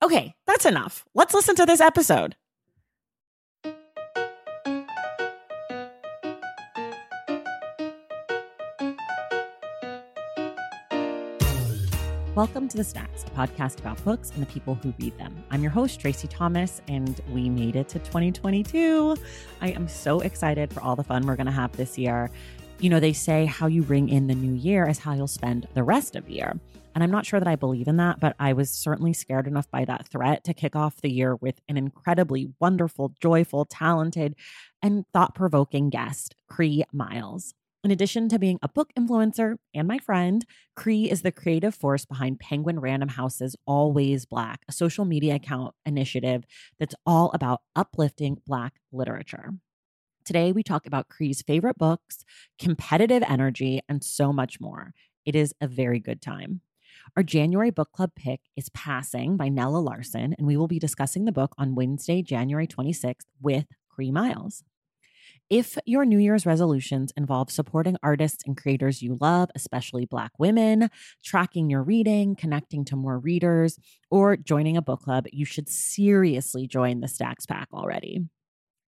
Okay, 0.00 0.34
that's 0.46 0.64
enough. 0.64 1.04
Let's 1.12 1.34
listen 1.34 1.56
to 1.56 1.66
this 1.66 1.80
episode. 1.80 2.36
Welcome 12.36 12.68
to 12.68 12.76
The 12.76 12.84
Stacks, 12.84 13.24
a 13.24 13.30
podcast 13.30 13.80
about 13.80 14.02
books 14.04 14.30
and 14.30 14.40
the 14.40 14.46
people 14.46 14.76
who 14.76 14.94
read 15.00 15.18
them. 15.18 15.42
I'm 15.50 15.62
your 15.62 15.72
host, 15.72 15.98
Traci 15.98 16.28
Thomas, 16.30 16.80
and 16.86 17.20
we 17.32 17.50
made 17.50 17.74
it 17.74 17.88
to 17.88 17.98
2022. 17.98 19.16
I 19.60 19.70
am 19.70 19.88
so 19.88 20.20
excited 20.20 20.72
for 20.72 20.80
all 20.80 20.94
the 20.94 21.02
fun 21.02 21.26
we're 21.26 21.34
going 21.34 21.46
to 21.46 21.52
have 21.52 21.72
this 21.72 21.98
year. 21.98 22.30
You 22.80 22.90
know, 22.90 23.00
they 23.00 23.12
say 23.12 23.44
how 23.44 23.66
you 23.66 23.82
ring 23.82 24.08
in 24.08 24.28
the 24.28 24.36
new 24.36 24.54
year 24.54 24.88
is 24.88 25.00
how 25.00 25.12
you'll 25.12 25.26
spend 25.26 25.66
the 25.74 25.82
rest 25.82 26.14
of 26.14 26.26
the 26.26 26.34
year. 26.34 26.60
And 26.94 27.02
I'm 27.02 27.10
not 27.10 27.26
sure 27.26 27.40
that 27.40 27.48
I 27.48 27.56
believe 27.56 27.88
in 27.88 27.96
that, 27.96 28.20
but 28.20 28.36
I 28.38 28.52
was 28.52 28.70
certainly 28.70 29.12
scared 29.12 29.48
enough 29.48 29.68
by 29.68 29.84
that 29.84 30.06
threat 30.06 30.44
to 30.44 30.54
kick 30.54 30.76
off 30.76 31.00
the 31.00 31.10
year 31.10 31.34
with 31.34 31.60
an 31.68 31.76
incredibly 31.76 32.52
wonderful, 32.60 33.14
joyful, 33.20 33.64
talented, 33.64 34.36
and 34.80 35.04
thought 35.12 35.34
provoking 35.34 35.90
guest, 35.90 36.36
Cree 36.48 36.84
Myles. 36.92 37.52
In 37.82 37.90
addition 37.90 38.28
to 38.28 38.38
being 38.38 38.60
a 38.62 38.68
book 38.68 38.92
influencer 38.96 39.56
and 39.74 39.88
my 39.88 39.98
friend, 39.98 40.44
Cree 40.76 41.10
is 41.10 41.22
the 41.22 41.32
creative 41.32 41.74
force 41.74 42.04
behind 42.04 42.38
Penguin 42.38 42.78
Random 42.78 43.08
House's 43.08 43.56
All 43.66 43.92
Ways 43.92 44.24
Black, 44.24 44.60
a 44.68 44.72
social 44.72 45.04
media 45.04 45.34
account 45.34 45.74
initiative 45.84 46.44
that's 46.78 46.94
all 47.04 47.32
about 47.34 47.60
uplifting 47.74 48.40
Black 48.46 48.74
literature. 48.92 49.54
Today, 50.28 50.52
we 50.52 50.62
talk 50.62 50.86
about 50.86 51.08
Cree's 51.08 51.40
favorite 51.40 51.78
books, 51.78 52.22
competitive 52.58 53.22
energy, 53.26 53.80
and 53.88 54.04
so 54.04 54.30
much 54.30 54.60
more. 54.60 54.92
It 55.24 55.34
is 55.34 55.54
a 55.58 55.66
very 55.66 56.00
good 56.00 56.20
time. 56.20 56.60
Our 57.16 57.22
January 57.22 57.70
book 57.70 57.92
club 57.92 58.10
pick 58.14 58.40
is 58.54 58.68
Passing 58.68 59.38
by 59.38 59.48
Nella 59.48 59.78
Larsen, 59.78 60.34
and 60.36 60.46
we 60.46 60.54
will 60.58 60.68
be 60.68 60.78
discussing 60.78 61.24
the 61.24 61.32
book 61.32 61.54
on 61.56 61.74
Wednesday, 61.74 62.20
January 62.20 62.66
26th 62.66 63.24
with 63.40 63.64
Cree 63.88 64.10
Myles. 64.10 64.64
If 65.48 65.78
your 65.86 66.04
New 66.04 66.18
Year's 66.18 66.44
resolutions 66.44 67.10
involve 67.16 67.50
supporting 67.50 67.96
artists 68.02 68.44
and 68.46 68.54
creators 68.54 69.00
you 69.00 69.16
love, 69.22 69.48
especially 69.54 70.04
Black 70.04 70.32
women, 70.38 70.90
tracking 71.24 71.70
your 71.70 71.82
reading, 71.82 72.36
connecting 72.36 72.84
to 72.84 72.96
more 72.96 73.18
readers, 73.18 73.78
or 74.10 74.36
joining 74.36 74.76
a 74.76 74.82
book 74.82 75.00
club, 75.00 75.24
you 75.32 75.46
should 75.46 75.70
seriously 75.70 76.66
join 76.66 77.00
the 77.00 77.08
Stacks 77.08 77.46
Pack 77.46 77.68
already. 77.72 78.26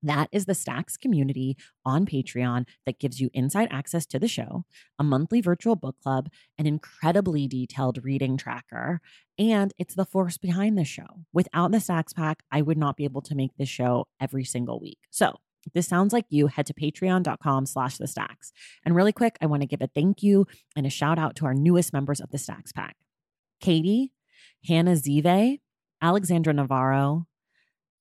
That 0.02 0.28
is 0.32 0.46
the 0.46 0.54
Stacks 0.54 0.96
community 0.96 1.56
on 1.84 2.06
Patreon 2.06 2.66
that 2.86 2.98
gives 2.98 3.20
you 3.20 3.30
inside 3.34 3.68
access 3.70 4.06
to 4.06 4.18
the 4.18 4.28
show, 4.28 4.64
a 4.98 5.04
monthly 5.04 5.40
virtual 5.40 5.76
book 5.76 5.96
club, 6.02 6.28
an 6.58 6.66
incredibly 6.66 7.46
detailed 7.46 8.04
reading 8.04 8.36
tracker, 8.36 9.00
and 9.38 9.72
it's 9.78 9.94
the 9.94 10.04
force 10.04 10.38
behind 10.38 10.76
the 10.78 10.84
show. 10.84 11.24
Without 11.32 11.72
the 11.72 11.80
Stacks 11.80 12.12
Pack, 12.12 12.42
I 12.50 12.62
would 12.62 12.78
not 12.78 12.96
be 12.96 13.04
able 13.04 13.22
to 13.22 13.34
make 13.34 13.56
this 13.56 13.68
show 13.68 14.06
every 14.20 14.44
single 14.44 14.80
week. 14.80 14.98
So 15.10 15.36
if 15.66 15.72
this 15.72 15.86
sounds 15.86 16.12
like 16.12 16.26
you, 16.30 16.46
head 16.46 16.66
to 16.66 16.74
patreon.com 16.74 17.66
slash 17.66 17.98
the 17.98 18.06
stacks. 18.06 18.52
And 18.84 18.94
really 18.94 19.12
quick, 19.12 19.36
I 19.40 19.46
want 19.46 19.62
to 19.62 19.66
give 19.66 19.82
a 19.82 19.88
thank 19.88 20.22
you 20.22 20.46
and 20.74 20.86
a 20.86 20.90
shout 20.90 21.18
out 21.18 21.36
to 21.36 21.46
our 21.46 21.54
newest 21.54 21.92
members 21.92 22.20
of 22.20 22.30
the 22.30 22.38
Stacks 22.38 22.72
Pack. 22.72 22.96
Katie, 23.60 24.12
Hannah 24.66 24.92
Zive, 24.92 25.60
Alexandra 26.00 26.54
Navarro, 26.54 27.26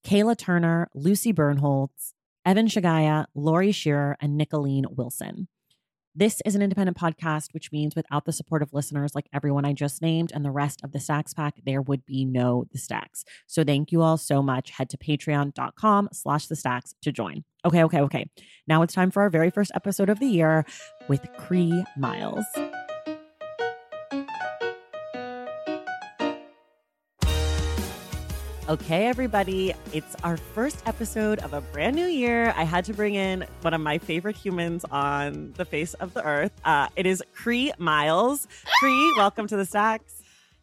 Kayla 0.06 0.38
Turner, 0.38 0.90
Lucy 0.94 1.34
Bernholtz, 1.34 2.14
Evan 2.46 2.68
Shagaya, 2.68 3.26
Lori 3.36 3.72
Shearer, 3.72 4.18
and 4.22 4.40
Nicolene 4.40 4.86
Wilson. 4.96 5.48
This 6.16 6.42
is 6.44 6.56
an 6.56 6.62
independent 6.62 6.98
podcast, 6.98 7.54
which 7.54 7.72
means 7.72 7.96
without 7.96 8.26
the 8.26 8.34
support 8.34 8.62
of 8.62 8.74
listeners 8.74 9.14
like 9.14 9.28
everyone 9.32 9.64
I 9.64 9.74
just 9.74 10.02
named 10.02 10.32
and 10.34 10.44
the 10.44 10.52
rest 10.52 10.82
of 10.84 10.92
the 10.92 11.00
Stacks 11.00 11.34
Pack, 11.34 11.62
there 11.66 11.82
would 11.82 12.06
be 12.06 12.26
no 12.26 12.66
The 12.72 12.80
Stacks. 12.80 13.24
So 13.46 13.64
thank 13.64 13.92
you 13.92 14.02
all 14.02 14.18
so 14.18 14.42
much. 14.42 14.72
Head 14.72 14.90
to 14.90 14.98
patreon.com 14.98 16.10
slash 16.12 16.48
The 16.48 16.56
Stacks 16.56 16.96
to 17.04 17.12
join. 17.12 17.44
Okay, 17.64 17.84
okay, 17.84 18.02
okay. 18.02 18.30
Now 18.68 18.81
it's 18.81 18.94
time 18.94 19.12
for 19.12 19.22
our 19.22 19.30
very 19.30 19.52
first 19.52 19.72
episode 19.76 20.10
of 20.10 20.20
the 20.20 20.28
year 20.28 20.66
with 21.08 21.26
Cree 21.38 21.86
Myles. 21.96 22.46
Okay, 28.69 29.07
everybody, 29.07 29.74
it's 29.94 30.16
our 30.24 30.38
first 30.38 30.84
episode 30.85 31.40
of 31.40 31.53
a 31.53 31.62
brand 31.62 31.96
new 31.96 32.06
year. 32.06 32.53
I 32.56 32.66
had 32.66 32.85
to 32.85 32.94
bring 32.94 33.16
in 33.16 33.44
one 33.62 33.74
of 33.74 33.81
my 33.81 33.97
favorite 33.97 34.35
humans 34.35 34.85
on 34.91 35.53
the 35.57 35.66
face 35.66 35.96
of 35.96 36.13
the 36.13 36.24
earth. 36.24 36.52
Uh, 36.63 36.88
it 36.96 37.07
is 37.07 37.24
Cree 37.34 37.74
Myles. 37.80 38.47
Cree, 38.80 39.13
welcome 39.18 39.47
to 39.47 39.57
the 39.57 39.66
Stacks. 39.66 40.22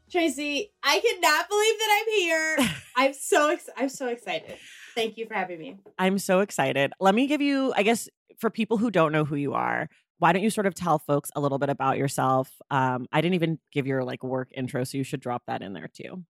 Traci, 0.08 0.68
I 0.84 1.00
cannot 1.00 1.48
believe 1.48 1.78
that 1.80 1.98
I'm 1.98 2.12
here. 2.14 2.74
I'm 2.96 3.12
so 3.12 3.48
ex- 3.48 3.70
I'm 3.76 3.88
so 3.88 4.06
excited. 4.06 4.56
Thank 4.94 5.16
you 5.16 5.26
for 5.26 5.34
having 5.34 5.58
me. 5.58 5.76
I'm 5.98 6.20
so 6.20 6.38
excited. 6.38 6.92
Let 7.00 7.12
me 7.12 7.26
give 7.26 7.40
you, 7.40 7.72
I 7.76 7.82
guess, 7.82 8.08
for 8.38 8.50
people 8.50 8.76
who 8.76 8.92
don't 8.92 9.10
know 9.10 9.24
who 9.24 9.34
you 9.34 9.54
are, 9.54 9.88
why 10.20 10.30
don't 10.30 10.44
you 10.44 10.50
sort 10.50 10.68
of 10.68 10.76
tell 10.76 11.00
folks 11.00 11.32
a 11.34 11.40
little 11.40 11.58
bit 11.58 11.70
about 11.70 11.98
yourself? 11.98 12.52
Um, 12.70 13.06
I 13.10 13.20
didn't 13.20 13.34
even 13.34 13.58
give 13.72 13.88
your 13.88 14.04
like 14.04 14.22
work 14.22 14.50
intro, 14.54 14.84
so 14.84 14.96
you 14.96 15.02
should 15.02 15.20
drop 15.20 15.42
that 15.48 15.60
in 15.60 15.72
there 15.72 15.90
too. 15.92 16.22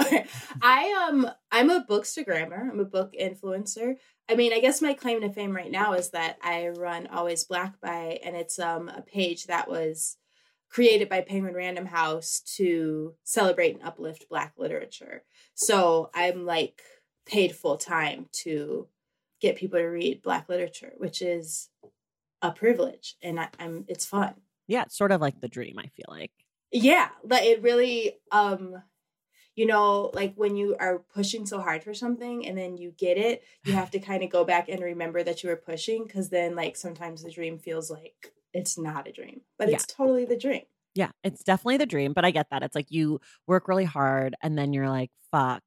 Okay. 0.00 0.26
I 0.62 1.08
um 1.08 1.30
I'm 1.50 1.70
a 1.70 1.84
bookstagrammer. 1.88 2.70
I'm 2.70 2.80
a 2.80 2.84
book 2.84 3.14
influencer. 3.18 3.96
I 4.28 4.34
mean, 4.34 4.52
I 4.52 4.60
guess 4.60 4.82
my 4.82 4.92
claim 4.92 5.22
to 5.22 5.30
fame 5.30 5.56
right 5.56 5.70
now 5.70 5.94
is 5.94 6.10
that 6.10 6.36
I 6.42 6.68
run 6.68 7.06
All 7.06 7.24
Ways 7.24 7.44
Black 7.44 7.80
by 7.80 8.20
and 8.24 8.36
it's 8.36 8.58
um 8.58 8.88
a 8.88 9.02
page 9.02 9.46
that 9.46 9.68
was 9.68 10.16
created 10.70 11.08
by 11.08 11.22
Penguin 11.22 11.54
Random 11.54 11.86
House 11.86 12.40
to 12.56 13.14
celebrate 13.24 13.74
and 13.74 13.84
uplift 13.84 14.28
black 14.28 14.52
literature. 14.58 15.24
So 15.54 16.10
I'm 16.14 16.44
like 16.44 16.82
paid 17.26 17.54
full 17.54 17.78
time 17.78 18.26
to 18.32 18.86
get 19.40 19.56
people 19.56 19.78
to 19.78 19.86
read 19.86 20.22
black 20.22 20.48
literature, 20.48 20.92
which 20.98 21.22
is 21.22 21.70
a 22.42 22.52
privilege 22.52 23.16
and 23.22 23.40
I, 23.40 23.48
I'm 23.58 23.84
it's 23.88 24.04
fun. 24.04 24.34
Yeah, 24.66 24.82
it's 24.82 24.96
sort 24.96 25.12
of 25.12 25.20
like 25.20 25.40
the 25.40 25.48
dream, 25.48 25.78
I 25.78 25.86
feel 25.86 26.06
like. 26.08 26.32
Yeah, 26.70 27.08
but 27.24 27.44
it 27.44 27.62
really 27.62 28.18
um 28.30 28.82
you 29.58 29.66
know, 29.66 30.12
like 30.14 30.34
when 30.36 30.54
you 30.54 30.76
are 30.78 31.00
pushing 31.12 31.44
so 31.44 31.60
hard 31.60 31.82
for 31.82 31.92
something 31.92 32.46
and 32.46 32.56
then 32.56 32.76
you 32.76 32.92
get 32.96 33.18
it, 33.18 33.42
you 33.64 33.72
have 33.72 33.90
to 33.90 33.98
kind 33.98 34.22
of 34.22 34.30
go 34.30 34.44
back 34.44 34.68
and 34.68 34.80
remember 34.80 35.20
that 35.24 35.42
you 35.42 35.48
were 35.48 35.56
pushing 35.56 36.04
because 36.06 36.28
then, 36.28 36.54
like, 36.54 36.76
sometimes 36.76 37.24
the 37.24 37.30
dream 37.30 37.58
feels 37.58 37.90
like 37.90 38.32
it's 38.54 38.78
not 38.78 39.08
a 39.08 39.12
dream, 39.12 39.40
but 39.58 39.68
yeah. 39.68 39.74
it's 39.74 39.84
totally 39.84 40.24
the 40.24 40.38
dream. 40.38 40.62
Yeah, 40.94 41.10
it's 41.24 41.42
definitely 41.42 41.78
the 41.78 41.86
dream, 41.86 42.12
but 42.12 42.24
I 42.24 42.30
get 42.30 42.46
that. 42.52 42.62
It's 42.62 42.76
like 42.76 42.92
you 42.92 43.20
work 43.48 43.66
really 43.66 43.84
hard 43.84 44.36
and 44.44 44.56
then 44.56 44.72
you're 44.72 44.88
like, 44.88 45.10
fuck, 45.32 45.64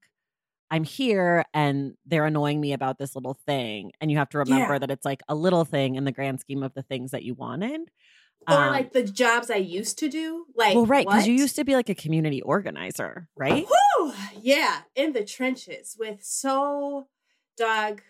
I'm 0.69 0.85
here 0.85 1.43
and 1.53 1.95
they're 2.05 2.25
annoying 2.25 2.61
me 2.61 2.71
about 2.71 2.97
this 2.97 3.13
little 3.13 3.37
thing. 3.45 3.91
And 3.99 4.09
you 4.09 4.17
have 4.19 4.29
to 4.29 4.37
remember 4.37 4.75
yeah. 4.75 4.79
that 4.79 4.91
it's 4.91 5.05
like 5.05 5.21
a 5.27 5.35
little 5.35 5.65
thing 5.65 5.95
in 5.95 6.05
the 6.05 6.13
grand 6.13 6.39
scheme 6.39 6.63
of 6.63 6.73
the 6.73 6.83
things 6.83 7.11
that 7.11 7.23
you 7.23 7.33
wanted 7.33 7.81
or 8.47 8.55
um, 8.55 8.71
like 8.71 8.93
the 8.93 9.03
jobs 9.03 9.49
I 9.51 9.57
used 9.57 9.99
to 9.99 10.09
do. 10.09 10.45
Like, 10.55 10.75
well, 10.75 10.85
right, 10.85 11.05
because 11.05 11.27
you 11.27 11.33
used 11.33 11.55
to 11.57 11.63
be 11.63 11.75
like 11.75 11.89
a 11.89 11.95
community 11.95 12.41
organizer, 12.41 13.27
right? 13.35 13.65
Whew, 13.67 14.13
yeah, 14.41 14.81
in 14.95 15.13
the 15.13 15.23
trenches 15.23 15.95
with 15.99 16.23
so 16.23 17.07
dog 17.57 18.01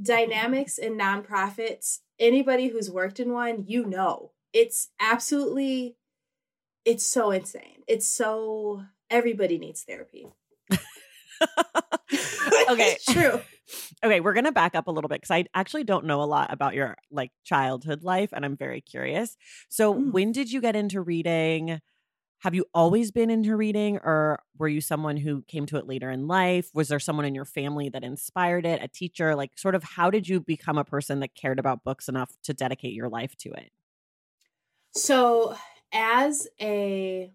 dynamics 0.00 0.78
in 0.78 0.96
nonprofits. 0.96 1.98
Anybody 2.18 2.68
who's 2.68 2.90
worked 2.90 3.20
in 3.20 3.32
one, 3.32 3.64
you 3.66 3.84
know, 3.84 4.32
it's 4.52 4.88
absolutely 5.00 5.96
it's 6.84 7.06
so 7.06 7.30
insane. 7.30 7.82
It's 7.86 8.06
so 8.06 8.84
everybody 9.10 9.58
needs 9.58 9.82
therapy. 9.82 10.26
okay. 12.70 12.96
True. 13.10 13.40
Okay, 14.04 14.20
we're 14.20 14.32
gonna 14.34 14.52
back 14.52 14.74
up 14.74 14.86
a 14.86 14.90
little 14.90 15.08
bit 15.08 15.20
because 15.20 15.30
I 15.30 15.44
actually 15.54 15.84
don't 15.84 16.04
know 16.06 16.22
a 16.22 16.24
lot 16.24 16.52
about 16.52 16.74
your 16.74 16.96
like 17.10 17.32
childhood 17.44 18.02
life, 18.02 18.30
and 18.32 18.44
I'm 18.44 18.56
very 18.56 18.80
curious. 18.80 19.36
So, 19.68 19.90
Mm. 19.94 20.10
when 20.10 20.32
did 20.32 20.50
you 20.52 20.60
get 20.60 20.76
into 20.76 21.00
reading? 21.02 21.80
Have 22.40 22.54
you 22.54 22.66
always 22.74 23.10
been 23.12 23.30
into 23.30 23.56
reading, 23.56 23.98
or 23.98 24.40
were 24.58 24.68
you 24.68 24.80
someone 24.80 25.16
who 25.16 25.42
came 25.48 25.66
to 25.66 25.76
it 25.78 25.86
later 25.88 26.10
in 26.10 26.28
life? 26.28 26.70
Was 26.74 26.88
there 26.88 27.00
someone 27.00 27.26
in 27.26 27.34
your 27.34 27.46
family 27.46 27.88
that 27.90 28.04
inspired 28.04 28.66
it? 28.66 28.82
A 28.82 28.88
teacher? 28.88 29.34
Like, 29.36 29.58
sort 29.58 29.74
of, 29.76 29.84
how 29.84 30.10
did 30.10 30.28
you 30.28 30.40
become 30.40 30.78
a 30.78 30.84
person 30.84 31.20
that 31.20 31.34
cared 31.34 31.58
about 31.58 31.84
books 31.84 32.08
enough 32.08 32.32
to 32.44 32.54
dedicate 32.54 32.94
your 32.94 33.08
life 33.10 33.36
to 33.38 33.50
it? 33.52 33.72
So, 34.94 35.56
as 35.92 36.48
a 36.60 37.32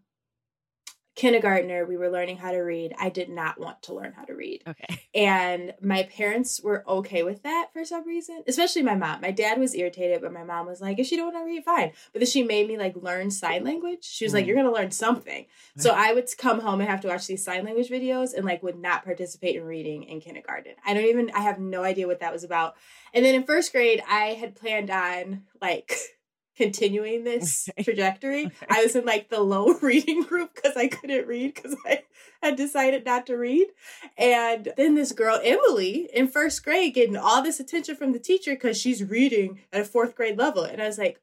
kindergartner, 1.16 1.86
we 1.86 1.96
were 1.98 2.10
learning 2.10 2.38
how 2.38 2.52
to 2.52 2.58
read. 2.60 2.94
I 3.00 3.10
did 3.10 3.30
not 3.30 3.60
want 3.60 3.84
to 3.84 3.94
learn 3.94 4.14
how 4.14 4.24
to 4.26 4.34
read. 4.34 4.64
Okay. 4.68 5.00
And 5.14 5.74
my 5.82 6.04
parents 6.04 6.60
were 6.64 6.84
okay 6.88 7.22
with 7.24 7.44
that 7.44 7.70
for 7.72 7.86
some 7.86 8.06
reason, 8.08 8.44
especially 8.48 8.82
my 8.82 8.96
mom. 8.96 9.22
My 9.22 9.32
dad 9.32 9.60
was 9.60 9.76
irritated, 9.76 10.22
but 10.22 10.34
my 10.34 10.44
mom 10.44 10.66
was 10.66 10.82
like, 10.82 10.98
if 11.00 11.06
she 11.08 11.16
don't 11.16 11.34
want 11.34 11.38
to 11.38 11.46
read, 11.46 11.64
fine. 11.64 11.92
But 12.12 12.20
then 12.22 12.28
she 12.28 12.42
made 12.44 12.68
me 12.68 12.78
like 12.78 12.96
learn 12.96 13.30
sign 13.32 13.64
language. 13.64 14.04
She 14.04 14.26
was 14.26 14.34
like, 14.34 14.44
Mm. 14.44 14.48
you're 14.48 14.56
going 14.56 14.68
to 14.68 14.74
learn 14.74 14.92
something. 14.92 15.46
So 15.76 15.90
I 15.92 16.14
would 16.14 16.30
come 16.38 16.60
home 16.60 16.82
and 16.82 16.90
have 16.90 17.02
to 17.02 17.08
watch 17.08 17.26
these 17.26 17.44
sign 17.44 17.66
language 17.66 17.90
videos 17.90 18.36
and 18.36 18.46
like 18.46 18.62
would 18.62 18.78
not 18.78 19.04
participate 19.04 19.56
in 19.56 19.64
reading 19.64 20.04
in 20.04 20.22
kindergarten. 20.22 20.74
I 20.86 20.94
don't 20.94 21.06
even, 21.06 21.32
I 21.34 21.42
have 21.42 21.60
no 21.60 21.84
idea 21.84 22.06
what 22.06 22.20
that 22.20 22.32
was 22.32 22.44
about. 22.44 22.76
And 23.12 23.26
then 23.26 23.34
in 23.34 23.44
first 23.44 23.72
grade, 23.72 24.04
I 24.08 24.34
had 24.34 24.56
planned 24.56 24.92
on 24.92 25.44
like 25.62 25.96
continuing 26.56 27.24
this 27.24 27.70
Okay. 27.74 27.84
trajectory. 27.84 28.46
Okay. 28.46 28.56
I 28.70 28.84
was 28.84 28.96
in 28.96 29.06
like 29.06 29.30
the 29.30 29.42
low 29.42 29.74
reading 29.82 30.24
group 30.24 30.54
because 30.56 30.78
I 30.78 30.88
couldn't 30.88 31.28
read 31.28 31.56
because 31.56 31.76
I 31.86 32.04
had 32.42 32.56
decided 32.56 33.06
not 33.06 33.26
to 33.28 33.36
read. 33.36 33.68
And 34.18 34.72
then 34.78 34.96
this 34.96 35.12
girl, 35.12 35.40
Emily, 35.44 36.10
in 36.14 36.28
first 36.28 36.64
grade, 36.64 36.94
getting 36.94 37.18
all 37.18 37.42
this 37.42 37.60
attention 37.60 37.96
from 37.96 38.12
the 38.12 38.20
teacher 38.20 38.54
because 38.54 38.78
she's 38.80 39.04
reading 39.04 39.60
at 39.72 39.82
a 39.82 39.86
fourth 39.86 40.16
grade 40.16 40.38
level. 40.38 40.64
And 40.64 40.82
I 40.82 40.88
was 40.88 40.98
like, 40.98 41.20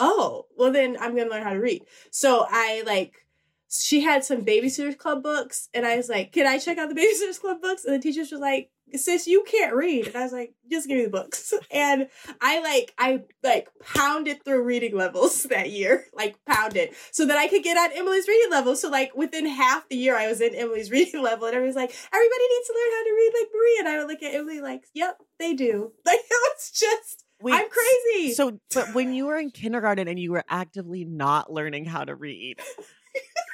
oh, 0.00 0.46
well, 0.56 0.72
then 0.72 0.96
I'm 1.00 1.14
going 1.14 1.28
to 1.28 1.34
learn 1.34 1.42
how 1.44 1.52
to 1.52 1.60
read. 1.60 1.84
So 2.10 2.46
I 2.48 2.82
like, 2.86 3.26
she 3.70 4.00
had 4.00 4.24
some 4.24 4.44
Babysitters 4.44 4.98
Club 4.98 5.22
books. 5.22 5.68
And 5.72 5.86
I 5.86 5.96
was 5.96 6.08
like, 6.08 6.32
can 6.32 6.46
I 6.46 6.58
check 6.58 6.78
out 6.78 6.88
the 6.88 6.94
Babysitters 7.00 7.40
Club 7.40 7.60
books? 7.60 7.84
And 7.84 7.94
the 7.94 7.98
teacher 7.98 8.20
was 8.20 8.32
like, 8.32 8.70
sis, 8.96 9.26
you 9.26 9.44
can't 9.44 9.74
read. 9.74 10.08
And 10.08 10.16
I 10.16 10.22
was 10.22 10.32
like, 10.32 10.54
just 10.70 10.88
give 10.88 10.98
me 10.98 11.04
the 11.04 11.10
books. 11.10 11.52
And 11.70 12.08
I 12.40 12.60
like, 12.60 12.92
I 12.98 13.22
like 13.42 13.68
pounded 13.94 14.44
through 14.44 14.62
reading 14.62 14.96
levels 14.96 15.42
that 15.50 15.70
year, 15.70 16.04
like 16.12 16.36
pounded, 16.44 16.90
so 17.10 17.26
that 17.26 17.38
I 17.38 17.48
could 17.48 17.62
get 17.62 17.78
on 17.78 17.96
Emily's 17.96 18.28
reading 18.28 18.50
level. 18.50 18.76
So 18.76 18.90
like 18.90 19.14
within 19.16 19.46
half 19.46 19.88
the 19.88 19.96
year, 19.96 20.16
I 20.16 20.28
was 20.28 20.40
in 20.40 20.54
Emily's 20.54 20.90
reading 20.90 21.22
level, 21.22 21.46
and 21.46 21.54
everyone's 21.54 21.76
like, 21.76 21.94
everybody 22.12 22.44
needs 22.50 22.66
to 22.66 22.74
learn 22.74 22.92
how 22.92 23.04
to 23.04 23.14
read 23.16 23.32
like 23.40 23.48
Marie. 23.54 23.76
And 23.80 23.88
I 23.88 23.98
would 23.98 24.08
look 24.08 24.22
at 24.22 24.34
Emily 24.34 24.60
like, 24.60 24.84
yep, 24.94 25.18
they 25.38 25.54
do. 25.54 25.92
Like 26.04 26.20
it 26.20 26.30
was 26.30 26.70
just, 26.70 27.24
Wait, 27.40 27.54
I'm 27.54 27.68
crazy. 27.68 28.34
So, 28.34 28.58
but 28.74 28.94
when 28.94 29.14
you 29.14 29.26
were 29.26 29.38
in 29.38 29.50
kindergarten 29.50 30.06
and 30.08 30.18
you 30.18 30.30
were 30.32 30.44
actively 30.48 31.04
not 31.04 31.52
learning 31.52 31.86
how 31.86 32.04
to 32.04 32.14
read, 32.14 32.60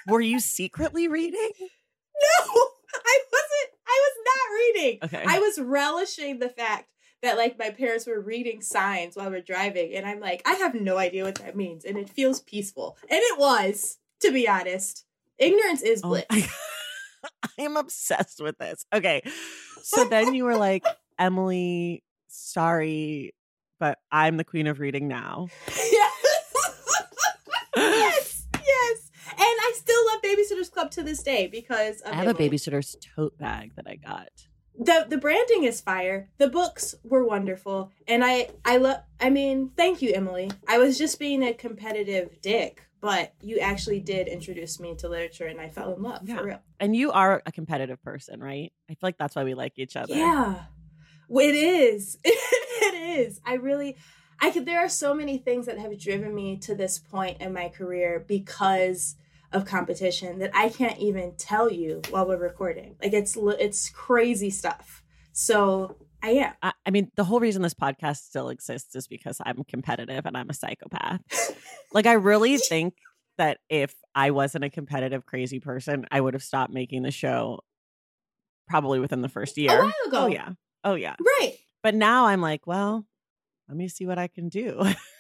were 0.08 0.20
you 0.20 0.40
secretly 0.40 1.08
reading? 1.08 1.50
no, 1.58 2.62
I 2.94 3.18
wasn't. 3.32 3.77
I 3.88 4.04
was 4.04 4.24
not 4.26 4.54
reading. 4.54 4.98
Okay. 5.04 5.24
I 5.26 5.38
was 5.38 5.58
relishing 5.60 6.38
the 6.38 6.48
fact 6.48 6.88
that 7.22 7.36
like 7.36 7.58
my 7.58 7.70
parents 7.70 8.06
were 8.06 8.20
reading 8.20 8.60
signs 8.60 9.16
while 9.16 9.30
we're 9.30 9.40
driving, 9.40 9.94
and 9.94 10.06
I'm 10.06 10.20
like, 10.20 10.42
I 10.46 10.54
have 10.54 10.74
no 10.74 10.98
idea 10.98 11.24
what 11.24 11.36
that 11.36 11.56
means, 11.56 11.84
and 11.84 11.96
it 11.98 12.08
feels 12.10 12.40
peaceful, 12.40 12.96
and 13.10 13.18
it 13.20 13.38
was, 13.38 13.98
to 14.20 14.30
be 14.32 14.48
honest. 14.48 15.04
Ignorance 15.38 15.82
is 15.82 16.00
Oh 16.04 16.08
bliss. 16.08 16.24
my- 16.30 16.48
I 17.58 17.62
am 17.62 17.76
obsessed 17.76 18.40
with 18.42 18.58
this. 18.58 18.84
Okay. 18.92 19.22
So 19.82 20.04
then 20.08 20.34
you 20.34 20.44
were 20.44 20.56
like, 20.56 20.84
Emily, 21.18 22.02
sorry, 22.28 23.34
but 23.80 23.98
I'm 24.12 24.36
the 24.36 24.44
queen 24.44 24.66
of 24.66 24.78
reading 24.80 25.08
now. 25.08 25.48
yes, 25.68 26.12
yes, 27.76 28.27
I 29.60 29.72
still 29.76 30.06
love 30.06 30.22
Babysitters 30.22 30.70
Club 30.72 30.90
to 30.92 31.02
this 31.02 31.22
day 31.22 31.46
because 31.46 32.00
of 32.02 32.12
I 32.12 32.16
have 32.16 32.28
a 32.28 32.34
babysitter's 32.34 32.96
tote 33.14 33.36
bag 33.38 33.72
that 33.76 33.86
I 33.88 33.96
got. 33.96 34.28
the 34.78 35.06
the 35.08 35.18
branding 35.18 35.64
is 35.64 35.80
fire. 35.80 36.28
The 36.38 36.48
books 36.48 36.94
were 37.02 37.24
wonderful, 37.24 37.90
and 38.06 38.24
I 38.24 38.48
I 38.64 38.76
love. 38.78 38.98
I 39.20 39.30
mean, 39.30 39.70
thank 39.76 40.02
you, 40.02 40.12
Emily. 40.12 40.50
I 40.68 40.78
was 40.78 40.98
just 40.98 41.18
being 41.18 41.42
a 41.42 41.52
competitive 41.54 42.40
dick, 42.42 42.82
but 43.00 43.32
you 43.42 43.58
actually 43.58 44.00
did 44.00 44.28
introduce 44.28 44.78
me 44.80 44.94
to 44.96 45.08
literature, 45.08 45.46
and 45.46 45.60
I 45.60 45.68
fell 45.68 45.94
in 45.94 46.02
love 46.02 46.20
Yeah. 46.28 46.36
for 46.38 46.44
real. 46.44 46.60
And 46.80 46.94
you 46.94 47.10
are 47.12 47.42
a 47.46 47.52
competitive 47.52 48.00
person, 48.02 48.40
right? 48.40 48.72
I 48.88 48.92
feel 48.94 48.98
like 49.02 49.18
that's 49.18 49.34
why 49.34 49.44
we 49.44 49.54
like 49.54 49.72
each 49.78 49.96
other. 49.96 50.14
Yeah, 50.14 50.62
it 51.30 51.54
is. 51.54 52.18
it 52.24 53.18
is. 53.18 53.40
I 53.44 53.54
really. 53.54 53.96
I 54.40 54.50
could. 54.52 54.66
There 54.66 54.78
are 54.78 54.88
so 54.88 55.14
many 55.14 55.38
things 55.38 55.66
that 55.66 55.78
have 55.78 55.98
driven 55.98 56.32
me 56.32 56.56
to 56.58 56.74
this 56.76 56.98
point 57.00 57.40
in 57.40 57.52
my 57.52 57.68
career 57.68 58.24
because 58.26 59.16
of 59.52 59.64
competition 59.64 60.38
that 60.40 60.50
I 60.54 60.68
can't 60.68 60.98
even 60.98 61.34
tell 61.36 61.70
you 61.70 62.02
while 62.10 62.26
we're 62.26 62.36
recording. 62.36 62.96
Like 63.02 63.12
it's 63.12 63.36
it's 63.36 63.90
crazy 63.90 64.50
stuff. 64.50 65.02
So 65.32 65.96
I 66.22 66.30
am. 66.30 66.52
I, 66.62 66.72
I 66.84 66.90
mean, 66.90 67.10
the 67.16 67.24
whole 67.24 67.40
reason 67.40 67.62
this 67.62 67.74
podcast 67.74 68.18
still 68.18 68.48
exists 68.48 68.94
is 68.96 69.06
because 69.06 69.40
I'm 69.44 69.64
competitive 69.64 70.26
and 70.26 70.36
I'm 70.36 70.50
a 70.50 70.54
psychopath. 70.54 71.20
like, 71.92 72.06
I 72.06 72.14
really 72.14 72.56
think 72.58 72.94
that 73.38 73.58
if 73.68 73.94
I 74.14 74.32
wasn't 74.32 74.64
a 74.64 74.70
competitive, 74.70 75.24
crazy 75.24 75.60
person, 75.60 76.06
I 76.10 76.20
would 76.20 76.34
have 76.34 76.42
stopped 76.42 76.72
making 76.72 77.02
the 77.02 77.10
show 77.10 77.60
probably 78.68 78.98
within 78.98 79.22
the 79.22 79.28
first 79.28 79.56
year. 79.56 79.78
A 79.78 79.84
while 79.84 79.92
ago. 80.06 80.18
Oh, 80.18 80.26
yeah. 80.26 80.48
Oh, 80.84 80.94
yeah. 80.94 81.14
Right. 81.40 81.54
But 81.82 81.94
now 81.94 82.26
I'm 82.26 82.40
like, 82.40 82.66
well, 82.66 83.06
let 83.68 83.76
me 83.76 83.88
see 83.88 84.06
what 84.06 84.18
I 84.18 84.26
can 84.26 84.48
do. 84.48 84.82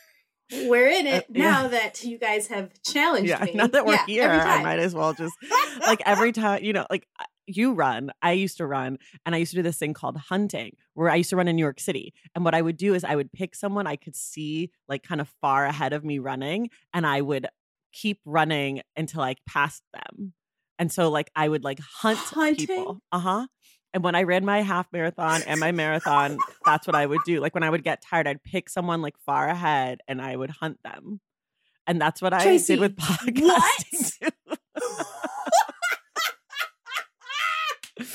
We're 0.52 0.88
in 0.88 1.06
it 1.06 1.24
Uh, 1.24 1.26
yeah. 1.34 1.50
now 1.50 1.68
that 1.68 2.02
you 2.04 2.18
guys 2.18 2.46
have 2.48 2.70
challenged 2.82 3.28
yeah. 3.28 3.44
me. 3.44 3.52
Now 3.54 3.66
that 3.66 3.84
we're 3.86 3.92
Yeah, 3.94 4.06
here, 4.06 4.30
I 4.30 4.62
might 4.62 4.78
as 4.78 4.94
well 4.94 5.12
just 5.14 5.34
like 5.86 6.02
every 6.06 6.32
time, 6.32 6.62
you 6.64 6.72
know, 6.72 6.86
like 6.90 7.06
you 7.46 7.72
run, 7.72 8.10
I 8.22 8.32
used 8.32 8.58
to 8.58 8.66
run, 8.66 8.98
and 9.24 9.34
I 9.34 9.38
used 9.38 9.52
to 9.52 9.56
do 9.56 9.62
this 9.62 9.78
thing 9.78 9.94
called 9.94 10.16
hunting 10.16 10.76
where 10.94 11.10
I 11.10 11.16
used 11.16 11.30
to 11.30 11.36
run 11.36 11.48
in 11.48 11.56
New 11.56 11.62
York 11.62 11.80
City. 11.80 12.12
And 12.34 12.44
what 12.44 12.54
I 12.54 12.60
would 12.62 12.76
do 12.76 12.94
is 12.94 13.04
I 13.04 13.16
would 13.16 13.32
pick 13.32 13.54
someone 13.54 13.86
I 13.86 13.96
could 13.96 14.16
see 14.16 14.70
like 14.88 15.02
kind 15.02 15.20
of 15.20 15.28
far 15.40 15.64
ahead 15.66 15.92
of 15.92 16.04
me 16.04 16.18
running, 16.18 16.70
and 16.92 17.06
I 17.06 17.20
would 17.20 17.46
keep 17.92 18.20
running 18.26 18.82
until 18.96 19.22
I 19.22 19.36
passed 19.46 19.82
them. 19.94 20.34
And 20.80 20.92
so, 20.92 21.10
like, 21.10 21.30
I 21.34 21.48
would 21.48 21.64
like 21.64 21.80
hunt 21.80 22.18
Hunting? 22.18 22.66
people. 22.66 23.00
Uh 23.10 23.18
huh. 23.18 23.46
And 23.94 24.04
when 24.04 24.14
I 24.14 24.24
ran 24.24 24.44
my 24.44 24.60
half 24.62 24.86
marathon 24.92 25.42
and 25.46 25.58
my 25.58 25.72
marathon, 25.72 26.36
that's 26.64 26.86
what 26.86 26.94
I 26.94 27.06
would 27.06 27.20
do. 27.24 27.40
Like, 27.40 27.54
when 27.54 27.62
I 27.62 27.70
would 27.70 27.82
get 27.82 28.02
tired, 28.02 28.28
I'd 28.28 28.42
pick 28.42 28.68
someone 28.68 29.00
like 29.00 29.16
far 29.18 29.48
ahead 29.48 30.00
and 30.06 30.20
I 30.20 30.36
would 30.36 30.50
hunt 30.50 30.82
them. 30.82 31.20
And 31.86 31.98
that's 32.00 32.20
what 32.20 32.34
I 32.34 32.58
did 32.58 32.80
with 32.80 32.96
podcasting. 33.00 34.32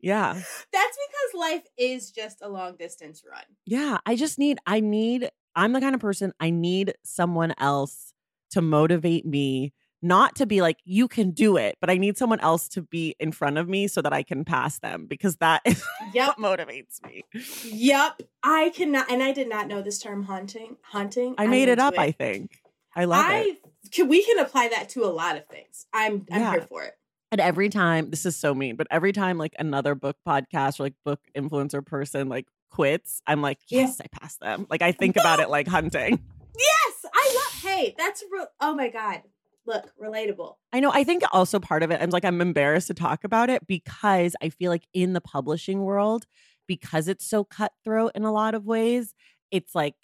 yeah. 0.00 0.32
That's 0.32 0.44
because 0.72 1.34
life 1.34 1.64
is 1.76 2.10
just 2.10 2.38
a 2.40 2.48
long 2.48 2.76
distance 2.76 3.22
run. 3.30 3.44
Yeah. 3.66 3.98
I 4.06 4.16
just 4.16 4.38
need, 4.38 4.58
I 4.66 4.80
need, 4.80 5.30
I'm 5.54 5.74
the 5.74 5.80
kind 5.80 5.94
of 5.94 6.00
person 6.00 6.32
I 6.40 6.48
need 6.48 6.94
someone 7.04 7.52
else 7.58 8.14
to 8.52 8.62
motivate 8.62 9.26
me, 9.26 9.74
not 10.00 10.36
to 10.36 10.46
be 10.46 10.62
like, 10.62 10.78
you 10.84 11.08
can 11.08 11.32
do 11.32 11.56
it, 11.56 11.76
but 11.80 11.90
I 11.90 11.96
need 11.96 12.16
someone 12.16 12.40
else 12.40 12.68
to 12.68 12.82
be 12.82 13.16
in 13.18 13.32
front 13.32 13.58
of 13.58 13.68
me 13.68 13.88
so 13.88 14.00
that 14.02 14.12
I 14.12 14.22
can 14.22 14.44
pass 14.44 14.78
them 14.78 15.06
because 15.06 15.36
that 15.36 15.62
is 15.66 15.84
Yep. 16.14 16.38
what 16.38 16.58
motivates 16.58 17.02
me. 17.04 17.24
Yep. 17.64 18.22
I 18.42 18.70
cannot 18.74 19.10
and 19.10 19.22
I 19.22 19.32
did 19.32 19.48
not 19.48 19.66
know 19.66 19.82
this 19.82 19.98
term 19.98 20.24
hunting. 20.24 20.76
Hunting. 20.82 21.34
I 21.38 21.46
made 21.46 21.68
it 21.68 21.78
up, 21.78 21.98
I 21.98 22.12
think. 22.12 22.58
I 22.94 23.04
love 23.06 23.26
it. 23.30 23.58
Can 23.92 24.08
we 24.08 24.24
can 24.24 24.38
apply 24.38 24.68
that 24.68 24.88
to 24.90 25.04
a 25.04 25.06
lot 25.06 25.36
of 25.36 25.46
things. 25.46 25.86
I'm 25.92 26.26
I'm 26.30 26.40
Yeah. 26.40 26.50
here 26.52 26.60
for 26.62 26.84
it. 26.84 26.94
And 27.30 27.40
every 27.40 27.68
time, 27.68 28.08
this 28.10 28.24
is 28.24 28.36
so 28.36 28.54
mean, 28.54 28.76
but 28.76 28.86
every 28.90 29.12
time 29.12 29.36
like 29.36 29.54
another 29.58 29.94
book 29.94 30.16
podcast 30.26 30.80
or 30.80 30.84
like 30.84 30.94
book 31.04 31.20
influencer 31.36 31.84
person 31.84 32.28
like 32.28 32.46
quits, 32.70 33.20
I'm 33.26 33.42
like, 33.42 33.58
Yeah. 33.68 33.80
yes, 33.82 34.00
I 34.00 34.06
passed 34.20 34.40
them. 34.40 34.66
Like 34.70 34.82
I 34.82 34.92
think 35.00 35.16
about 35.16 35.40
it 35.40 35.50
like 35.50 35.66
hunting. 35.68 36.20
Yes, 36.58 37.04
I 37.12 37.34
love 37.34 37.62
hey, 37.72 37.94
that's 37.98 38.22
re- 38.32 38.46
oh 38.60 38.74
my 38.74 38.88
god. 38.88 39.22
Look, 39.68 39.92
relatable. 40.02 40.54
I 40.72 40.80
know. 40.80 40.90
I 40.92 41.04
think 41.04 41.22
also 41.32 41.60
part 41.60 41.82
of 41.84 41.90
it, 41.92 42.00
I'm 42.02 42.10
like, 42.10 42.24
I'm 42.24 42.40
embarrassed 42.40 42.86
to 42.88 42.94
talk 42.94 43.22
about 43.22 43.50
it 43.50 43.66
because 43.66 44.34
I 44.42 44.48
feel 44.48 44.70
like 44.72 44.84
in 44.94 45.12
the 45.12 45.20
publishing 45.20 45.82
world, 45.82 46.24
because 46.66 47.06
it's 47.06 47.28
so 47.28 47.44
cutthroat 47.44 48.12
in 48.16 48.24
a 48.24 48.32
lot 48.32 48.54
of 48.54 48.64
ways, 48.64 49.14
it's 49.50 49.74
like 49.74 49.94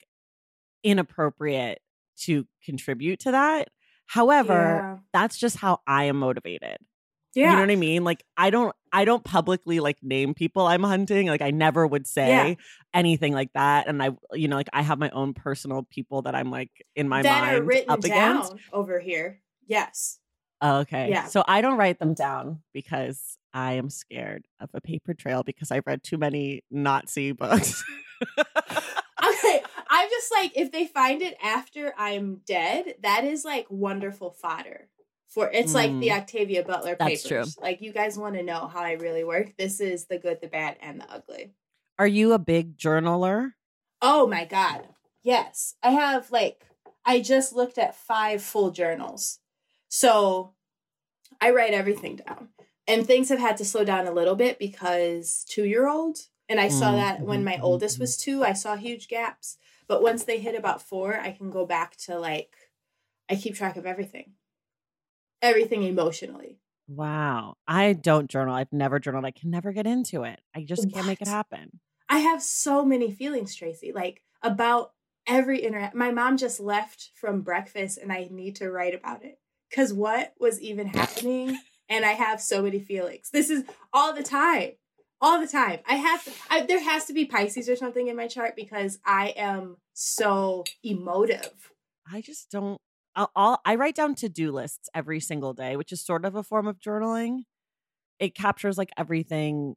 inappropriate 0.82 1.78
to 2.22 2.46
contribute 2.64 3.20
to 3.20 3.32
that. 3.32 3.68
However, 4.06 5.00
that's 5.12 5.38
just 5.38 5.56
how 5.56 5.80
I 5.86 6.04
am 6.04 6.18
motivated. 6.18 6.76
yeah. 7.34 7.50
You 7.50 7.56
know 7.56 7.62
what 7.62 7.70
I 7.70 7.76
mean? 7.76 8.04
Like 8.04 8.22
I 8.36 8.50
don't 8.50 8.74
I 8.92 9.04
don't 9.04 9.24
publicly 9.24 9.80
like 9.80 9.96
name 10.02 10.34
people 10.34 10.66
I'm 10.66 10.82
hunting. 10.82 11.26
Like 11.26 11.42
I 11.42 11.50
never 11.50 11.86
would 11.86 12.06
say 12.06 12.28
Yeah. 12.28 12.54
anything 12.92 13.32
like 13.32 13.52
that. 13.54 13.88
And 13.88 14.02
I 14.02 14.10
you 14.34 14.46
know, 14.48 14.56
like 14.56 14.68
I 14.72 14.82
have 14.82 14.98
my 14.98 15.10
own 15.10 15.32
personal 15.34 15.82
people 15.90 16.22
that 16.22 16.34
I'm 16.34 16.50
like 16.50 16.70
in 16.94 17.08
my 17.08 17.22
that 17.22 17.40
mind 17.40 17.56
are 17.56 17.62
written 17.62 17.90
up 17.90 18.00
down 18.02 18.36
against. 18.36 18.54
over 18.72 19.00
here. 19.00 19.40
Yes. 19.66 20.18
Okay. 20.62 21.10
Yeah. 21.10 21.26
So 21.26 21.44
I 21.46 21.60
don't 21.60 21.76
write 21.76 21.98
them 21.98 22.14
down 22.14 22.60
because 22.72 23.38
I 23.52 23.74
am 23.74 23.90
scared 23.90 24.46
of 24.60 24.70
a 24.74 24.80
paper 24.80 25.12
trail 25.14 25.42
because 25.42 25.70
I've 25.70 25.86
read 25.86 26.02
too 26.02 26.16
many 26.18 26.62
Nazi 26.70 27.32
books. 27.32 27.84
okay. 28.38 29.62
I'm 29.90 30.08
just 30.08 30.32
like, 30.32 30.52
if 30.56 30.72
they 30.72 30.86
find 30.86 31.22
it 31.22 31.36
after 31.42 31.92
I'm 31.98 32.40
dead, 32.46 32.94
that 33.02 33.24
is 33.24 33.44
like 33.44 33.66
wonderful 33.68 34.30
fodder. 34.30 34.88
For 35.28 35.50
it's 35.52 35.74
like 35.74 35.90
the 35.98 36.08
Mm. 36.10 36.18
Octavia 36.18 36.62
Butler 36.62 36.96
That's 36.98 37.22
papers. 37.24 37.54
true. 37.56 37.62
Like 37.62 37.82
you 37.82 37.92
guys 37.92 38.16
want 38.16 38.36
to 38.36 38.42
know 38.44 38.68
how 38.68 38.80
I 38.80 38.92
really 38.92 39.24
work. 39.24 39.56
This 39.58 39.80
is 39.80 40.06
the 40.06 40.16
good, 40.18 40.38
the 40.40 40.46
bad, 40.46 40.76
and 40.80 41.00
the 41.00 41.10
ugly. 41.12 41.52
Are 41.98 42.06
you 42.06 42.32
a 42.32 42.38
big 42.38 42.76
journaler? 42.78 43.50
Oh 44.00 44.28
my 44.28 44.44
god. 44.44 44.88
Yes. 45.24 45.74
I 45.82 45.90
have 45.90 46.30
like 46.30 46.64
I 47.04 47.20
just 47.20 47.52
looked 47.52 47.78
at 47.78 47.96
five 47.96 48.42
full 48.42 48.70
journals. 48.70 49.40
So 49.94 50.54
I 51.40 51.50
write 51.52 51.72
everything 51.72 52.16
down. 52.16 52.48
And 52.88 53.06
things 53.06 53.28
have 53.28 53.38
had 53.38 53.56
to 53.58 53.64
slow 53.64 53.84
down 53.84 54.08
a 54.08 54.12
little 54.12 54.34
bit 54.34 54.58
because 54.58 55.46
2-year-old 55.48 56.18
and 56.48 56.58
I 56.58 56.66
saw 56.68 56.96
that 56.96 57.22
when 57.22 57.44
my 57.44 57.58
mhm, 57.58 57.62
oldest 57.62 58.00
was 58.00 58.16
2, 58.16 58.42
I 58.42 58.54
saw 58.54 58.74
huge 58.74 59.06
gaps. 59.06 59.56
But 59.86 60.02
once 60.02 60.24
they 60.24 60.40
hit 60.40 60.56
about 60.56 60.82
4, 60.82 61.20
I 61.20 61.30
can 61.30 61.48
go 61.48 61.64
back 61.64 61.96
to 62.06 62.18
like 62.18 62.56
I 63.30 63.36
keep 63.36 63.54
track 63.54 63.76
of 63.76 63.86
everything. 63.86 64.32
Everything 65.40 65.84
emotionally. 65.84 66.58
Wow. 66.88 67.56
I 67.66 67.92
don't 67.92 68.28
journal. 68.28 68.54
I've 68.54 68.72
never 68.72 68.98
journaled. 68.98 69.24
I 69.24 69.30
can 69.30 69.50
never 69.50 69.72
get 69.72 69.86
into 69.86 70.24
it. 70.24 70.40
I 70.54 70.64
just 70.64 70.90
can't 70.90 71.06
make 71.06 71.22
it 71.22 71.28
happen. 71.28 71.80
I 72.08 72.18
have 72.18 72.42
so 72.42 72.84
many 72.84 73.10
feelings, 73.12 73.56
Traci, 73.56 73.94
like 73.94 74.22
about 74.42 74.92
every 75.26 75.60
interact. 75.62 75.94
My 75.94 76.10
mom 76.10 76.36
just 76.36 76.60
left 76.60 77.10
from 77.14 77.42
breakfast 77.42 77.98
and 77.98 78.12
I 78.12 78.28
need 78.30 78.56
to 78.56 78.70
write 78.70 78.94
about 78.94 79.24
it. 79.24 79.38
Because 79.70 79.92
what 79.92 80.34
was 80.38 80.60
even 80.60 80.86
happening? 80.88 81.58
and 81.88 82.04
I 82.04 82.12
have 82.12 82.40
so 82.40 82.62
many 82.62 82.80
feelings. 82.80 83.30
This 83.32 83.50
is 83.50 83.64
all 83.92 84.12
the 84.14 84.22
time. 84.22 84.72
All 85.20 85.40
the 85.40 85.46
time. 85.46 85.78
I 85.86 85.94
have 85.94 86.28
I, 86.50 86.66
there 86.66 86.82
has 86.82 87.06
to 87.06 87.12
be 87.12 87.24
Pisces 87.24 87.68
or 87.68 87.76
something 87.76 88.08
in 88.08 88.16
my 88.16 88.26
chart 88.26 88.54
because 88.56 88.98
I 89.06 89.28
am 89.36 89.78
so 89.94 90.64
emotive. 90.82 91.72
I 92.10 92.20
just 92.20 92.50
don't. 92.50 92.80
I'll, 93.16 93.30
I'll 93.34 93.60
I 93.64 93.76
write 93.76 93.94
down 93.94 94.16
to 94.16 94.28
do 94.28 94.52
lists 94.52 94.88
every 94.94 95.20
single 95.20 95.54
day, 95.54 95.76
which 95.76 95.92
is 95.92 96.04
sort 96.04 96.24
of 96.24 96.34
a 96.34 96.42
form 96.42 96.66
of 96.66 96.78
journaling. 96.78 97.44
It 98.18 98.34
captures 98.34 98.76
like 98.76 98.90
everything 98.98 99.76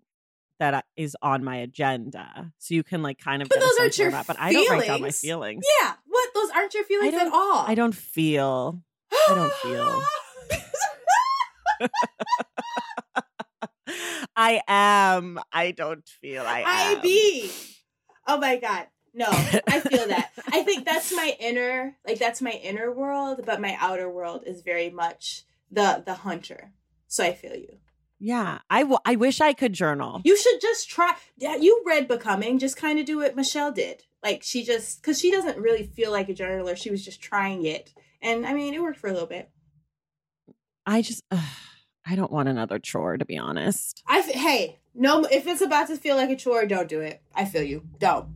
that 0.60 0.86
is 0.98 1.15
on 1.22 1.44
my 1.44 1.58
agenda, 1.58 2.51
so 2.58 2.74
you 2.74 2.84
can 2.84 3.01
like 3.01 3.20
kind 3.20 3.41
of. 3.41 3.48
But 3.48 3.60
those 3.60 3.79
aren't 3.79 3.98
your 3.98 4.12
that. 4.12 4.27
But 4.27 4.38
I 4.39 4.51
don't 4.51 4.70
write 4.70 4.88
down 4.88 5.01
my 5.01 5.12
feelings. 5.12 5.63
Yeah. 5.82 5.94
What? 6.08 6.29
Those 6.34 6.50
aren't 6.50 6.74
your 6.74 6.84
feelings 6.84 7.13
at 7.13 7.32
all. 7.32 7.63
I 7.67 7.75
don't 7.75 7.96
feel. 7.96 8.82
I 9.12 9.36
don't 9.36 9.54
feel. 9.54 10.04
I 14.36 14.62
am. 14.68 15.40
I 15.52 15.72
don't 15.72 16.08
feel. 16.08 16.44
I 16.46 16.60
am. 16.66 16.98
IB. 17.00 17.52
Oh 18.28 18.38
my 18.38 18.58
god. 18.58 18.88
No, 19.14 19.26
I 19.28 19.80
feel 19.80 20.08
that. 20.10 20.32
I 20.52 20.62
think 20.64 20.86
that's 20.86 21.12
my 21.12 21.36
inner 21.40 21.98
like 22.06 22.20
that's 22.20 22.42
my 22.42 22.52
inner 22.52 22.92
world, 22.92 23.42
but 23.46 23.60
my 23.62 23.76
outer 23.80 24.10
world 24.10 24.44
is 24.46 24.62
very 24.62 24.90
much 24.90 25.44
the 25.72 26.04
the 26.06 26.14
hunter. 26.14 26.72
So 27.08 27.24
I 27.24 27.34
feel 27.34 27.56
you. 27.56 27.78
Yeah, 28.20 28.60
I 28.70 28.82
w- 28.82 29.00
I 29.06 29.16
wish 29.16 29.42
I 29.42 29.54
could 29.54 29.74
journal. 29.74 30.22
You 30.24 30.38
should 30.38 30.60
just 30.62 30.90
try. 30.90 31.16
Yeah, 31.38 31.56
you 31.56 31.84
read 31.86 32.08
Becoming. 32.08 32.60
Just 32.60 32.78
kind 32.78 33.00
of 33.00 33.06
do 33.06 33.18
what 33.18 33.36
Michelle 33.36 33.72
did. 33.72 34.04
Like 34.24 34.44
she 34.44 34.64
just 34.64 35.02
because 35.02 35.20
she 35.20 35.32
doesn't 35.32 35.58
really 35.58 35.84
feel 35.84 36.12
like 36.12 36.30
a 36.30 36.34
journaler. 36.34 36.76
She 36.76 36.92
was 36.92 37.04
just 37.04 37.22
trying 37.22 37.66
it, 37.66 37.94
and 38.27 38.46
I 38.46 38.53
mean, 38.53 38.74
it 38.74 38.81
worked 38.81 39.00
for 39.00 39.07
a 39.07 39.13
little 39.13 39.27
bit. 39.27 39.50
I 40.86 41.01
just. 41.01 41.24
ugh, 41.31 41.39
I 42.10 42.15
don't 42.15 42.31
want 42.31 42.48
another 42.48 42.79
chore, 42.79 43.17
to 43.17 43.25
be 43.25 43.38
honest. 43.38 44.01
I 44.07 44.19
f- 44.19 44.31
hey 44.31 44.79
no, 45.00 45.25
if 45.25 45.46
it's 45.46 45.62
about 45.62 45.88
to 45.88 45.98
feel 45.98 46.15
like 46.15 46.29
a 46.29 46.36
chore, 46.36 46.65
don't 46.65 46.89
do 46.89 47.01
it. 47.01 47.22
I 47.36 47.46
feel 47.46 47.62
you. 47.62 47.84
Don't. 48.00 48.29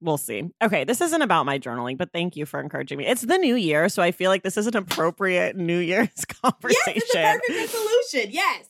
We'll 0.00 0.18
see. 0.18 0.50
Okay, 0.62 0.84
this 0.84 1.00
isn't 1.00 1.22
about 1.22 1.46
my 1.46 1.58
journaling, 1.58 1.98
but 1.98 2.10
thank 2.12 2.34
you 2.34 2.46
for 2.46 2.58
encouraging 2.58 2.98
me. 2.98 3.06
It's 3.06 3.20
the 3.22 3.38
new 3.38 3.54
year, 3.54 3.88
so 3.88 4.02
I 4.02 4.10
feel 4.10 4.30
like 4.30 4.42
this 4.42 4.56
is 4.56 4.66
an 4.66 4.76
appropriate 4.76 5.56
New 5.56 5.78
Year's 5.78 6.24
conversation. 6.42 6.80
Yes, 6.94 7.04
it's 7.04 7.14
a 7.14 7.18
perfect 7.22 7.74
resolution. 7.74 8.32
Yes. 8.32 8.66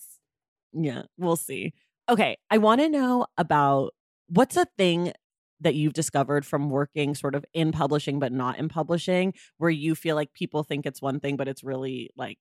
Yeah, 0.72 1.02
we'll 1.16 1.36
see. 1.36 1.72
Okay, 2.08 2.36
I 2.50 2.58
want 2.58 2.80
to 2.80 2.88
know 2.88 3.26
about 3.38 3.94
what's 4.28 4.56
a 4.56 4.66
thing 4.76 5.12
that 5.60 5.74
you've 5.74 5.92
discovered 5.92 6.46
from 6.46 6.70
working 6.70 7.14
sort 7.14 7.34
of 7.34 7.44
in 7.52 7.72
publishing 7.72 8.18
but 8.18 8.32
not 8.32 8.58
in 8.58 8.68
publishing 8.68 9.34
where 9.58 9.70
you 9.70 9.94
feel 9.94 10.16
like 10.16 10.32
people 10.32 10.62
think 10.62 10.86
it's 10.86 11.02
one 11.02 11.20
thing 11.20 11.36
but 11.36 11.48
it's 11.48 11.64
really 11.64 12.10
like 12.16 12.38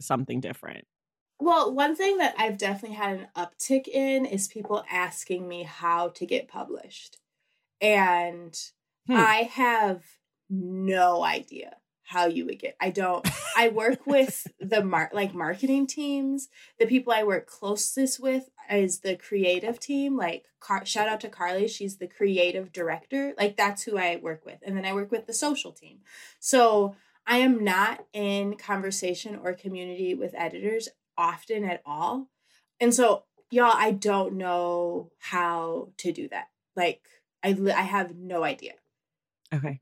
something 0.00 0.40
different. 0.40 0.86
Well, 1.38 1.74
one 1.74 1.96
thing 1.96 2.18
that 2.18 2.34
I've 2.38 2.56
definitely 2.56 2.96
had 2.96 3.18
an 3.20 3.28
uptick 3.36 3.88
in 3.88 4.26
is 4.26 4.46
people 4.48 4.84
asking 4.88 5.48
me 5.48 5.64
how 5.64 6.08
to 6.10 6.26
get 6.26 6.48
published. 6.48 7.18
And 7.80 8.58
Hmm. 9.06 9.24
I 9.24 9.44
have 9.44 10.04
no 10.50 11.24
idea 11.24 11.78
how 12.04 12.26
you 12.26 12.46
would 12.46 12.58
get. 12.58 12.76
I 12.80 12.90
don't 12.90 13.26
I 13.56 13.68
work 13.68 14.06
with 14.06 14.46
the 14.60 14.82
mar- 14.82 15.10
like 15.12 15.34
marketing 15.34 15.86
teams. 15.86 16.48
The 16.78 16.86
people 16.86 17.12
I 17.12 17.22
work 17.24 17.46
closest 17.46 18.20
with 18.20 18.50
is 18.70 19.00
the 19.00 19.16
creative 19.16 19.78
team. 19.78 20.16
Like 20.16 20.44
Car- 20.60 20.86
shout 20.86 21.08
out 21.08 21.20
to 21.22 21.28
Carly, 21.28 21.68
she's 21.68 21.96
the 21.96 22.06
creative 22.06 22.72
director. 22.72 23.34
Like 23.38 23.56
that's 23.56 23.82
who 23.82 23.98
I 23.98 24.16
work 24.16 24.44
with. 24.44 24.58
And 24.64 24.76
then 24.76 24.84
I 24.84 24.92
work 24.94 25.10
with 25.10 25.26
the 25.26 25.34
social 25.34 25.72
team. 25.72 25.98
So, 26.38 26.96
I 27.26 27.38
am 27.38 27.62
not 27.62 28.04
in 28.12 28.56
conversation 28.56 29.38
or 29.42 29.52
community 29.52 30.14
with 30.14 30.34
editors 30.36 30.88
often 31.16 31.64
at 31.64 31.82
all. 31.86 32.28
And 32.80 32.92
so, 32.92 33.24
y'all, 33.50 33.72
I 33.74 33.92
don't 33.92 34.34
know 34.34 35.12
how 35.18 35.90
to 35.98 36.12
do 36.12 36.28
that. 36.28 36.48
Like, 36.74 37.02
I, 37.42 37.52
li- 37.52 37.70
I 37.72 37.82
have 37.82 38.16
no 38.16 38.42
idea. 38.42 38.72
Okay. 39.54 39.80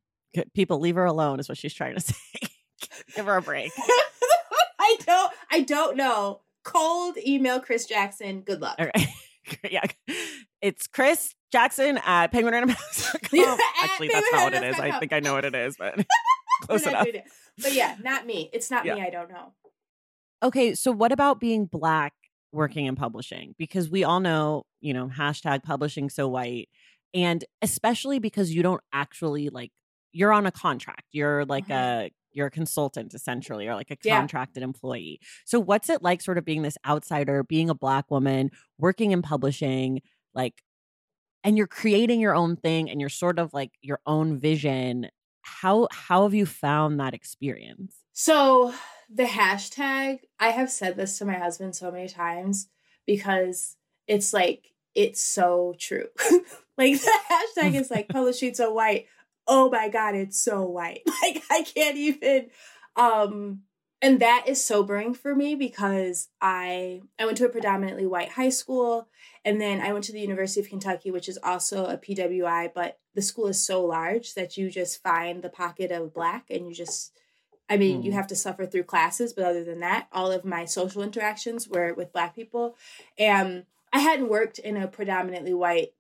People 0.55 0.81
leave 0.81 0.97
her 0.97 1.05
alone 1.05 1.41
is 1.41 1.49
what 1.49 1.59
she's 1.59 1.75
trying 1.75 1.95
to 1.95 2.01
say. 2.01 2.15
Give 3.17 3.27
her 3.27 3.37
a 3.37 3.43
break. 3.43 3.73
I 4.81 4.97
don't, 5.07 5.33
I 5.51 5.61
don't 5.61 5.97
know. 5.97 6.41
Cold 6.65 7.17
email 7.27 7.61
Chris 7.61 7.87
Jackson. 7.87 8.41
Good 8.43 8.61
luck. 8.61 8.77
All 8.79 8.87
right. 8.95 9.09
yeah. 9.71 9.85
It's 10.61 10.87
Chris 10.87 11.35
Jackson 11.53 11.99
at 12.05 12.33
penguinrandomhouse.com. 12.33 13.21
Yeah, 13.33 13.53
at 13.55 13.85
Actually, 13.85 14.09
that's 14.09 14.27
not 14.33 14.43
what 14.45 14.55
it 14.55 14.63
is. 14.65 14.79
I 14.81 14.99
think 14.99 15.13
I 15.13 15.21
know 15.21 15.35
what 15.35 15.45
it 15.45 15.55
is, 15.55 15.77
but 15.79 16.05
close 16.63 16.87
enough. 16.87 17.07
But 17.63 17.73
yeah, 17.75 17.97
not 18.03 18.27
me. 18.27 18.51
It's 18.53 18.71
not 18.71 18.85
Yeah. 18.85 18.95
me. 18.97 19.03
I 19.03 19.11
don't 19.11 19.31
know. 19.31 19.53
Okay, 20.43 20.75
so 20.75 20.91
what 20.93 21.13
about 21.13 21.41
being 21.41 21.67
black 21.67 22.15
working 22.53 22.87
in 22.87 22.97
publishing? 22.97 23.55
Because 23.59 23.91
we 23.91 24.05
all 24.05 24.21
know, 24.21 24.65
you 24.81 24.95
know, 24.95 25.09
hashtag 25.09 25.63
publishing 25.63 26.09
so 26.11 26.29
white. 26.29 26.69
And 27.13 27.45
especially 27.61 28.19
because 28.19 28.55
you 28.55 28.63
don't 28.63 28.81
actually 28.93 29.49
like 29.51 29.73
you're 30.13 30.33
on 30.33 30.47
a 30.47 30.53
contract. 30.53 31.05
You're 31.13 31.45
like 31.45 31.69
Mhm. 31.69 31.75
a 31.75 32.11
you're 32.33 32.47
a 32.47 32.51
consultant 32.51 33.13
essentially 33.15 33.67
or 33.67 33.75
like 33.75 33.91
a 33.91 33.97
Yeah. 34.03 34.19
contracted 34.19 34.63
employee. 34.63 35.21
So 35.45 35.59
what's 35.61 35.89
it 35.91 36.01
like 36.03 36.21
sort 36.23 36.39
of 36.39 36.45
being 36.45 36.63
this 36.63 36.79
outsider, 36.87 37.43
being 37.43 37.69
a 37.71 37.75
black 37.75 38.11
woman, 38.11 38.51
working 38.79 39.11
in 39.13 39.23
publishing, 39.23 40.01
like 40.35 40.63
and 41.45 41.57
you're 41.57 41.67
creating 41.67 42.21
your 42.21 42.35
own 42.35 42.57
thing 42.57 42.91
and 42.91 43.01
you're 43.01 43.09
sort 43.11 43.39
of 43.39 43.55
like 43.55 43.73
your 43.83 44.01
own 44.07 44.39
vision. 44.39 45.09
How 45.43 45.89
how 45.93 46.25
have 46.25 46.35
you 46.35 46.47
found 46.47 47.01
that 47.01 47.15
experience? 47.15 48.05
So 48.13 48.75
the 49.09 49.25
hashtag, 49.25 50.21
I 50.39 50.49
have 50.51 50.71
said 50.71 50.97
this 50.97 51.19
to 51.19 51.25
my 51.25 51.35
husband 51.35 51.75
so 51.77 51.91
many 51.91 52.09
times 52.09 52.69
because 53.07 53.77
it's 54.07 54.33
like 54.33 54.73
it's 54.95 55.23
so 55.23 55.75
true. 55.79 56.09
like 56.77 57.01
the 57.01 57.19
hashtag 57.31 57.75
is 57.75 57.91
like 57.91 58.09
publishing 58.13 58.55
so 58.55 58.73
white. 58.73 59.07
Oh 59.53 59.69
my 59.69 59.89
god, 59.89 60.15
it's 60.15 60.41
so 60.41 60.63
white. 60.63 61.03
Like 61.23 61.43
I 61.51 61.63
can't 61.63 61.97
even 61.97 62.47
um 62.97 63.63
and 64.03 64.21
that 64.21 64.45
is 64.47 64.65
sobering 64.65 65.13
for 65.13 65.35
me 65.35 65.55
because 65.55 66.29
I 66.41 67.03
I 67.19 67.27
went 67.27 67.37
to 67.39 67.47
a 67.47 67.51
predominantly 67.51 68.07
white 68.07 68.31
high 68.31 68.49
school 68.49 69.09
and 69.45 69.61
then 69.61 69.81
I 69.81 69.93
went 69.93 70.05
to 70.07 70.13
the 70.13 70.21
University 70.21 70.61
of 70.61 70.69
Kentucky 70.69 71.11
which 71.11 71.29
is 71.29 71.39
also 71.43 71.85
a 71.85 71.99
PWI 71.99 72.73
but 72.75 72.99
the 73.15 73.23
school 73.23 73.49
is 73.49 73.63
so 73.63 73.85
large 73.85 74.35
that 74.35 74.57
you 74.57 74.71
just 74.71 75.03
find 75.03 75.43
the 75.43 75.51
pocket 75.51 75.91
of 75.91 76.15
black 76.15 76.47
and 76.49 76.67
you 76.69 76.75
just 76.75 77.13
I 77.69 77.77
mean, 77.77 78.03
you 78.03 78.11
Mm. 78.11 78.15
have 78.15 78.27
to 78.29 78.37
suffer 78.37 78.67
through 78.67 78.83
classes, 78.85 79.33
but 79.33 79.45
other 79.45 79.63
than 79.63 79.79
that, 79.81 80.09
all 80.13 80.33
of 80.33 80.45
my 80.45 80.65
social 80.65 81.03
interactions 81.03 81.69
were 81.69 81.95
with 81.95 82.13
black 82.13 82.35
people. 82.35 82.77
And 83.17 83.65
I 83.93 84.01
hadn't 84.01 84.29
worked 84.29 84.59
in 84.59 84.77
a 84.77 84.89
predominantly 84.89 85.55
white 85.55 85.93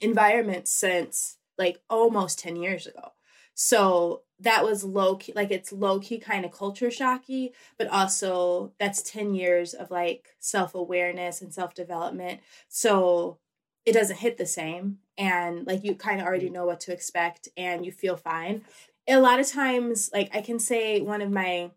environment 0.00 0.68
since 0.68 1.38
like 1.58 1.80
almost 1.88 2.38
10 2.38 2.56
years 2.56 2.86
ago. 2.86 3.12
So 3.54 4.22
that 4.40 4.64
was 4.64 4.82
low 4.82 5.16
key, 5.16 5.32
like 5.36 5.50
it's 5.50 5.72
low 5.72 6.00
key 6.00 6.18
kind 6.18 6.44
of 6.44 6.52
culture 6.52 6.90
shocky, 6.90 7.52
but 7.78 7.86
also 7.88 8.72
that's 8.78 9.02
10 9.02 9.34
years 9.34 9.74
of 9.74 9.90
like 9.90 10.30
self 10.38 10.74
awareness 10.74 11.42
and 11.42 11.52
self 11.52 11.74
development. 11.74 12.40
So 12.68 13.38
it 13.84 13.92
doesn't 13.92 14.18
hit 14.18 14.38
the 14.38 14.46
same. 14.46 14.98
And 15.18 15.66
like 15.66 15.84
you 15.84 15.94
kind 15.94 16.20
of 16.20 16.26
already 16.26 16.48
mm. 16.48 16.52
know 16.52 16.66
what 16.66 16.80
to 16.80 16.92
expect 16.92 17.48
and 17.56 17.84
you 17.84 17.92
feel 17.92 18.16
fine. 18.16 18.64
A 19.08 19.18
lot 19.18 19.40
of 19.40 19.48
times, 19.48 20.10
like 20.12 20.34
I 20.34 20.40
can 20.40 20.58
say 20.58 21.00
one 21.00 21.22
of 21.22 21.30
my 21.30 21.70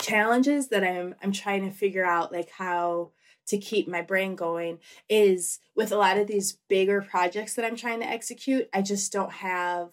challenges 0.00 0.68
that 0.68 0.84
I'm 0.84 1.14
I'm 1.22 1.32
trying 1.32 1.64
to 1.68 1.74
figure 1.74 2.04
out 2.04 2.32
like 2.32 2.50
how 2.50 3.10
to 3.48 3.58
keep 3.58 3.88
my 3.88 4.02
brain 4.02 4.34
going 4.36 4.78
is 5.08 5.58
with 5.74 5.92
a 5.92 5.96
lot 5.96 6.18
of 6.18 6.26
these 6.26 6.58
bigger 6.68 7.02
projects 7.02 7.54
that 7.54 7.64
I'm 7.64 7.76
trying 7.76 8.00
to 8.00 8.08
execute, 8.08 8.68
I 8.72 8.82
just 8.82 9.12
don't 9.12 9.32
have 9.32 9.90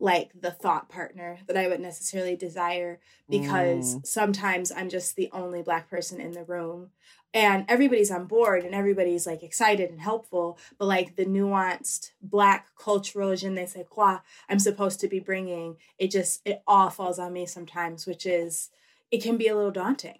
like 0.00 0.30
the 0.38 0.50
thought 0.50 0.88
partner 0.88 1.38
that 1.46 1.56
I 1.56 1.68
would 1.68 1.80
necessarily 1.80 2.36
desire 2.36 3.00
because 3.30 3.96
mm. 3.96 4.06
sometimes 4.06 4.72
I'm 4.72 4.88
just 4.88 5.16
the 5.16 5.30
only 5.32 5.62
black 5.62 5.88
person 5.88 6.20
in 6.20 6.32
the 6.32 6.44
room 6.44 6.90
and 7.34 7.64
everybody's 7.68 8.10
on 8.10 8.26
board 8.26 8.64
and 8.64 8.74
everybody's 8.74 9.26
like 9.26 9.42
excited 9.42 9.90
and 9.90 10.00
helpful 10.00 10.58
but 10.78 10.86
like 10.86 11.16
the 11.16 11.26
nuanced 11.26 12.12
black 12.22 12.68
cultural 12.78 13.34
je 13.34 13.48
ne 13.48 13.66
sais 13.66 13.84
quoi 13.90 14.18
i'm 14.48 14.58
supposed 14.58 15.00
to 15.00 15.08
be 15.08 15.18
bringing 15.18 15.76
it 15.98 16.10
just 16.10 16.40
it 16.44 16.62
all 16.66 16.88
falls 16.90 17.18
on 17.18 17.32
me 17.32 17.44
sometimes 17.44 18.06
which 18.06 18.24
is 18.24 18.70
it 19.10 19.22
can 19.22 19.36
be 19.36 19.48
a 19.48 19.54
little 19.54 19.70
daunting 19.70 20.18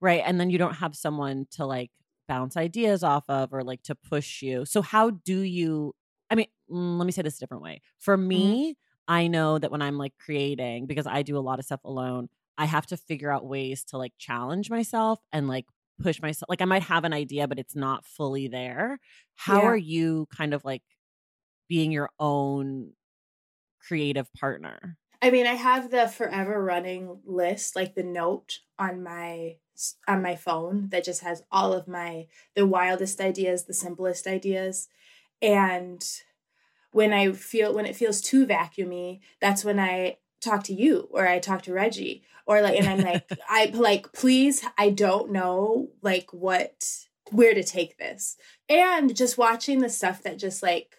right 0.00 0.22
and 0.24 0.40
then 0.40 0.50
you 0.50 0.58
don't 0.58 0.74
have 0.74 0.94
someone 0.94 1.46
to 1.50 1.64
like 1.64 1.90
bounce 2.26 2.56
ideas 2.56 3.02
off 3.02 3.24
of 3.28 3.52
or 3.52 3.62
like 3.62 3.82
to 3.82 3.94
push 3.94 4.42
you 4.42 4.64
so 4.64 4.82
how 4.82 5.10
do 5.10 5.40
you 5.40 5.94
i 6.30 6.34
mean 6.34 6.46
mm, 6.70 6.98
let 6.98 7.06
me 7.06 7.12
say 7.12 7.22
this 7.22 7.36
a 7.36 7.40
different 7.40 7.62
way 7.62 7.80
for 7.98 8.16
mm-hmm. 8.16 8.28
me 8.28 8.70
mm-hmm. 8.70 9.14
i 9.14 9.26
know 9.26 9.58
that 9.58 9.70
when 9.70 9.82
i'm 9.82 9.96
like 9.96 10.12
creating 10.18 10.86
because 10.86 11.06
i 11.06 11.22
do 11.22 11.38
a 11.38 11.40
lot 11.40 11.58
of 11.58 11.64
stuff 11.64 11.80
alone 11.84 12.28
I 12.58 12.64
have 12.64 12.86
to 12.86 12.96
figure 12.96 13.30
out 13.30 13.46
ways 13.46 13.84
to 13.84 13.98
like 13.98 14.12
challenge 14.18 14.68
myself 14.68 15.20
and 15.32 15.46
like 15.46 15.66
push 16.02 16.20
myself 16.20 16.48
like 16.48 16.62
i 16.62 16.64
might 16.64 16.84
have 16.84 17.04
an 17.04 17.12
idea 17.12 17.48
but 17.48 17.58
it's 17.58 17.74
not 17.74 18.04
fully 18.04 18.46
there 18.46 19.00
how 19.34 19.62
yeah. 19.62 19.68
are 19.68 19.76
you 19.76 20.26
kind 20.36 20.54
of 20.54 20.64
like 20.64 20.82
being 21.68 21.90
your 21.90 22.10
own 22.20 22.92
creative 23.80 24.32
partner 24.32 24.96
i 25.22 25.30
mean 25.30 25.44
i 25.44 25.54
have 25.54 25.90
the 25.90 26.06
forever 26.06 26.62
running 26.62 27.18
list 27.24 27.74
like 27.74 27.96
the 27.96 28.04
note 28.04 28.58
on 28.78 29.02
my 29.02 29.56
on 30.06 30.22
my 30.22 30.34
phone 30.34 30.88
that 30.90 31.04
just 31.04 31.22
has 31.22 31.42
all 31.50 31.72
of 31.72 31.88
my 31.88 32.26
the 32.54 32.66
wildest 32.66 33.20
ideas 33.20 33.64
the 33.64 33.74
simplest 33.74 34.26
ideas 34.26 34.88
and 35.40 36.04
when 36.92 37.12
i 37.12 37.32
feel 37.32 37.74
when 37.74 37.86
it 37.86 37.96
feels 37.96 38.20
too 38.20 38.46
vacuumy 38.46 39.20
that's 39.40 39.64
when 39.64 39.78
i 39.78 40.16
talk 40.40 40.64
to 40.64 40.74
you 40.74 41.08
or 41.10 41.26
I 41.26 41.38
talk 41.38 41.62
to 41.62 41.72
Reggie 41.72 42.22
or 42.46 42.60
like 42.60 42.78
and 42.78 42.88
I'm 42.88 43.00
like 43.00 43.28
I 43.48 43.66
like 43.74 44.12
please 44.12 44.64
I 44.76 44.90
don't 44.90 45.32
know 45.32 45.88
like 46.02 46.32
what 46.32 46.84
where 47.30 47.54
to 47.54 47.62
take 47.62 47.98
this. 47.98 48.36
And 48.68 49.14
just 49.14 49.38
watching 49.38 49.80
the 49.80 49.90
stuff 49.90 50.22
that 50.22 50.38
just 50.38 50.62
like 50.62 50.96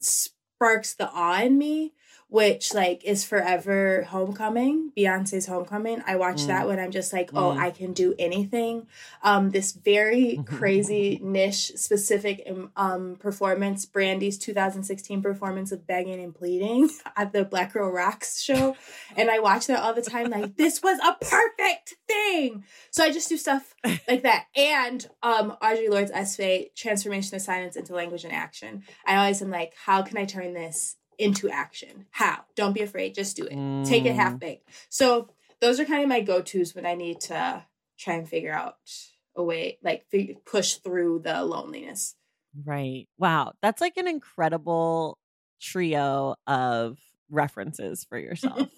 sparks 0.00 0.94
the 0.94 1.10
awe 1.10 1.42
in 1.42 1.58
me 1.58 1.94
which 2.30 2.72
like 2.72 3.04
is 3.04 3.24
forever 3.24 4.06
homecoming 4.08 4.92
beyonce's 4.96 5.46
homecoming. 5.46 6.02
I 6.06 6.14
watch 6.16 6.42
mm. 6.42 6.46
that 6.46 6.66
when 6.66 6.78
i'm 6.78 6.92
just 6.92 7.12
like 7.12 7.30
oh 7.34 7.52
mm. 7.52 7.58
i 7.58 7.70
can 7.70 7.92
do 7.92 8.14
anything. 8.18 8.86
Um 9.22 9.50
this 9.50 9.72
very 9.72 10.40
crazy 10.46 11.20
niche 11.22 11.72
specific 11.74 12.42
um, 12.48 12.70
um 12.76 13.16
performance 13.16 13.84
brandy's 13.84 14.38
2016 14.38 15.20
performance 15.20 15.72
of 15.72 15.86
begging 15.86 16.22
and 16.22 16.34
pleading 16.34 16.88
at 17.16 17.32
the 17.32 17.44
black 17.44 17.72
girl 17.72 17.90
rocks 17.90 18.40
show. 18.40 18.76
And 19.16 19.28
i 19.28 19.40
watch 19.40 19.66
that 19.66 19.80
all 19.80 19.92
the 19.92 20.02
time 20.02 20.30
like 20.30 20.56
this 20.56 20.82
was 20.82 20.98
a 21.00 21.22
perfect 21.24 21.96
thing! 22.06 22.64
So 22.92 23.02
i 23.02 23.10
just 23.10 23.28
do 23.28 23.36
stuff 23.36 23.74
like 24.08 24.22
that. 24.22 24.46
And 24.56 25.04
um 25.22 25.56
audre 25.60 25.90
lorde's 25.90 26.12
essay 26.12 26.70
transformation 26.76 27.34
of 27.34 27.42
silence 27.42 27.74
into 27.74 27.92
language 27.92 28.22
and 28.22 28.32
action. 28.32 28.84
I 29.04 29.16
always 29.16 29.42
am 29.42 29.50
like 29.50 29.74
how 29.84 30.02
can 30.02 30.16
i 30.16 30.24
turn 30.24 30.54
this 30.54 30.96
into 31.20 31.50
action. 31.50 32.06
How? 32.10 32.44
Don't 32.54 32.72
be 32.72 32.82
afraid. 32.82 33.14
Just 33.14 33.36
do 33.36 33.44
it. 33.44 33.52
Mm. 33.52 33.86
Take 33.86 34.06
it 34.06 34.14
half 34.14 34.34
mm. 34.34 34.40
baked. 34.40 34.68
So 34.88 35.28
those 35.60 35.78
are 35.78 35.84
kind 35.84 36.02
of 36.02 36.08
my 36.08 36.20
go 36.20 36.40
tos 36.40 36.74
when 36.74 36.86
I 36.86 36.94
need 36.94 37.20
to 37.22 37.64
try 37.98 38.14
and 38.14 38.28
figure 38.28 38.52
out 38.52 38.76
a 39.36 39.44
way, 39.44 39.78
like 39.82 40.06
push 40.44 40.74
through 40.74 41.20
the 41.24 41.44
loneliness. 41.44 42.16
Right. 42.64 43.06
Wow. 43.18 43.52
That's 43.62 43.80
like 43.80 43.96
an 43.96 44.08
incredible 44.08 45.18
trio 45.60 46.36
of 46.46 46.98
references 47.30 48.04
for 48.04 48.18
yourself. 48.18 48.68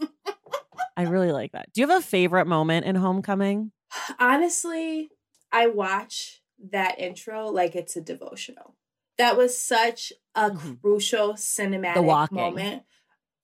I 0.96 1.02
really 1.02 1.32
like 1.32 1.52
that. 1.52 1.72
Do 1.72 1.80
you 1.80 1.88
have 1.88 1.98
a 1.98 2.04
favorite 2.04 2.46
moment 2.46 2.84
in 2.84 2.96
Homecoming? 2.96 3.72
Honestly, 4.18 5.10
I 5.50 5.68
watch 5.68 6.42
that 6.70 6.98
intro 6.98 7.48
like 7.48 7.74
it's 7.74 7.96
a 7.96 8.00
devotional 8.00 8.74
that 9.18 9.36
was 9.36 9.56
such 9.56 10.12
a 10.34 10.50
mm-hmm. 10.50 10.74
crucial 10.74 11.34
cinematic 11.34 12.32
moment 12.32 12.82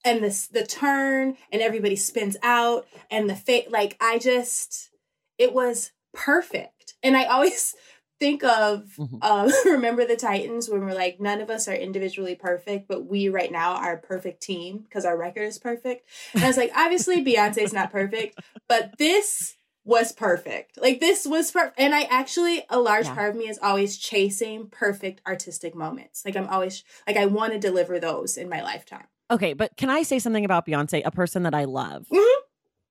and 0.04 0.22
this 0.22 0.46
the 0.48 0.64
turn 0.64 1.36
and 1.52 1.62
everybody 1.62 1.96
spins 1.96 2.36
out 2.42 2.86
and 3.10 3.28
the 3.28 3.36
fate 3.36 3.70
like 3.70 3.96
i 4.00 4.18
just 4.18 4.90
it 5.38 5.52
was 5.52 5.92
perfect 6.14 6.94
and 7.02 7.16
i 7.16 7.24
always 7.24 7.74
think 8.20 8.42
of 8.42 8.96
mm-hmm. 8.98 9.18
uh, 9.22 9.48
remember 9.64 10.04
the 10.04 10.16
titans 10.16 10.68
when 10.68 10.80
we're 10.80 10.92
like 10.92 11.20
none 11.20 11.40
of 11.40 11.50
us 11.50 11.68
are 11.68 11.74
individually 11.74 12.34
perfect 12.34 12.88
but 12.88 13.06
we 13.06 13.28
right 13.28 13.52
now 13.52 13.74
are 13.74 13.94
a 13.94 14.00
perfect 14.00 14.42
team 14.42 14.78
because 14.78 15.04
our 15.04 15.16
record 15.16 15.44
is 15.44 15.58
perfect 15.58 16.08
and 16.34 16.42
i 16.42 16.48
was 16.48 16.56
like 16.56 16.72
obviously 16.74 17.24
beyonce's 17.24 17.72
not 17.72 17.92
perfect 17.92 18.40
but 18.68 18.92
this 18.98 19.57
was 19.88 20.12
perfect. 20.12 20.78
Like 20.80 21.00
this 21.00 21.26
was 21.26 21.50
perfect. 21.50 21.80
And 21.80 21.94
I 21.94 22.02
actually, 22.02 22.62
a 22.68 22.78
large 22.78 23.06
yeah. 23.06 23.14
part 23.14 23.30
of 23.30 23.36
me 23.36 23.48
is 23.48 23.58
always 23.62 23.96
chasing 23.96 24.68
perfect 24.68 25.22
artistic 25.26 25.74
moments. 25.74 26.26
Like 26.26 26.36
I'm 26.36 26.46
always, 26.46 26.84
like 27.06 27.16
I 27.16 27.24
want 27.24 27.54
to 27.54 27.58
deliver 27.58 27.98
those 27.98 28.36
in 28.36 28.50
my 28.50 28.62
lifetime. 28.62 29.06
Okay, 29.30 29.54
but 29.54 29.76
can 29.78 29.88
I 29.88 30.02
say 30.02 30.18
something 30.18 30.44
about 30.44 30.66
Beyonce, 30.66 31.00
a 31.06 31.10
person 31.10 31.42
that 31.44 31.54
I 31.54 31.64
love? 31.64 32.06
Mm-hmm. 32.12 32.42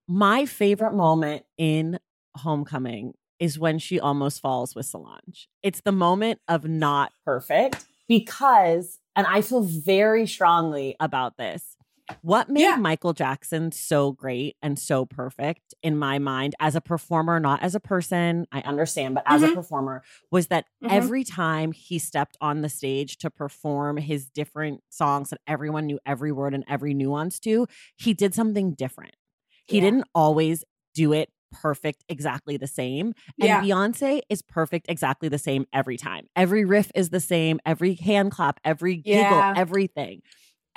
My 0.08 0.48
favorite 0.48 0.94
moment 0.94 1.46
in 1.58 2.00
Homecoming 2.36 3.14
is 3.40 3.60
when 3.60 3.78
she 3.78 4.00
almost 4.00 4.42
falls 4.42 4.74
with 4.74 4.88
Solange. 4.88 5.48
It's 5.62 5.82
the 5.82 5.92
moment 5.92 6.40
of 6.48 6.66
not 6.66 7.12
perfect 7.24 7.86
because, 8.08 8.98
and 9.16 9.28
I 9.28 9.42
feel 9.42 9.62
very 9.62 10.26
strongly 10.26 10.96
about 11.00 11.38
this 11.38 11.77
what 12.22 12.50
made 12.50 12.62
yeah. 12.62 12.76
Michael 12.76 13.14
Jackson 13.14 13.72
so 13.72 14.12
great 14.12 14.56
and 14.62 14.78
so 14.78 15.06
perfect 15.06 15.74
in 15.84 15.98
my 15.98 16.20
mind 16.20 16.56
as 16.60 16.76
a 16.76 16.82
performer, 16.82 17.40
not 17.40 17.62
as 17.62 17.76
a 17.76 17.80
person, 17.80 18.48
I 18.52 18.62
understand, 18.62 19.16
but 19.16 19.24
as 19.26 19.42
mm-hmm. 19.42 19.52
a 19.52 19.56
performer, 19.56 20.04
was 20.32 20.48
that 20.48 20.66
mm-hmm. 20.84 20.94
every 20.94 21.24
time 21.24 21.72
he 21.72 22.00
stepped 22.00 22.38
on 22.42 22.62
the 22.62 22.70
stage 22.70 23.18
to 23.20 23.30
perform 23.30 23.98
his 23.98 24.28
different 24.28 24.82
songs 24.90 25.30
that 25.30 25.40
everyone 25.48 25.86
knew 25.86 26.00
every 26.06 26.32
word 26.32 26.54
and 26.54 26.64
every 26.68 26.94
nuance 26.94 27.40
to, 27.40 27.68
he 27.98 28.14
did 28.14 28.34
something 28.34 28.74
different. 28.74 29.16
He 29.66 29.78
yeah. 29.78 29.84
didn't 29.84 30.06
always 30.16 30.64
do 30.94 31.14
it 31.14 31.30
perfect 31.52 32.04
exactly 32.10 32.58
the 32.58 32.68
same. 32.68 33.14
And 33.40 33.48
yeah. 33.48 33.62
Beyonce 33.62 34.22
is 34.30 34.42
perfect 34.42 34.88
exactly 34.90 35.30
the 35.30 35.38
same 35.38 35.66
every 35.74 35.98
time. 35.98 36.28
Every 36.36 36.66
riff 36.66 36.92
is 36.96 37.10
the 37.10 37.20
same, 37.20 37.60
every 37.66 37.96
hand 37.96 38.32
clap, 38.32 38.60
every 38.64 38.96
giggle, 38.96 39.38
yeah. 39.38 39.54
everything. 39.56 40.22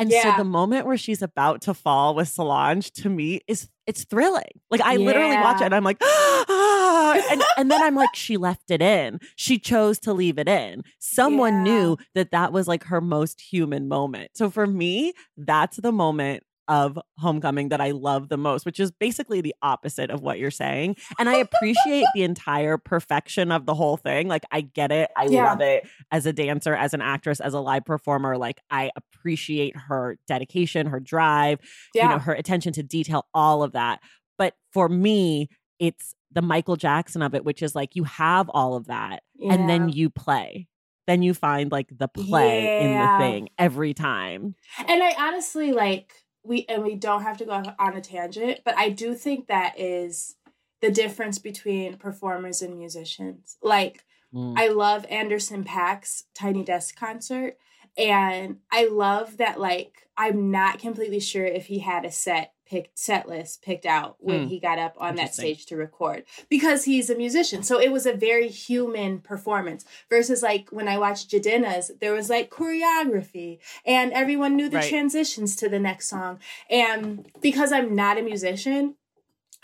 And 0.01 0.11
yeah. 0.11 0.23
so 0.35 0.43
the 0.43 0.49
moment 0.49 0.87
where 0.87 0.97
she's 0.97 1.21
about 1.21 1.61
to 1.63 1.75
fall 1.75 2.15
with 2.15 2.29
Solange 2.29 2.91
to 2.93 3.11
me 3.11 3.43
is 3.47 3.69
it's 3.87 4.05
thrilling. 4.05 4.61
Like 4.71 4.81
I 4.81 4.95
yeah. 4.95 5.05
literally 5.05 5.37
watch 5.37 5.61
it 5.61 5.67
and 5.67 5.75
I'm 5.75 5.85
like, 5.85 5.99
ah, 6.03 7.23
and, 7.31 7.43
and 7.59 7.71
then 7.71 7.83
I'm 7.83 7.97
like, 7.97 8.15
she 8.15 8.39
left 8.39 8.71
it 8.71 8.81
in. 8.81 9.21
She 9.37 9.59
chose 9.59 9.99
to 10.01 10.15
leave 10.15 10.39
it 10.39 10.49
in. 10.49 10.85
Someone 11.01 11.67
yeah. 11.67 11.73
knew 11.73 11.97
that 12.15 12.31
that 12.31 12.51
was 12.51 12.67
like 12.67 12.85
her 12.85 13.03
most 13.03 13.43
human 13.43 13.89
moment. 13.89 14.31
So 14.35 14.49
for 14.49 14.67
me, 14.67 15.13
that's 15.37 15.77
the 15.77 15.93
moment 15.93 16.45
of 16.71 16.97
homecoming 17.19 17.71
that 17.71 17.81
I 17.81 17.91
love 17.91 18.29
the 18.29 18.37
most, 18.37 18.65
which 18.65 18.79
is 18.79 18.93
basically 18.93 19.41
the 19.41 19.55
opposite 19.61 20.09
of 20.09 20.23
what 20.23 20.39
you're 20.39 20.53
saying. 20.53 20.95
And 21.19 21.29
I 21.29 21.35
appreciate 21.39 22.05
the 22.15 22.23
entire 22.23 22.79
perfection 22.79 23.51
of 23.51 23.67
the 23.67 23.75
whole 23.75 23.97
thing. 23.97 24.29
Like, 24.29 24.45
I 24.53 24.61
get 24.61 24.93
it. 24.93 25.11
I 25.17 25.25
yeah. 25.25 25.47
love 25.47 25.61
it 25.61 25.89
as 26.13 26.27
a 26.27 26.33
dancer, 26.33 26.73
as 26.73 26.95
an 26.95 27.03
actress, 27.03 27.41
as 27.41 27.55
a 27.55 27.61
live 27.61 27.85
performer. 27.85 28.39
Like, 28.39 28.61
I 28.71 28.93
appreciate 28.95 29.77
her 29.77 30.17
dedication, 30.29 30.87
her 30.87 31.01
drive, 31.01 31.59
yeah. 31.93 32.05
you 32.05 32.09
know, 32.11 32.19
her 32.21 32.35
attention 32.35 32.73
to 32.75 32.85
detail, 32.85 33.27
all 33.35 33.65
of 33.65 33.73
that. 33.73 33.99
But 34.39 34.55
for 34.73 34.89
me, 34.89 35.49
it's 35.81 36.15
the 36.31 36.41
Michael 36.41 36.77
Jackson 36.77 37.21
of 37.21 37.35
it, 37.35 37.45
which 37.45 37.65
is 37.65 37.75
like 37.75 37.97
you 37.97 38.05
have 38.05 38.49
all 38.51 38.77
of 38.77 38.87
that 38.87 39.25
yeah. 39.35 39.53
and 39.53 39.69
then 39.69 39.89
you 39.89 40.09
play 40.09 40.69
then 41.07 41.23
you 41.23 41.35
find 41.35 41.73
like 41.73 41.89
the 41.91 42.07
play 42.07 42.65
yeah. 42.65 42.81
in 42.83 42.93
the 42.93 43.25
thing 43.25 43.49
every 43.59 43.93
time. 43.93 44.55
And 44.87 45.03
I 45.03 45.13
honestly 45.19 45.73
like 45.73 46.13
we 46.42 46.64
and 46.68 46.83
we 46.83 46.94
don't 46.94 47.22
have 47.22 47.38
to 47.38 47.44
go 47.44 47.62
on 47.79 47.96
a 47.96 48.00
tangent, 48.00 48.61
but 48.64 48.76
I 48.76 48.90
do 48.90 49.14
think 49.14 49.46
that 49.46 49.79
is 49.79 50.37
the 50.81 50.90
difference 50.90 51.38
between 51.38 51.96
performers 51.96 52.62
and 52.62 52.79
musicians. 52.79 53.57
Like 53.62 54.05
mm. 54.35 54.55
I 54.57 54.68
love 54.68 55.05
Anderson 55.11 55.64
.Paak's 55.64 56.24
Tiny 56.35 56.64
Desk 56.64 56.96
concert 56.96 57.57
and 57.96 58.59
I 58.70 58.87
love 58.87 59.37
that 59.38 59.61
like 59.61 60.09
I'm 60.16 60.50
not 60.50 60.79
completely 60.79 61.20
sure 61.20 61.44
if 61.44 61.66
he 61.66 61.81
had 61.81 62.05
a 62.05 62.11
set 62.11 62.53
picked 62.71 62.97
set 62.97 63.29
list 63.29 63.63
picked 63.63 63.85
out 63.85 64.17
when 64.21 64.47
mm. 64.47 64.49
he 64.49 64.61
got 64.61 64.79
up 64.79 64.95
on 64.99 65.17
that 65.17 65.35
stage 65.35 65.67
to 65.67 65.77
record 65.77 66.23
because 66.49 66.85
he's 66.85 67.11
a 67.11 67.17
musician. 67.17 67.65
So 67.65 67.81
it 67.81 67.91
was 67.91 68.07
a 68.07 68.13
very 68.13 68.49
human 68.49 69.19
performance 69.19 69.85
versus 70.09 70.41
like 70.41 70.69
when 70.71 70.87
I 70.87 70.97
watched 70.97 71.33
Jidenna's, 71.33 71.91
there 72.01 72.13
was 72.13 72.31
like 72.31 72.49
choreography 72.49 73.59
and 73.85 74.13
everyone 74.13 74.55
knew 74.55 74.69
the 74.69 74.77
right. 74.77 74.89
transitions 74.89 75.57
to 75.57 75.69
the 75.69 75.81
next 75.81 76.09
song. 76.09 76.39
And 76.71 77.29
because 77.41 77.73
I'm 77.73 77.97
not 77.97 78.19
a 78.19 78.23
musician, 78.23 78.95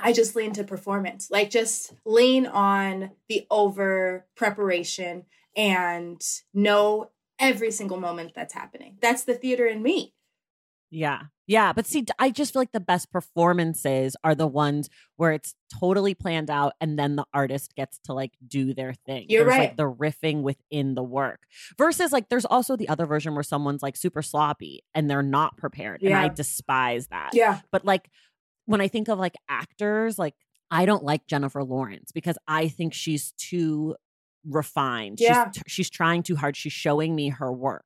I 0.00 0.12
just 0.12 0.34
lean 0.34 0.52
to 0.54 0.64
performance. 0.64 1.30
Like 1.30 1.50
just 1.50 1.94
lean 2.04 2.44
on 2.44 3.12
the 3.28 3.46
over 3.52 4.26
preparation 4.34 5.26
and 5.56 6.20
know 6.52 7.10
every 7.38 7.70
single 7.70 8.00
moment 8.00 8.32
that's 8.34 8.52
happening. 8.54 8.98
That's 9.00 9.22
the 9.22 9.34
theater 9.34 9.66
in 9.66 9.80
me. 9.80 10.15
Yeah. 10.90 11.22
Yeah. 11.46 11.72
But 11.72 11.86
see, 11.86 12.04
I 12.18 12.30
just 12.30 12.52
feel 12.52 12.60
like 12.60 12.72
the 12.72 12.80
best 12.80 13.10
performances 13.10 14.16
are 14.24 14.34
the 14.34 14.46
ones 14.46 14.88
where 15.16 15.32
it's 15.32 15.54
totally 15.80 16.14
planned 16.14 16.50
out 16.50 16.72
and 16.80 16.98
then 16.98 17.16
the 17.16 17.24
artist 17.32 17.74
gets 17.74 17.98
to 18.04 18.12
like 18.12 18.32
do 18.46 18.74
their 18.74 18.94
thing. 18.94 19.26
You're 19.28 19.44
there's 19.44 19.58
right. 19.58 19.60
like 19.68 19.76
the 19.76 19.90
riffing 19.90 20.42
within 20.42 20.94
the 20.94 21.02
work 21.02 21.40
versus 21.78 22.12
like 22.12 22.28
there's 22.28 22.44
also 22.44 22.76
the 22.76 22.88
other 22.88 23.06
version 23.06 23.34
where 23.34 23.42
someone's 23.42 23.82
like 23.82 23.96
super 23.96 24.22
sloppy 24.22 24.84
and 24.94 25.08
they're 25.08 25.22
not 25.22 25.56
prepared. 25.56 26.02
And 26.02 26.14
I 26.14 26.28
despise 26.28 27.08
that. 27.08 27.30
Yeah. 27.32 27.60
But 27.70 27.84
like 27.84 28.08
when 28.66 28.80
I 28.80 28.88
think 28.88 29.08
of 29.08 29.18
like 29.18 29.36
actors, 29.48 30.18
like 30.18 30.34
I 30.70 30.84
don't 30.84 31.04
like 31.04 31.26
Jennifer 31.26 31.62
Lawrence 31.62 32.10
because 32.12 32.38
I 32.48 32.68
think 32.68 32.92
she's 32.92 33.32
too 33.32 33.94
refined. 34.44 35.18
Yeah. 35.20 35.50
She's 35.50 35.62
she's 35.66 35.90
trying 35.90 36.22
too 36.22 36.36
hard. 36.36 36.56
She's 36.56 36.72
showing 36.72 37.14
me 37.14 37.30
her 37.30 37.52
work. 37.52 37.85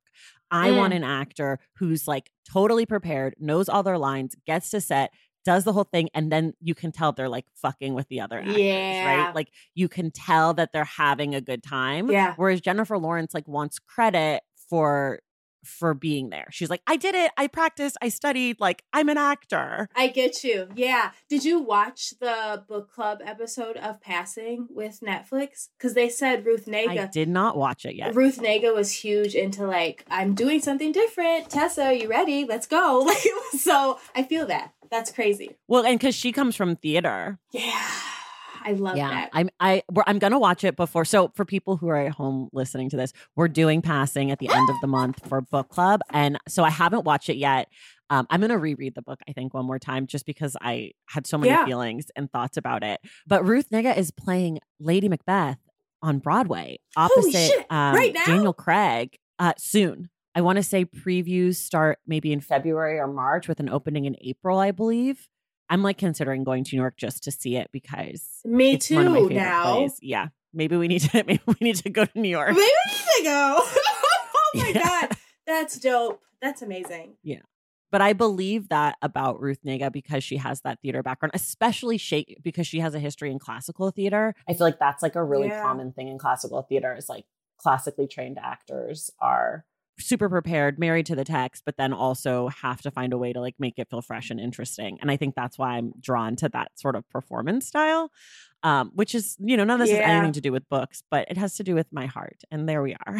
I 0.51 0.69
Mm. 0.69 0.77
want 0.77 0.93
an 0.93 1.03
actor 1.03 1.59
who's 1.77 2.07
like 2.07 2.29
totally 2.51 2.85
prepared, 2.85 3.35
knows 3.39 3.69
all 3.69 3.83
their 3.83 3.97
lines, 3.97 4.35
gets 4.45 4.69
to 4.71 4.81
set, 4.81 5.11
does 5.45 5.63
the 5.63 5.73
whole 5.73 5.85
thing, 5.85 6.09
and 6.13 6.31
then 6.31 6.53
you 6.61 6.75
can 6.75 6.91
tell 6.91 7.11
they're 7.13 7.29
like 7.29 7.45
fucking 7.55 7.93
with 7.95 8.07
the 8.09 8.19
other 8.21 8.39
actors, 8.39 8.57
Yeah. 8.57 9.25
right? 9.25 9.33
Like 9.35 9.49
you 9.73 9.87
can 9.87 10.11
tell 10.11 10.53
that 10.53 10.71
they're 10.73 10.83
having 10.83 11.33
a 11.33 11.41
good 11.41 11.63
time. 11.63 12.11
Yeah. 12.11 12.33
Whereas 12.35 12.61
Jennifer 12.61 12.97
Lawrence 12.97 13.33
like 13.33 13.47
wants 13.47 13.79
credit 13.79 14.43
for 14.69 15.19
for 15.63 15.93
being 15.93 16.29
there. 16.29 16.47
She's 16.51 16.69
like, 16.69 16.81
I 16.87 16.95
did 16.95 17.15
it. 17.15 17.31
I 17.37 17.47
practiced. 17.47 17.97
I 18.01 18.09
studied. 18.09 18.59
Like 18.59 18.83
I'm 18.93 19.09
an 19.09 19.17
actor. 19.17 19.89
I 19.95 20.07
get 20.07 20.43
you. 20.43 20.69
Yeah. 20.75 21.11
Did 21.29 21.45
you 21.45 21.59
watch 21.59 22.13
the 22.19 22.63
book 22.67 22.91
club 22.91 23.19
episode 23.23 23.77
of 23.77 24.01
Passing 24.01 24.67
with 24.69 24.99
Netflix? 25.01 25.69
Because 25.77 25.93
they 25.93 26.09
said 26.09 26.45
Ruth 26.45 26.67
I 26.71 27.07
did 27.11 27.29
not 27.29 27.57
watch 27.57 27.85
it 27.85 27.95
yet. 27.95 28.15
Ruth 28.15 28.39
Negga 28.39 28.73
was 28.73 28.91
huge 28.91 29.35
into 29.35 29.65
like, 29.65 30.05
I'm 30.09 30.33
doing 30.33 30.61
something 30.61 30.91
different. 30.91 31.49
Tessa, 31.49 31.85
are 31.85 31.93
you 31.93 32.07
ready? 32.09 32.45
Let's 32.45 32.67
go. 32.67 33.07
Like, 33.11 33.17
so 33.59 33.99
I 34.15 34.23
feel 34.23 34.45
that. 34.45 34.73
That's 34.89 35.11
crazy. 35.11 35.57
Well, 35.67 35.85
and 35.85 35.99
because 35.99 36.15
she 36.15 36.31
comes 36.31 36.55
from 36.55 36.77
theater. 36.77 37.39
Yeah. 37.51 37.89
I 38.63 38.73
love 38.73 38.95
it. 38.95 38.99
yeah, 38.99 39.09
that. 39.09 39.29
I'm 39.33 39.49
I 39.59 39.83
we're, 39.91 40.03
I'm 40.07 40.19
gonna 40.19 40.39
watch 40.39 40.63
it 40.63 40.75
before. 40.75 41.05
So 41.05 41.31
for 41.35 41.45
people 41.45 41.77
who 41.77 41.87
are 41.89 41.97
at 41.97 42.11
home 42.13 42.49
listening 42.53 42.89
to 42.91 42.97
this, 42.97 43.13
we're 43.35 43.47
doing 43.47 43.81
passing 43.81 44.31
at 44.31 44.39
the 44.39 44.49
end 44.49 44.69
of 44.69 44.75
the 44.81 44.87
month 44.87 45.27
for 45.27 45.41
book 45.41 45.69
club, 45.69 46.01
and 46.11 46.37
so 46.47 46.63
I 46.63 46.69
haven't 46.69 47.05
watched 47.05 47.29
it 47.29 47.37
yet. 47.37 47.67
Um, 48.09 48.27
I'm 48.29 48.41
gonna 48.41 48.57
reread 48.57 48.95
the 48.95 49.01
book, 49.01 49.19
I 49.27 49.33
think, 49.33 49.53
one 49.53 49.65
more 49.65 49.79
time, 49.79 50.05
just 50.07 50.25
because 50.25 50.57
I 50.61 50.91
had 51.07 51.25
so 51.25 51.37
many 51.37 51.49
Yeah. 51.51 51.65
feelings 51.65 52.05
and 52.15 52.31
thoughts 52.31 52.57
about 52.57 52.83
it. 52.83 52.99
But 53.25 53.45
Ruth 53.45 53.69
Negga 53.69 53.95
is 53.97 54.11
playing 54.11 54.59
Lady 54.79 55.07
Macbeth 55.09 55.57
on 56.01 56.19
Broadway 56.19 56.79
opposite 56.97 57.51
um, 57.69 57.95
right? 57.95 58.13
Daniel 58.25 58.53
Craig 58.53 59.17
uh, 59.39 59.53
soon. 59.57 60.09
I 60.33 60.41
want 60.41 60.57
to 60.57 60.63
say 60.63 60.85
previews 60.85 61.55
start 61.55 61.99
maybe 62.07 62.31
in 62.33 62.39
February 62.41 62.97
or 62.99 63.07
March 63.07 63.47
with 63.47 63.59
an 63.59 63.69
opening 63.69 64.05
in 64.05 64.15
April, 64.21 64.59
I 64.59 64.71
believe. 64.71 65.27
I'm 65.71 65.81
like 65.81 65.97
considering 65.97 66.43
going 66.43 66.63
to 66.65 66.75
New 66.75 66.81
York 66.81 66.97
just 66.97 67.23
to 67.23 67.31
see 67.31 67.55
it 67.55 67.69
because 67.71 68.41
Me 68.45 68.73
it's 68.73 68.91
one 68.91 69.07
of 69.07 69.13
my 69.13 69.19
too 69.21 69.29
now. 69.29 69.75
plays. 69.75 69.97
Yeah. 70.01 70.27
Maybe 70.53 70.75
we 70.77 70.87
need 70.89 70.99
to 70.99 71.23
maybe 71.27 71.41
we 71.47 71.55
need 71.61 71.77
to 71.77 71.89
go 71.89 72.05
to 72.05 72.19
New 72.19 72.29
York. 72.29 72.49
Maybe 72.49 72.59
we 72.59 72.91
need 72.91 73.17
to 73.17 73.23
go. 73.23 73.55
oh 73.63 74.51
my 74.55 74.67
Yeah. 74.75 74.83
God. 75.07 75.17
That's 75.47 75.79
dope. 75.79 76.19
That's 76.41 76.61
amazing. 76.61 77.15
Yeah. 77.23 77.39
But 77.91 78.01
I 78.01 78.13
believe 78.13 78.69
that 78.69 78.97
about 79.01 79.41
Ruth 79.41 79.59
Negga 79.65 79.91
because 79.91 80.23
she 80.23 80.37
has 80.37 80.61
that 80.61 80.79
theater 80.81 81.01
background, 81.03 81.31
especially 81.35 81.97
shake 81.97 82.37
because 82.43 82.67
she 82.67 82.79
has 82.79 82.93
a 82.95 82.99
history 82.99 83.31
in 83.31 83.39
classical 83.39 83.91
theater. 83.91 84.33
I 84.47 84.53
feel 84.53 84.67
like 84.67 84.79
that's 84.79 85.01
like 85.01 85.15
a 85.15 85.23
really 85.23 85.47
Yeah. 85.47 85.61
common 85.61 85.91
thing 85.93 86.07
in 86.09 86.17
classical 86.17 86.61
theater 86.63 86.93
is 86.95 87.09
like 87.09 87.25
classically 87.57 88.07
trained 88.07 88.37
actors 88.41 89.09
are 89.21 89.65
super 89.99 90.29
prepared, 90.29 90.79
married 90.79 91.05
to 91.07 91.15
the 91.15 91.23
text, 91.23 91.63
but 91.65 91.77
then 91.77 91.93
also 91.93 92.47
have 92.49 92.81
to 92.81 92.91
find 92.91 93.13
a 93.13 93.17
way 93.17 93.33
to 93.33 93.39
like 93.39 93.55
make 93.59 93.77
it 93.77 93.89
feel 93.89 94.01
fresh 94.01 94.29
and 94.29 94.39
interesting. 94.39 94.97
And 95.01 95.11
I 95.11 95.17
think 95.17 95.35
that's 95.35 95.57
why 95.57 95.77
I'm 95.77 95.93
drawn 95.99 96.35
to 96.37 96.49
that 96.49 96.71
sort 96.75 96.95
of 96.95 97.07
performance 97.09 97.67
style. 97.67 98.11
Um, 98.63 98.91
which 98.93 99.15
is, 99.15 99.37
you 99.39 99.57
know, 99.57 99.63
none 99.63 99.81
of 99.81 99.87
this 99.87 99.95
has 99.97 100.05
anything 100.07 100.33
to 100.33 100.41
do 100.41 100.51
with 100.51 100.69
books, 100.69 101.01
but 101.09 101.25
it 101.31 101.37
has 101.37 101.55
to 101.55 101.63
do 101.63 101.73
with 101.73 101.87
my 101.91 102.05
heart. 102.05 102.43
And 102.51 102.69
there 102.69 102.83
we 102.83 102.95
are. 103.07 103.17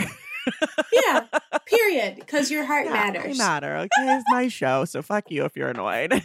Yeah. 0.94 1.26
Period. 1.66 2.18
Because 2.18 2.52
your 2.52 2.64
heart 2.64 2.86
Yeah, 2.86 2.92
matters. 2.94 3.40
I 3.40 3.44
matter. 3.44 3.76
Okay, 3.78 3.90
it's 4.16 4.26
my 4.30 4.50
show, 4.50 4.86
so 4.86 5.02
fuck 5.02 5.32
you 5.32 5.46
if 5.46 5.56
you're 5.56 5.70
annoyed. 5.70 6.12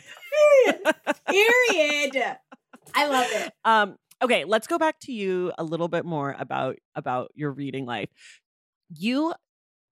Period. 0.66 0.82
Period. 1.30 2.36
I 2.94 3.06
love 3.06 3.26
it. 3.30 3.52
um, 3.64 3.96
okay, 4.20 4.44
let's 4.44 4.66
go 4.66 4.76
back 4.76 5.00
to 5.00 5.12
you 5.12 5.50
a 5.56 5.64
little 5.64 5.88
bit 5.88 6.04
more 6.04 6.36
about 6.38 6.76
about 6.94 7.30
your 7.34 7.52
reading 7.52 7.86
life. 7.86 8.10
You 8.94 9.32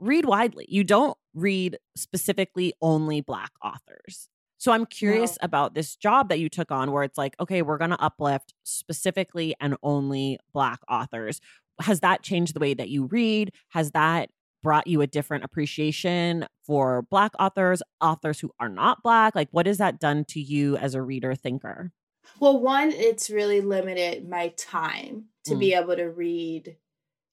read 0.01 0.25
widely. 0.25 0.67
You 0.69 0.85
don't 0.85 1.17
read 1.35 1.79
specifically 1.97 2.75
only 2.81 3.21
black 3.21 3.51
authors. 3.63 4.29
So 4.59 4.73
I'm 4.73 4.87
curious 4.87 5.37
about 5.43 5.75
this 5.75 5.95
job 5.95 6.31
that 6.31 6.39
you 6.39 6.49
took 6.49 6.71
on 6.71 6.91
where 6.91 7.03
it's 7.03 7.19
like, 7.19 7.35
okay, 7.39 7.61
we're 7.61 7.77
going 7.77 7.91
to 7.91 8.01
uplift 8.01 8.55
specifically 8.63 9.55
and 9.61 9.77
only 9.83 10.39
black 10.55 10.81
authors. 10.89 11.41
Has 11.81 12.01
that 12.01 12.23
changed 12.23 12.55
the 12.55 12.61
way 12.61 12.73
that 12.73 12.89
you 12.89 13.07
read? 13.07 13.53
Has 13.71 13.91
that 13.91 14.31
brought 14.63 14.87
you 14.87 15.03
a 15.03 15.07
different 15.07 15.45
appreciation 15.45 16.47
for 16.65 17.03
black 17.03 17.33
authors, 17.39 17.83
authors 18.01 18.41
who 18.41 18.51
are 18.59 18.71
not 18.71 19.03
black? 19.03 19.35
Like 19.35 19.49
what 19.51 19.67
has 19.67 19.79
that 19.79 19.99
done 20.01 20.25
to 20.27 20.41
you 20.41 20.77
as 20.79 20.95
a 20.95 21.03
reader 21.03 21.35
thinker? 21.35 21.93
Well, 22.41 22.59
one, 22.59 22.91
it's 22.91 23.29
really 23.29 23.61
limited 23.61 24.27
my 24.27 24.49
time 24.57 25.27
to 25.45 25.55
Mm. 25.55 25.59
be 25.59 25.75
able 25.75 25.97
to 25.97 26.05
read 26.09 26.77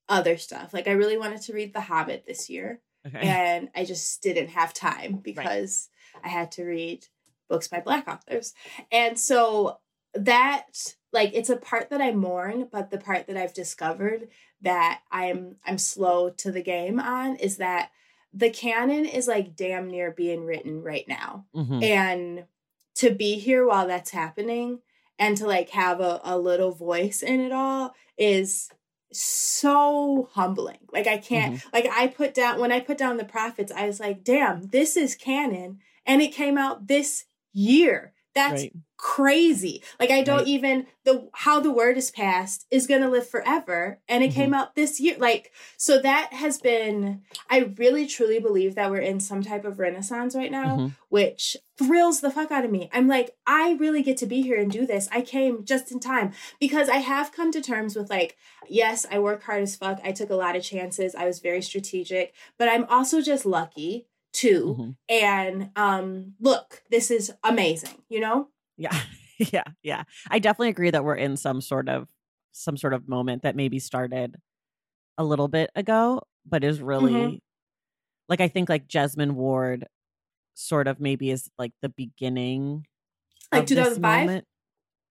other 0.08 0.36
stuff. 0.36 0.72
Like 0.74 0.88
I 0.88 0.92
really 0.92 1.18
wanted 1.18 1.42
to 1.42 1.52
read 1.52 1.72
The 1.74 1.80
Hobbit 1.80 2.24
this 2.26 2.48
year, 2.50 2.80
Okay. 3.06 3.18
and 3.22 3.68
I 3.74 3.84
just 3.84 4.22
didn't 4.22 4.48
have 4.48 4.72
time 4.74 5.16
because 5.22 5.88
I 6.22 6.28
had 6.28 6.52
to 6.52 6.64
read 6.64 7.06
books 7.48 7.68
by 7.68 7.80
black 7.80 8.06
authors. 8.08 8.54
And 8.90 9.18
so 9.18 9.78
that 10.14 10.94
like 11.12 11.30
it's 11.34 11.50
a 11.50 11.56
part 11.56 11.90
that 11.90 12.00
I 12.00 12.12
mourn, 12.12 12.68
but 12.70 12.90
the 12.90 12.98
part 12.98 13.26
that 13.26 13.36
I've 13.36 13.54
discovered 13.54 14.28
that 14.60 15.00
I'm 15.10 15.56
I'm 15.66 15.78
slow 15.78 16.30
to 16.30 16.52
the 16.52 16.62
game 16.62 17.00
on 17.00 17.36
is 17.36 17.56
that 17.58 17.90
the 18.32 18.50
canon 18.50 19.04
is 19.04 19.28
like 19.28 19.56
damn 19.56 19.88
near 19.90 20.10
being 20.10 20.44
written 20.44 20.82
right 20.82 21.06
now 21.08 21.44
Mhm. 21.54 21.82
and 21.84 22.44
to 22.96 23.10
be 23.10 23.38
here 23.38 23.66
while 23.66 23.86
that's 23.86 24.10
happening 24.10 24.80
and 25.18 25.36
to 25.38 25.46
like 25.46 25.70
have 25.70 26.00
a, 26.00 26.20
a 26.24 26.38
little 26.38 26.72
voice 26.72 27.22
in 27.22 27.40
it 27.40 27.52
all 27.52 27.94
is 28.16 28.70
so 29.16 30.28
humbling 30.32 30.78
like 30.92 31.06
i 31.06 31.18
can't 31.18 31.54
Mm-hmm. 31.56 31.68
like 31.72 31.86
i 31.92 32.06
put 32.06 32.34
down 32.34 32.60
when 32.60 32.72
i 32.72 32.80
put 32.80 32.98
down 32.98 33.16
the 33.16 33.24
prophets 33.24 33.72
i 33.72 33.86
was 33.86 34.00
like 34.00 34.24
damn 34.24 34.68
this 34.68 34.96
is 34.96 35.14
canon 35.14 35.78
and 36.06 36.22
it 36.22 36.32
came 36.32 36.56
out 36.58 36.86
this 36.88 37.24
year 37.52 38.11
that's 38.34 38.62
Right. 38.62 38.72
crazy 38.96 39.82
like 39.98 40.10
i 40.10 40.22
don't 40.22 40.38
Right. 40.38 40.46
even 40.46 40.86
the 41.04 41.28
how 41.34 41.58
the 41.60 41.72
word 41.72 41.96
is 41.96 42.10
passed 42.12 42.66
is 42.70 42.86
gonna 42.86 43.10
live 43.10 43.28
forever 43.28 43.98
and 44.08 44.22
it 44.22 44.28
Mm-hmm. 44.30 44.40
came 44.40 44.54
out 44.54 44.74
this 44.76 45.00
year 45.00 45.16
like 45.18 45.50
so 45.76 46.00
that 46.00 46.32
has 46.32 46.58
been 46.58 47.22
i 47.50 47.72
really 47.78 48.06
truly 48.06 48.38
believe 48.38 48.76
that 48.76 48.90
we're 48.90 48.98
in 48.98 49.18
some 49.18 49.42
type 49.42 49.64
of 49.64 49.78
renaissance 49.80 50.36
right 50.36 50.52
now 50.52 50.76
Mhm. 50.76 50.92
which 51.08 51.56
thrills 51.78 52.20
the 52.20 52.30
fuck 52.30 52.52
out 52.52 52.64
of 52.66 52.70
me. 52.70 52.88
I'm 52.92 53.08
like, 53.08 53.34
I 53.46 53.72
really 53.80 54.02
get 54.02 54.18
to 54.18 54.26
be 54.26 54.42
here 54.42 54.60
and 54.60 54.70
do 54.70 54.86
this. 54.86 55.08
I 55.10 55.22
came 55.22 55.64
just 55.64 55.90
in 55.90 55.98
time 56.00 56.32
because 56.60 56.88
I 56.88 56.98
have 56.98 57.32
come 57.32 57.50
to 57.50 57.62
terms 57.62 57.96
with 57.96 58.08
like, 58.10 58.36
yes, 58.68 59.04
I 59.10 59.18
work 59.18 59.42
hard 59.42 59.62
as 59.62 59.74
fuck. 59.74 59.98
I 60.04 60.12
took 60.12 60.28
a 60.30 60.36
lot 60.36 60.54
of 60.54 60.62
chances. 60.62 61.14
I 61.14 61.24
was 61.24 61.40
very 61.40 61.60
strategic, 61.62 62.34
but 62.58 62.68
I'm 62.68 62.84
also 62.84 63.20
just 63.22 63.44
lucky 63.46 64.06
too. 64.32 64.76
Mhm. 64.78 64.96
And 65.08 65.70
um 65.76 66.34
look, 66.40 66.82
this 66.90 67.10
is 67.10 67.32
amazing, 67.44 68.02
you 68.08 68.20
know? 68.20 68.48
Yeah. 68.76 68.98
yeah. 69.52 69.64
Yeah. 69.82 70.04
I 70.30 70.38
definitely 70.38 70.70
agree 70.70 70.90
that 70.90 71.04
we're 71.04 71.14
in 71.16 71.36
some 71.36 71.60
sort 71.60 71.88
of 71.88 72.08
some 72.52 72.76
sort 72.76 72.94
of 72.94 73.08
moment 73.08 73.42
that 73.42 73.56
maybe 73.56 73.78
started 73.78 74.36
a 75.18 75.24
little 75.24 75.48
bit 75.48 75.70
ago, 75.74 76.22
but 76.46 76.64
is 76.64 76.80
really 76.80 77.12
Mhm. 77.12 77.40
like 78.28 78.40
I 78.40 78.48
think 78.48 78.68
like 78.68 78.88
Jesmyn 78.88 79.32
Ward 79.32 79.86
sort 80.54 80.86
of 80.86 81.00
maybe 81.00 81.30
is 81.30 81.50
like 81.58 81.72
the 81.82 81.88
beginning 81.88 82.86
Like 83.50 83.62
of 83.62 83.68
this 83.68 83.76
2005? 83.76 84.20
moment. 84.26 84.46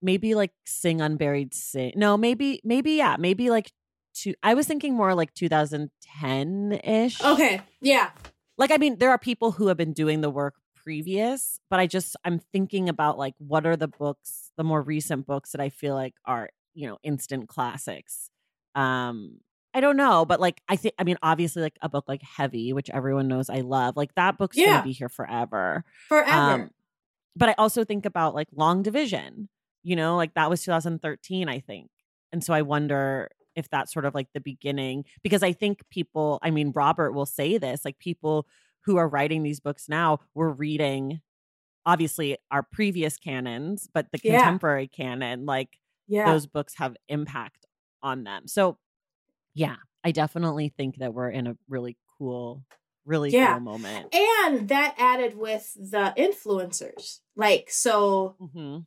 Maybe 0.04 0.34
like 0.34 0.52
Sing 0.66 1.00
Unburied 1.02 1.54
Sing. 1.54 1.94
No, 1.96 2.18
maybe 2.18 2.60
maybe 2.64 2.94
yeah, 2.94 3.18
maybe 3.20 3.50
like 3.52 3.72
two 4.16 4.34
I 4.42 4.56
was 4.56 4.66
thinking 4.68 4.96
more 4.96 5.14
like 5.14 5.34
2010-ish. 5.36 7.22
Okay. 7.24 7.62
Yeah. 7.82 8.12
Like 8.62 8.72
i 8.72 8.78
mean 8.78 8.98
there 9.00 9.10
are 9.12 9.18
people 9.20 9.52
who 9.52 9.68
have 9.68 9.78
been 9.78 9.94
doing 9.94 10.22
the 10.22 10.30
work 10.30 10.56
previous 10.76 11.60
but 11.70 11.80
i 11.80 11.86
just 11.86 12.16
i'm 12.26 12.40
thinking 12.40 12.88
about 12.90 13.18
like 13.18 13.34
what 13.38 13.66
are 13.66 13.76
the 13.76 13.88
books 13.88 14.52
the 14.58 14.64
more 14.64 14.82
recent 14.82 15.26
books 15.28 15.52
that 15.52 15.62
i 15.62 15.70
feel 15.70 15.94
like 15.96 16.14
are 16.26 16.50
you 16.74 16.88
know 16.88 16.98
instant 17.04 17.48
classics 17.50 18.30
um 18.76 19.38
i 19.74 19.80
don't 19.82 19.98
know 19.98 20.26
but 20.26 20.40
like 20.40 20.62
i 20.70 20.76
think 20.76 20.96
i 20.98 21.04
mean 21.04 21.18
obviously 21.22 21.62
like 21.62 21.78
a 21.82 21.90
book 21.90 22.06
like 22.08 22.22
heavy 22.24 22.74
which 22.74 22.90
everyone 22.92 23.28
knows 23.28 23.50
i 23.50 23.60
love 23.62 23.96
like 23.98 24.14
that 24.16 24.38
book's 24.38 24.58
Yeah. 24.58 24.72
gonna 24.72 24.84
be 24.84 24.92
here 24.94 25.10
forever 25.10 25.84
Forever. 26.08 26.32
um 26.64 26.70
but 27.36 27.50
i 27.50 27.56
also 27.58 27.84
think 27.84 28.06
about 28.06 28.34
like 28.34 28.48
long 28.56 28.82
division 28.84 29.50
You 29.84 29.96
know, 29.96 30.16
like 30.16 30.36
that 30.36 30.48
was 30.50 30.62
2013, 30.64 31.50
I 31.50 31.60
think. 31.60 31.90
And 32.32 32.44
so 32.44 32.54
I 32.54 32.62
wonder 32.62 33.30
if 33.56 33.70
that's 33.70 33.94
sort 33.94 34.06
of 34.06 34.14
like 34.16 34.28
the 34.34 34.40
beginning 34.42 35.06
because 35.24 35.44
I 35.44 35.54
think 35.54 35.82
people, 35.90 36.40
I 36.42 36.52
mean, 36.52 36.72
Robert 36.76 37.12
will 37.14 37.26
say 37.26 37.58
this, 37.58 37.84
like 37.86 38.00
people 38.00 38.48
who 38.86 38.98
are 38.98 39.08
writing 39.08 39.44
these 39.44 39.60
books 39.60 39.88
now 39.90 40.20
were 40.34 40.52
reading 40.52 41.22
obviously 41.86 42.38
our 42.52 42.64
previous 42.64 43.18
canons, 43.18 43.88
but 43.94 44.08
the 44.12 44.20
Yeah. 44.24 44.40
contemporary 44.42 44.88
canon, 44.88 45.46
like 45.46 45.78
Yeah. 46.08 46.26
those 46.26 46.46
books 46.48 46.76
have 46.76 46.96
impact 47.10 47.66
on 48.04 48.24
them. 48.24 48.48
So, 48.48 48.78
yeah, 49.54 49.78
I 50.04 50.12
definitely 50.12 50.70
think 50.70 50.98
that 50.98 51.14
we're 51.14 51.30
in 51.30 51.48
a 51.48 51.58
really 51.68 51.98
cool, 52.18 52.64
really 53.06 53.32
Yeah. 53.32 53.54
cool 53.54 53.60
moment. 53.62 54.14
and 54.14 54.70
that 54.70 54.96
added 54.98 55.38
with 55.38 55.74
the 55.76 56.14
influencers. 56.18 57.20
Like, 57.36 57.70
so 57.70 58.36
hmm 58.54 58.80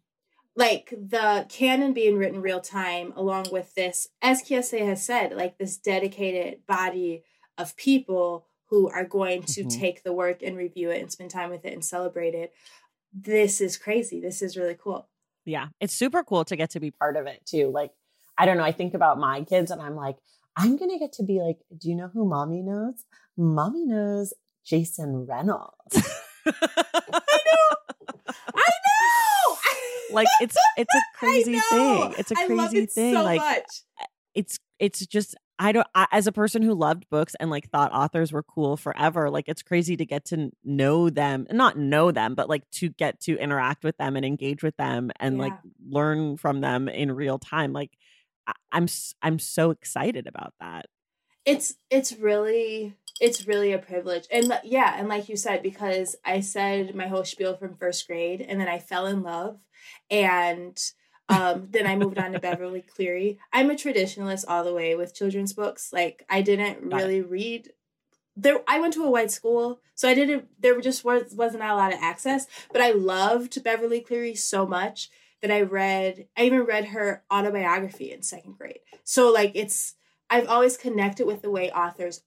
like 0.56 0.90
the 0.90 1.46
canon 1.48 1.92
being 1.92 2.16
written 2.16 2.40
real 2.40 2.60
time 2.60 3.12
along 3.16 3.46
with 3.50 3.74
this 3.74 4.08
as 4.22 4.42
KSA 4.42 4.86
has 4.86 5.04
said 5.04 5.32
like 5.32 5.58
this 5.58 5.76
dedicated 5.76 6.66
body 6.66 7.24
of 7.58 7.76
people 7.76 8.46
who 8.70 8.88
are 8.88 9.04
going 9.04 9.42
to 9.42 9.64
Mhm. 9.64 9.78
take 9.80 10.02
the 10.02 10.12
work 10.12 10.42
and 10.42 10.56
review 10.56 10.90
it 10.90 11.00
and 11.00 11.10
spend 11.12 11.30
time 11.30 11.50
with 11.50 11.64
it 11.64 11.72
and 11.72 11.84
celebrate 11.84 12.34
it 12.34 12.52
this 13.12 13.60
is 13.60 13.76
crazy 13.76 14.20
this 14.20 14.42
is 14.42 14.56
really 14.56 14.74
cool 14.74 15.08
Yeah, 15.46 15.68
it's 15.80 15.92
super 15.94 16.22
cool 16.24 16.44
to 16.46 16.56
get 16.56 16.70
to 16.70 16.80
be 16.80 16.90
part 16.90 17.16
of 17.18 17.26
it 17.26 17.44
too. 17.44 17.68
Like, 17.70 17.92
I 18.38 18.46
don't 18.46 18.56
know, 18.56 18.64
I 18.64 18.72
think 18.72 18.94
about 18.94 19.18
my 19.18 19.42
kids 19.44 19.70
and 19.70 19.80
I'm 19.82 19.94
like, 19.94 20.16
I'm 20.56 20.76
going 20.78 20.90
to 20.90 20.98
get 20.98 21.12
to 21.14 21.22
be 21.22 21.40
like, 21.42 21.58
do 21.76 21.90
you 21.90 21.94
know 21.96 22.08
who 22.08 22.24
mommy 22.26 22.62
knows? 22.62 23.04
Mommy 23.36 23.84
knows 23.84 24.32
Jason 24.64 25.26
Reynolds. 25.26 25.94
I 26.46 27.38
know 27.46 27.66
i 28.56 28.72
know 28.84 28.93
like 30.14 30.28
it's 30.40 30.56
it's 30.76 30.94
a 30.94 31.02
crazy 31.18 31.58
thing. 31.58 32.14
It's 32.18 32.30
a 32.30 32.34
crazy 32.34 32.54
love 32.54 32.74
it 32.74 32.92
thing. 32.92 33.14
so 33.14 33.22
like 33.22 33.40
much 33.40 33.82
it's 34.34 34.58
it's 34.78 35.06
just 35.06 35.34
I 35.58 35.72
don't 35.72 35.86
I, 35.94 36.06
as 36.10 36.26
a 36.26 36.32
person 36.32 36.62
who 36.62 36.74
loved 36.74 37.08
books 37.10 37.34
and 37.38 37.48
like 37.48 37.70
thought 37.70 37.92
authors 37.92 38.32
were 38.32 38.42
cool 38.42 38.76
forever. 38.76 39.30
Like 39.30 39.48
it's 39.48 39.62
crazy 39.62 39.96
to 39.96 40.04
get 40.04 40.24
to 40.26 40.50
know 40.64 41.10
them, 41.10 41.46
not 41.50 41.78
know 41.78 42.10
them, 42.10 42.34
but 42.34 42.48
like 42.48 42.68
to 42.72 42.88
get 42.90 43.20
to 43.20 43.38
interact 43.38 43.84
with 43.84 43.96
them 43.96 44.16
and 44.16 44.24
engage 44.24 44.62
with 44.62 44.76
them 44.76 45.10
and 45.20 45.38
like 45.38 45.54
learn 45.88 46.36
from 46.36 46.60
them 46.60 46.88
in 46.88 47.12
real 47.12 47.38
time. 47.38 47.72
Like 47.72 47.92
I, 48.46 48.52
I'm 48.72 48.86
I'm 49.22 49.38
so 49.38 49.70
excited 49.70 50.26
about 50.26 50.54
that. 50.60 50.86
it's 51.44 51.74
it's 51.90 52.12
really 52.18 52.94
it's 53.20 53.46
really 53.46 53.72
a 53.72 53.78
privilege. 53.78 54.26
And 54.30 54.58
yeah 54.64 54.94
and 54.98 55.08
like 55.08 55.28
you 55.28 55.36
said 55.36 55.62
because 55.62 56.16
i 56.24 56.40
said 56.40 56.94
my 56.94 57.08
whole 57.08 57.24
spiel 57.24 57.56
from 57.56 57.76
first 57.76 58.06
grade 58.06 58.40
and 58.40 58.60
then 58.60 58.68
i 58.68 58.78
fell 58.78 59.06
in 59.06 59.22
love 59.22 59.58
and 60.10 60.78
um 61.28 61.68
then 61.70 61.86
i 61.86 61.96
moved 61.96 62.18
on 62.18 62.32
to 62.32 62.38
beverly 62.38 62.82
cleary. 62.82 63.38
I'm 63.52 63.70
a 63.70 63.74
traditionalist 63.74 64.44
all 64.48 64.64
the 64.64 64.74
way 64.74 64.94
with 64.94 65.14
children's 65.14 65.52
books. 65.52 65.92
Like 65.92 66.24
i 66.28 66.42
didn't 66.42 66.82
really 66.82 67.20
read 67.20 67.70
there 68.36 68.60
i 68.66 68.80
went 68.80 68.92
to 68.94 69.04
a 69.04 69.10
white 69.10 69.30
school 69.30 69.80
so 69.94 70.08
i 70.08 70.14
didn't 70.14 70.48
there 70.58 70.80
just 70.80 71.04
was 71.04 71.32
wasn't 71.34 71.62
a 71.62 71.74
lot 71.74 71.92
of 71.92 72.00
access 72.02 72.48
but 72.72 72.82
i 72.82 72.90
loved 72.90 73.62
beverly 73.62 74.00
cleary 74.00 74.34
so 74.34 74.66
much 74.66 75.08
that 75.40 75.52
i 75.52 75.60
read 75.60 76.26
i 76.36 76.42
even 76.44 76.62
read 76.62 76.86
her 76.86 77.22
autobiography 77.32 78.10
in 78.10 78.22
second 78.22 78.56
grade. 78.56 78.80
So 79.04 79.30
like 79.30 79.52
it's 79.54 79.94
I've 80.30 80.48
always 80.48 80.76
connected 80.76 81.26
with 81.26 81.42
the 81.42 81.50
way 81.50 81.70
authors 81.70 82.22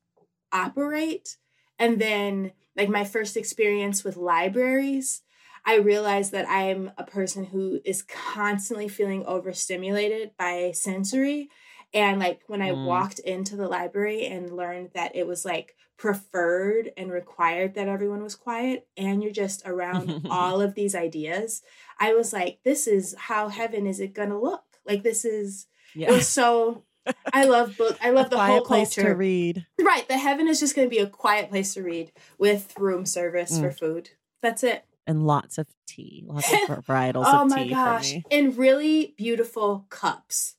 operate. 0.52 1.38
And 1.80 2.00
then, 2.00 2.54
like, 2.76 2.90
my 2.90 3.04
first 3.04 3.38
experience 3.38 4.04
with 4.04 4.18
libraries, 4.18 5.22
I 5.66 5.76
realized 5.76 6.32
that 6.32 6.50
I'm 6.50 6.92
a 6.98 7.04
person 7.04 7.46
who 7.46 7.82
is 7.84 8.02
constantly 8.04 8.88
feeling 8.88 9.26
overstimulated 9.26 10.32
by 10.38 10.72
sensory. 10.74 11.50
And, 11.94 12.20
like, 12.20 12.42
when 12.48 12.62
I 12.62 12.72
Mm. 12.72 12.84
walked 12.84 13.20
into 13.20 13.56
the 13.56 13.68
library 13.68 14.26
and 14.26 14.56
learned 14.56 14.92
that 14.94 15.16
it 15.16 15.26
was 15.28 15.46
like 15.46 15.76
preferred 15.98 16.92
and 16.98 17.12
required 17.12 17.74
that 17.76 17.88
everyone 17.88 18.22
was 18.22 18.36
quiet, 18.36 18.88
and 18.98 19.24
you're 19.24 19.32
just 19.32 19.64
around 19.66 20.14
all 20.30 20.62
of 20.62 20.76
these 20.76 20.96
ideas, 20.96 21.64
I 22.00 22.14
was 22.14 22.34
like, 22.34 22.60
this 22.64 22.88
is 22.88 23.16
how 23.18 23.48
heaven 23.50 23.88
is 23.88 24.00
it 24.00 24.14
gonna 24.14 24.40
look? 24.40 24.64
Like, 24.86 25.04
this 25.04 25.26
is, 25.26 25.68
it 26.06 26.12
Yeah. 26.12 26.12
was 26.12 26.28
so 26.28 26.86
I 27.34 27.46
love 27.46 27.78
book. 27.78 27.98
I 28.02 28.10
love 28.12 28.28
A 28.28 28.30
the 28.30 28.36
quiet 28.36 28.52
whole 28.52 28.62
place 28.66 28.96
culture. 28.96 29.10
to 29.10 29.16
read. 29.16 29.66
Right, 29.80 30.08
the 30.08 30.18
heaven 30.18 30.48
is 30.48 30.60
just 30.60 30.76
going 30.76 30.88
to 30.88 30.90
be 30.90 31.00
a 31.02 31.08
quiet 31.08 31.50
place 31.50 31.74
to 31.76 31.84
read 31.84 32.12
with 32.38 32.74
room 32.78 33.06
service 33.06 33.58
Mm. 33.58 33.62
for 33.62 33.72
food. 33.72 34.10
That's 34.42 34.64
it. 34.64 34.86
And 35.06 35.26
lots 35.26 35.58
of 35.58 35.68
tea, 35.88 36.24
lots 36.28 36.52
of 36.52 36.60
var- 36.68 36.82
varietals 36.88 37.24
oh 37.28 37.44
of 37.44 37.50
my 37.50 37.68
gosh! 37.68 38.14
And 38.30 38.58
really 38.58 39.14
beautiful 39.18 39.86
cups. 39.90 40.56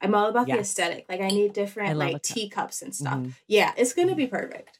I'm 0.00 0.14
all 0.14 0.28
about 0.30 0.46
the 0.46 0.58
aesthetic. 0.58 1.04
Like 1.08 1.20
I 1.20 1.28
need 1.28 1.52
different 1.52 1.92
a 1.92 1.94
like 1.94 2.12
cup. 2.14 2.22
teacups 2.22 2.80
and 2.80 2.94
stuff. 2.94 3.14
Mhm. 3.18 3.32
Yeah, 3.46 3.72
it's 3.76 3.92
going 3.92 4.08
to 4.08 4.14
be 4.14 4.26
perfect. 4.26 4.78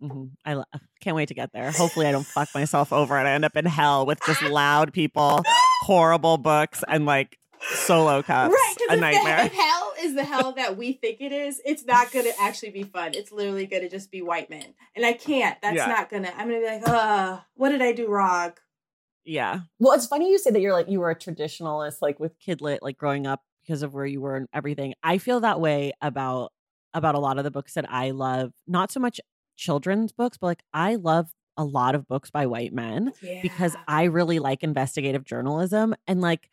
hmm 0.00 0.24
I 0.44 0.54
lo- 0.54 0.64
can't 1.00 1.14
wait 1.14 1.28
to 1.28 1.34
get 1.34 1.52
there. 1.52 1.70
Hopefully, 1.70 2.06
I 2.06 2.12
don't 2.12 2.26
fuck 2.26 2.48
myself 2.54 2.92
over 2.92 3.16
and 3.16 3.28
I 3.28 3.32
end 3.32 3.44
up 3.44 3.56
in 3.56 3.64
hell 3.66 4.04
with 4.04 4.18
just 4.26 4.42
loud 4.42 4.92
people, 4.92 5.42
horrible 5.82 6.36
books, 6.36 6.82
and 6.88 7.06
like 7.06 7.38
solo 7.60 8.22
cups. 8.22 8.52
right, 8.52 8.74
a 8.74 8.78
because 8.78 8.84
if, 8.88 8.94
the- 8.94 9.00
nightmare. 9.00 9.46
if 9.46 9.52
hell 9.52 9.92
is 10.00 10.14
the 10.14 10.24
hell 10.24 10.52
that 10.52 10.76
we 10.76 10.92
think 10.92 11.20
it 11.20 11.32
is, 11.32 11.60
it's 11.64 11.84
not 11.84 12.12
going 12.12 12.24
to 12.24 12.32
actually 12.40 12.70
be 12.70 12.82
fun. 12.82 13.12
It's 13.14 13.32
literally 13.32 13.66
going 13.66 13.82
to 13.82 13.88
just 13.88 14.10
be 14.10 14.22
white 14.22 14.50
men, 14.50 14.74
and 14.94 15.04
I 15.04 15.12
can't. 15.12 15.56
That's 15.62 15.76
Yeah. 15.76 15.86
not 15.86 16.10
gonna. 16.10 16.32
I'm 16.36 16.48
gonna 16.48 16.60
be 16.60 16.66
like, 16.66 16.88
uh, 16.88 17.38
what 17.54 17.70
did 17.70 17.82
I 17.82 17.92
do 17.92 18.08
wrong? 18.08 18.52
Yeah. 19.24 19.60
Well, 19.78 19.92
it's 19.94 20.06
funny 20.06 20.30
you 20.30 20.38
say 20.38 20.50
that 20.50 20.60
you're 20.60 20.72
like 20.72 20.88
you 20.88 21.00
were 21.00 21.10
a 21.10 21.16
traditionalist, 21.16 21.96
like 22.00 22.20
with 22.20 22.38
Kidlit, 22.38 22.78
like 22.82 22.96
growing 22.96 23.26
up 23.26 23.42
because 23.66 23.82
of 23.82 23.92
where 23.92 24.06
you 24.06 24.20
were 24.20 24.36
and 24.36 24.46
everything. 24.52 24.94
I 25.02 25.18
feel 25.18 25.40
that 25.40 25.60
way 25.60 25.92
about 26.00 26.52
about 26.94 27.14
a 27.16 27.18
lot 27.18 27.36
of 27.38 27.44
the 27.44 27.50
books 27.50 27.74
that 27.74 27.90
I 27.90 28.12
love. 28.12 28.52
Not 28.66 28.92
so 28.92 29.00
much 29.00 29.20
children's 29.56 30.12
books, 30.12 30.38
but 30.38 30.46
like 30.46 30.62
I 30.72 30.94
love 30.94 31.28
a 31.56 31.64
lot 31.64 31.94
of 31.94 32.06
books 32.06 32.30
by 32.30 32.46
white 32.46 32.72
men 32.72 33.12
Yeah. 33.22 33.40
because 33.42 33.74
I 33.88 34.04
really 34.04 34.38
like 34.38 34.62
investigative 34.62 35.24
journalism 35.24 35.94
and 36.06 36.20
like 36.20 36.48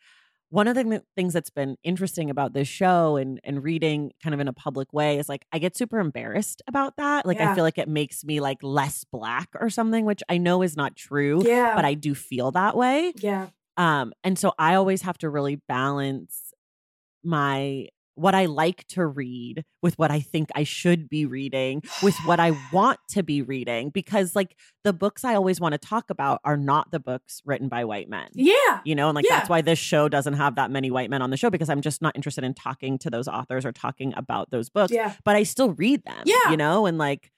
one 0.54 0.68
of 0.68 0.76
the 0.76 1.02
things 1.16 1.32
that's 1.32 1.50
been 1.50 1.76
interesting 1.82 2.30
about 2.30 2.52
this 2.52 2.68
show 2.68 3.16
and 3.16 3.40
and 3.42 3.64
reading 3.64 4.12
kind 4.22 4.32
of 4.34 4.38
in 4.38 4.46
a 4.46 4.52
public 4.52 4.92
way 4.92 5.18
is 5.18 5.28
like 5.28 5.44
I 5.52 5.58
get 5.58 5.76
super 5.76 5.98
embarrassed 5.98 6.62
about 6.68 6.96
that. 6.96 7.26
Like 7.26 7.40
I 7.40 7.56
feel 7.56 7.64
like 7.64 7.76
it 7.76 7.88
makes 7.88 8.22
me 8.22 8.38
like 8.38 8.58
less 8.62 9.02
black 9.02 9.48
or 9.58 9.68
something, 9.68 10.04
which 10.04 10.22
I 10.28 10.38
know 10.38 10.62
is 10.62 10.76
not 10.76 10.94
true, 10.94 11.42
yeah, 11.44 11.74
but 11.74 11.84
I 11.84 11.94
do 11.94 12.14
feel 12.14 12.52
that 12.52 12.76
way. 12.76 13.12
yeah. 13.16 13.48
Um 13.76 14.12
and 14.22 14.38
so 14.38 14.52
I 14.56 14.76
always 14.76 15.02
have 15.02 15.18
to 15.18 15.28
really 15.28 15.56
balance 15.66 16.52
my 17.24 17.88
what 18.16 18.34
I 18.34 18.46
like 18.46 18.86
to 18.88 19.06
read 19.06 19.64
with 19.82 19.98
what 19.98 20.10
I 20.10 20.20
think 20.20 20.48
I 20.54 20.62
should 20.64 21.08
be 21.08 21.26
reading 21.26 21.82
with 22.02 22.14
what 22.24 22.38
I 22.40 22.52
want 22.72 23.00
to 23.10 23.22
be 23.22 23.42
reading 23.42 23.90
because 23.90 24.36
like 24.36 24.56
the 24.84 24.92
books 24.92 25.24
I 25.24 25.34
always 25.34 25.60
want 25.60 25.72
to 25.72 25.78
talk 25.78 26.10
about 26.10 26.40
are 26.44 26.56
not 26.56 26.90
the 26.90 27.00
books 27.00 27.42
written 27.44 27.68
by 27.68 27.84
white 27.84 28.08
men. 28.08 28.28
Yeah. 28.34 28.80
You 28.84 28.94
know, 28.94 29.08
and 29.08 29.16
like 29.16 29.24
Yeah. 29.28 29.38
that's 29.38 29.48
why 29.48 29.62
this 29.62 29.78
show 29.78 30.08
doesn't 30.08 30.34
have 30.34 30.54
that 30.56 30.70
many 30.70 30.90
white 30.90 31.10
men 31.10 31.22
on 31.22 31.30
the 31.30 31.36
show 31.36 31.50
because 31.50 31.68
I'm 31.68 31.80
just 31.80 32.00
not 32.02 32.14
interested 32.14 32.44
in 32.44 32.54
talking 32.54 32.98
to 32.98 33.10
those 33.10 33.26
authors 33.28 33.64
or 33.64 33.72
talking 33.72 34.14
about 34.16 34.50
those 34.50 34.68
books. 34.70 34.92
Yeah. 34.92 35.14
But 35.24 35.36
I 35.36 35.42
still 35.42 35.72
read 35.72 36.04
them. 36.04 36.22
Yeah. 36.24 36.50
You 36.50 36.56
know, 36.56 36.86
and 36.86 36.98
like 36.98 37.30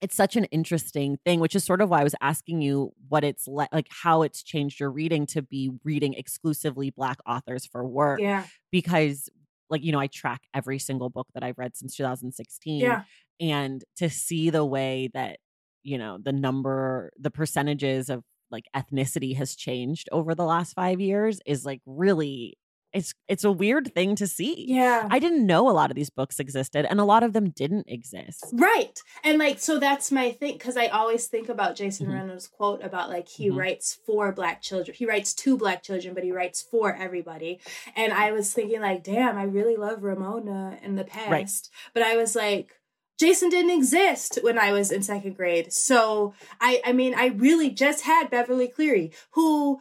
it's 0.00 0.16
such 0.16 0.36
an 0.36 0.44
interesting 0.46 1.16
thing, 1.24 1.40
which 1.40 1.56
is 1.56 1.64
sort 1.64 1.80
of 1.80 1.88
why 1.88 2.00
I 2.00 2.04
was 2.04 2.14
asking 2.20 2.60
you 2.60 2.92
what 3.08 3.24
it's 3.24 3.48
like, 3.48 3.70
like 3.72 3.86
how 3.88 4.20
it's 4.20 4.42
changed 4.42 4.78
your 4.78 4.90
reading 4.90 5.24
to 5.28 5.40
be 5.40 5.70
reading 5.82 6.12
exclusively 6.12 6.90
Black 6.90 7.18
authors 7.26 7.64
for 7.64 7.86
work. 7.86 8.20
Yeah. 8.20 8.44
Because, 8.70 9.30
like, 9.70 9.82
you 9.82 9.92
know, 9.92 10.00
I 10.00 10.06
track 10.06 10.42
every 10.54 10.78
single 10.78 11.10
book 11.10 11.28
that 11.34 11.42
I've 11.42 11.58
read 11.58 11.76
since 11.76 11.96
2016. 11.96 12.80
Yeah. 12.80 13.02
And 13.40 13.84
to 13.96 14.08
see 14.10 14.50
the 14.50 14.64
way 14.64 15.10
that, 15.14 15.38
you 15.82 15.98
know, 15.98 16.18
the 16.22 16.32
number, 16.32 17.12
the 17.18 17.30
percentages 17.30 18.08
of 18.10 18.22
like 18.50 18.64
ethnicity 18.76 19.36
has 19.36 19.56
changed 19.56 20.08
over 20.12 20.34
the 20.34 20.44
last 20.44 20.74
five 20.74 21.00
years 21.00 21.40
is 21.46 21.64
like 21.64 21.80
really, 21.86 22.56
it's 22.94 23.12
it's 23.28 23.44
a 23.44 23.52
weird 23.52 23.92
thing 23.92 24.14
to 24.16 24.26
see. 24.26 24.64
Yeah. 24.68 25.06
I 25.10 25.18
didn't 25.18 25.46
know 25.46 25.68
a 25.68 25.72
lot 25.72 25.90
of 25.90 25.96
these 25.96 26.10
books 26.10 26.38
existed, 26.38 26.86
and 26.88 27.00
a 27.00 27.04
lot 27.04 27.22
of 27.22 27.32
them 27.32 27.50
didn't 27.50 27.86
exist. 27.88 28.46
Right. 28.52 28.98
And 29.24 29.38
like 29.38 29.58
so 29.58 29.78
that's 29.78 30.10
my 30.12 30.30
thing 30.30 30.52
because 30.54 30.76
I 30.76 30.86
always 30.86 31.26
think 31.26 31.48
about 31.48 31.74
Jason 31.76 32.06
Mhm. 32.06 32.14
Reynolds' 32.14 32.46
quote 32.46 32.82
about 32.82 33.10
like 33.10 33.28
he 33.28 33.50
Mhm. 33.50 33.56
writes 33.58 33.98
for 34.06 34.32
black 34.32 34.62
children. 34.62 34.96
He 34.96 35.04
writes 35.06 35.34
to 35.34 35.58
black 35.58 35.82
children, 35.82 36.14
but 36.14 36.24
he 36.24 36.32
writes 36.32 36.62
for 36.62 36.94
everybody. 36.94 37.60
And 37.96 38.12
I 38.12 38.32
was 38.32 38.52
thinking 38.52 38.80
like, 38.80 39.02
damn, 39.02 39.36
I 39.36 39.42
really 39.44 39.76
love 39.76 40.02
Ramona 40.04 40.78
in 40.82 40.94
the 40.94 41.04
past. 41.04 41.70
But 41.92 42.02
I 42.04 42.16
was 42.16 42.34
like 42.36 42.70
Jason 43.18 43.48
didn't 43.48 43.70
exist 43.70 44.40
when 44.42 44.58
I 44.58 44.72
was 44.72 44.90
in 44.90 45.02
second 45.02 45.36
grade. 45.36 45.72
So 45.72 46.34
I 46.60 46.80
I 46.84 46.92
mean 46.92 47.14
I 47.14 47.26
really 47.26 47.70
just 47.70 48.02
had 48.04 48.30
Beverly 48.30 48.68
Cleary, 48.68 49.12
who 49.32 49.80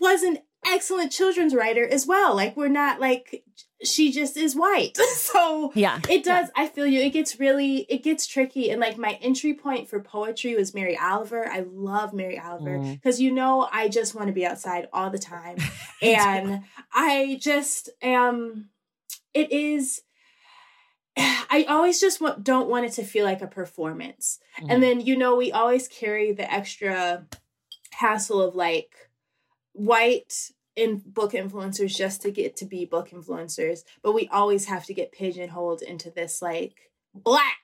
was 0.00 0.22
an 0.22 0.38
excellent 0.66 1.12
children's 1.12 1.54
writer 1.54 1.86
as 1.86 2.06
well. 2.06 2.34
Like 2.34 2.56
we're 2.56 2.68
not 2.68 3.00
like 3.00 3.44
she 3.82 4.12
just 4.12 4.36
is 4.36 4.56
white. 4.56 4.96
so 5.16 5.72
yeah, 5.74 5.98
it 6.08 6.24
does. 6.24 6.50
Yeah. 6.56 6.62
I 6.64 6.68
feel 6.68 6.86
you. 6.86 7.00
It 7.00 7.10
gets 7.10 7.38
really, 7.38 7.86
it 7.88 8.02
gets 8.02 8.26
tricky. 8.26 8.70
And 8.70 8.80
like 8.80 8.98
my 8.98 9.18
entry 9.20 9.54
point 9.54 9.88
for 9.88 10.00
poetry 10.00 10.54
was 10.56 10.74
Mary 10.74 10.96
Oliver. 10.96 11.46
I 11.46 11.64
love 11.70 12.12
Mary 12.12 12.38
Oliver 12.38 12.78
because 12.78 13.18
mm. 13.18 13.22
you 13.22 13.32
know 13.32 13.68
I 13.72 13.88
just 13.88 14.14
want 14.14 14.28
to 14.28 14.32
be 14.32 14.46
outside 14.46 14.88
all 14.92 15.10
the 15.10 15.18
time, 15.18 15.58
and 16.02 16.62
I 16.92 17.38
just 17.40 17.90
am. 18.02 18.70
It 19.32 19.52
is. 19.52 20.02
I 21.16 21.66
always 21.68 22.00
just 22.00 22.20
want, 22.20 22.42
don't 22.42 22.68
want 22.68 22.86
it 22.86 22.92
to 22.94 23.04
feel 23.04 23.24
like 23.24 23.40
a 23.40 23.46
performance. 23.46 24.40
Mm. 24.60 24.66
And 24.70 24.82
then 24.82 25.00
you 25.00 25.16
know 25.16 25.36
we 25.36 25.52
always 25.52 25.86
carry 25.86 26.32
the 26.32 26.50
extra 26.52 27.26
hassle 27.92 28.40
of 28.40 28.56
like 28.56 29.03
white 29.74 30.50
in 30.76 31.02
book 31.04 31.32
influencers 31.32 31.96
just 31.96 32.22
to 32.22 32.30
get 32.30 32.56
to 32.56 32.64
be 32.64 32.84
book 32.84 33.10
influencers, 33.10 33.84
but 34.02 34.12
we 34.12 34.28
always 34.28 34.64
have 34.66 34.84
to 34.86 34.94
get 34.94 35.12
pigeonholed 35.12 35.82
into 35.82 36.10
this 36.10 36.42
like 36.42 36.90
black. 37.14 37.58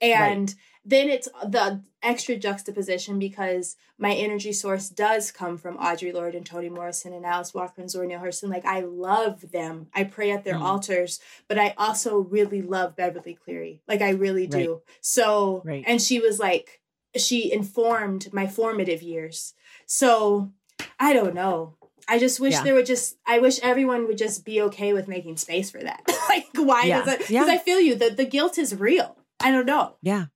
And 0.00 0.48
right. 0.48 0.56
then 0.84 1.08
it's 1.08 1.28
the 1.44 1.82
extra 2.02 2.34
juxtaposition 2.34 3.20
because 3.20 3.76
my 3.98 4.12
energy 4.12 4.52
source 4.52 4.88
does 4.88 5.30
come 5.30 5.56
from 5.56 5.78
Audre 5.78 6.12
Lorde 6.12 6.34
and 6.34 6.44
Toni 6.44 6.68
Morrison 6.68 7.12
and 7.12 7.24
Alice 7.24 7.54
Walker 7.54 7.80
and 7.80 7.88
Zora 7.88 8.08
Neale 8.08 8.18
Hurston. 8.18 8.50
Like 8.50 8.66
I 8.66 8.80
love 8.80 9.52
them. 9.52 9.86
I 9.94 10.02
pray 10.02 10.32
at 10.32 10.42
their 10.42 10.56
mm. 10.56 10.62
altars, 10.62 11.20
but 11.46 11.58
I 11.58 11.74
also 11.78 12.18
really 12.18 12.62
love 12.62 12.96
Beverly 12.96 13.34
Cleary. 13.34 13.80
Like 13.86 14.02
I 14.02 14.10
really 14.10 14.48
do. 14.48 14.72
Right. 14.72 14.82
So 15.00 15.62
right. 15.64 15.84
and 15.86 16.02
she 16.02 16.18
was 16.18 16.40
like 16.40 16.80
she 17.16 17.52
informed 17.52 18.32
my 18.32 18.48
formative 18.48 19.02
years. 19.02 19.54
So 19.86 20.50
I 20.98 21.12
don't 21.12 21.34
know. 21.34 21.74
I 22.08 22.18
just 22.18 22.40
wish 22.40 22.54
yeah. 22.54 22.62
there 22.62 22.74
would 22.74 22.86
just 22.86 23.16
I 23.26 23.38
wish 23.38 23.60
everyone 23.60 24.06
would 24.06 24.18
just 24.18 24.44
be 24.44 24.60
okay 24.62 24.92
with 24.92 25.08
making 25.08 25.36
space 25.36 25.70
for 25.70 25.82
that. 25.82 26.02
like 26.28 26.46
why 26.54 26.84
yeah. 26.84 26.98
does 27.04 27.14
it 27.14 27.18
because 27.18 27.30
yeah. 27.30 27.46
I 27.46 27.58
feel 27.58 27.80
you 27.80 27.94
the 27.94 28.10
the 28.10 28.24
guilt 28.24 28.58
is 28.58 28.74
real. 28.74 29.16
I 29.40 29.50
don't 29.50 29.66
know. 29.66 29.96
Yeah. 30.02 30.26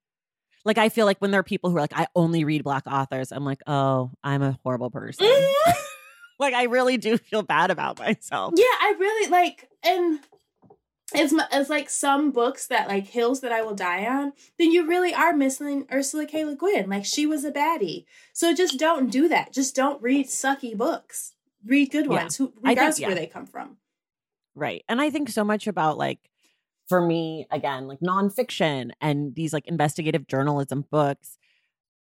Like 0.64 0.78
I 0.78 0.88
feel 0.88 1.06
like 1.06 1.18
when 1.18 1.30
there 1.30 1.40
are 1.40 1.44
people 1.44 1.70
who 1.70 1.76
are 1.76 1.80
like 1.80 1.96
I 1.96 2.06
only 2.14 2.44
read 2.44 2.64
black 2.64 2.84
authors, 2.86 3.30
I'm 3.30 3.44
like, 3.44 3.60
"Oh, 3.68 4.10
I'm 4.24 4.42
a 4.42 4.58
horrible 4.64 4.90
person." 4.90 5.26
Mm-hmm. 5.26 5.70
like 6.40 6.54
I 6.54 6.64
really 6.64 6.96
do 6.96 7.18
feel 7.18 7.42
bad 7.42 7.70
about 7.70 7.98
myself. 7.98 8.54
Yeah, 8.56 8.64
I 8.64 8.94
really 8.98 9.30
like 9.30 9.68
and 9.84 10.18
it's, 11.14 11.32
it's 11.52 11.70
like 11.70 11.88
some 11.88 12.32
books 12.32 12.66
that 12.66 12.88
like 12.88 13.06
hills 13.06 13.40
that 13.40 13.52
I 13.52 13.62
will 13.62 13.74
die 13.74 14.06
on, 14.06 14.32
then 14.58 14.72
you 14.72 14.86
really 14.86 15.14
are 15.14 15.32
missing 15.32 15.86
Ursula 15.92 16.26
K. 16.26 16.44
Le 16.44 16.56
Guin. 16.56 16.88
Like 16.88 17.04
she 17.04 17.26
was 17.26 17.44
a 17.44 17.52
baddie. 17.52 18.04
So 18.32 18.52
just 18.52 18.78
don't 18.78 19.10
do 19.10 19.28
that. 19.28 19.52
Just 19.52 19.76
don't 19.76 20.02
read 20.02 20.26
sucky 20.26 20.76
books 20.76 21.36
read 21.66 21.90
good 21.90 22.08
ones, 22.08 22.36
who, 22.36 22.52
regardless 22.62 22.96
think, 22.96 23.02
yeah. 23.02 23.08
where 23.08 23.16
they 23.16 23.26
come 23.26 23.46
from. 23.46 23.76
Right. 24.54 24.84
And 24.88 25.00
I 25.00 25.10
think 25.10 25.28
so 25.28 25.44
much 25.44 25.66
about 25.66 25.98
like, 25.98 26.18
for 26.88 27.04
me, 27.04 27.46
again, 27.50 27.88
like 27.88 28.00
nonfiction 28.00 28.92
and 29.00 29.34
these 29.34 29.52
like 29.52 29.66
investigative 29.66 30.26
journalism 30.28 30.84
books. 30.90 31.36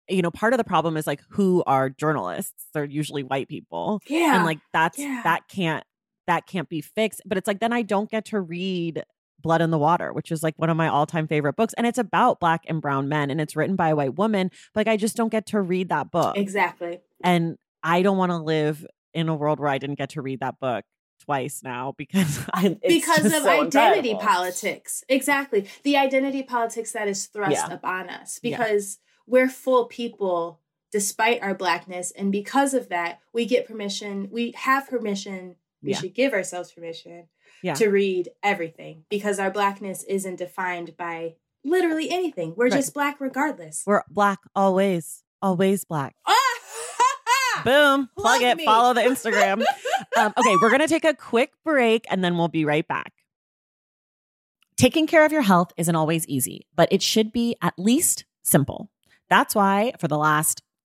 You 0.09 0.23
know, 0.23 0.33
part 0.33 0.53
of 0.53 0.59
the 0.59 0.65
problem 0.65 0.97
is 0.97 1.07
like 1.07 1.23
who 1.31 1.63
are 1.67 1.89
journalists? 1.89 2.67
They're 2.75 2.85
usually 2.85 3.23
white 3.23 3.49
people. 3.49 4.01
Yeah. 4.07 4.37
And 4.37 4.45
like 4.45 4.59
that's 4.73 4.99
yeah. 4.99 5.21
that 5.23 5.49
can't 5.49 5.85
that 6.33 6.47
can't 6.47 6.69
be 6.69 6.81
fixed. 6.81 7.21
But 7.27 7.39
it's 7.39 7.47
like 7.47 7.61
then 7.61 7.73
I 7.73 7.83
don't 7.83 8.11
get 8.11 8.25
to 8.27 8.41
read 8.41 9.05
Blood 9.41 9.61
in 9.61 9.71
the 9.71 9.79
Water, 9.79 10.13
which 10.13 10.33
is 10.33 10.43
like 10.43 10.55
one 10.57 10.71
of 10.71 10.77
my 10.77 10.89
all 10.89 11.07
time 11.07 11.27
favorite 11.27 11.57
books. 11.57 11.75
And 11.77 11.87
it's 11.87 11.99
about 11.99 12.41
black 12.41 12.63
and 12.69 12.81
brown 12.81 13.09
men 13.09 13.31
and 13.31 13.41
it's 13.41 13.55
written 13.55 13.77
by 13.77 13.91
a 13.91 13.97
white 13.97 14.17
woman. 14.17 14.51
But 14.73 14.87
like 14.87 14.93
I 14.93 14.97
just 14.97 15.17
don't 15.17 15.31
get 15.31 15.47
to 15.47 15.61
read 15.61 15.91
that 15.91 16.11
book. 16.11 16.37
Exactly. 16.39 17.01
And 17.23 17.57
I 17.83 18.03
don't 18.03 18.17
want 18.17 18.31
to 18.31 18.39
live 18.39 18.87
in 19.13 19.29
a 19.29 19.35
world 19.35 19.61
where 19.61 19.69
I 19.69 19.79
didn't 19.79 19.99
get 19.99 20.11
to 20.11 20.23
read 20.23 20.41
that 20.41 20.59
book 20.59 20.85
twice 21.25 21.61
now 21.63 21.95
because 21.97 22.41
I, 22.55 22.77
because 22.87 23.27
of 23.27 23.33
so 23.33 23.63
identity 23.63 24.11
incredible. 24.11 24.21
politics. 24.21 25.05
Exactly. 25.09 25.69
The 25.83 25.97
identity 25.97 26.43
politics 26.43 26.93
that 26.93 27.09
is 27.09 27.27
thrust 27.27 27.53
yeah. 27.69 27.75
upon 27.75 28.09
us 28.09 28.39
because 28.43 28.99
yeah. 28.99 29.23
we're 29.27 29.49
full 29.49 29.87
people 29.87 30.61
despite 30.91 31.43
our 31.43 31.55
blackness 31.55 32.11
and 32.13 32.31
because 32.31 32.75
of 32.75 32.91
that 32.91 33.19
we 33.33 33.47
get 33.47 33.67
permission, 33.67 34.29
we 34.31 34.53
have 34.57 34.87
permission, 34.89 35.57
we 35.83 35.91
yeah. 35.93 35.99
should 35.99 36.15
give 36.15 36.33
ourselves 36.33 36.73
permission 36.73 37.29
to 37.77 37.89
read 37.89 38.29
everything 38.43 39.05
because 39.09 39.39
our 39.39 39.51
blackness 39.51 40.05
isn't 40.05 40.37
defined 40.37 40.97
by 40.97 41.35
literally 41.65 42.11
anything. 42.11 42.55
We're 42.57 42.65
right. 42.65 42.73
just 42.73 42.95
black 42.95 43.21
regardless. 43.21 43.83
We're 43.87 44.03
black 44.09 44.39
always, 44.55 45.23
always 45.41 45.85
black. 45.85 46.15
Boom. 47.65 48.09
Plug, 48.17 48.41
Plug 48.41 48.43
it. 48.43 48.57
Me. 48.57 48.65
Follow 48.65 48.95
the 48.95 49.03
Instagram. 49.03 49.63
um, 50.19 50.33
okay, 50.37 50.57
we're 50.61 50.71
going 50.71 50.81
to 50.81 50.89
take 50.89 51.05
a 51.05 51.15
quick 51.15 51.53
break 51.65 52.07
and 52.11 52.25
then 52.25 52.37
we'll 52.37 52.49
be 52.49 52.65
right 52.65 52.87
back. 52.87 53.13
Taking 54.77 55.07
care 55.07 55.25
of 55.25 55.33
your 55.33 55.43
health 55.43 55.73
isn't 55.77 55.95
always 55.95 56.27
easy, 56.27 56.67
but 56.75 56.89
it 56.91 57.03
should 57.03 57.33
be 57.33 57.57
at 57.63 57.75
least 57.79 58.25
simple. 58.43 58.91
That's 59.29 59.55
why 59.55 59.93
for 60.01 60.09
the 60.09 60.19
last 60.19 60.63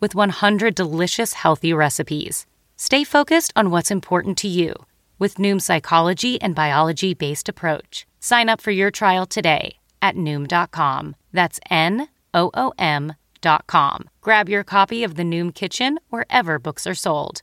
with 0.00 0.14
100 0.14 0.74
delicious 0.74 1.34
healthy 1.34 1.72
recipes. 1.72 2.46
Stay 2.76 3.04
focused 3.04 3.52
on 3.54 3.70
what's 3.70 3.90
important 3.90 4.36
to 4.38 4.48
you 4.48 4.74
with 5.18 5.36
Noom's 5.36 5.64
psychology 5.64 6.40
and 6.40 6.54
biology 6.54 7.14
based 7.14 7.48
approach. 7.48 8.06
Sign 8.18 8.48
up 8.48 8.60
for 8.60 8.72
your 8.72 8.90
trial 8.90 9.26
today 9.26 9.76
at 10.02 10.16
Noom.com. 10.16 11.14
That's 11.32 11.60
N 11.70 12.08
O 12.34 12.50
O 12.54 12.72
M.com. 12.78 14.10
Grab 14.22 14.48
your 14.48 14.64
copy 14.64 15.04
of 15.04 15.14
The 15.14 15.22
Noom 15.22 15.54
Kitchen 15.54 16.00
wherever 16.08 16.58
books 16.58 16.86
are 16.86 16.94
sold. 16.94 17.42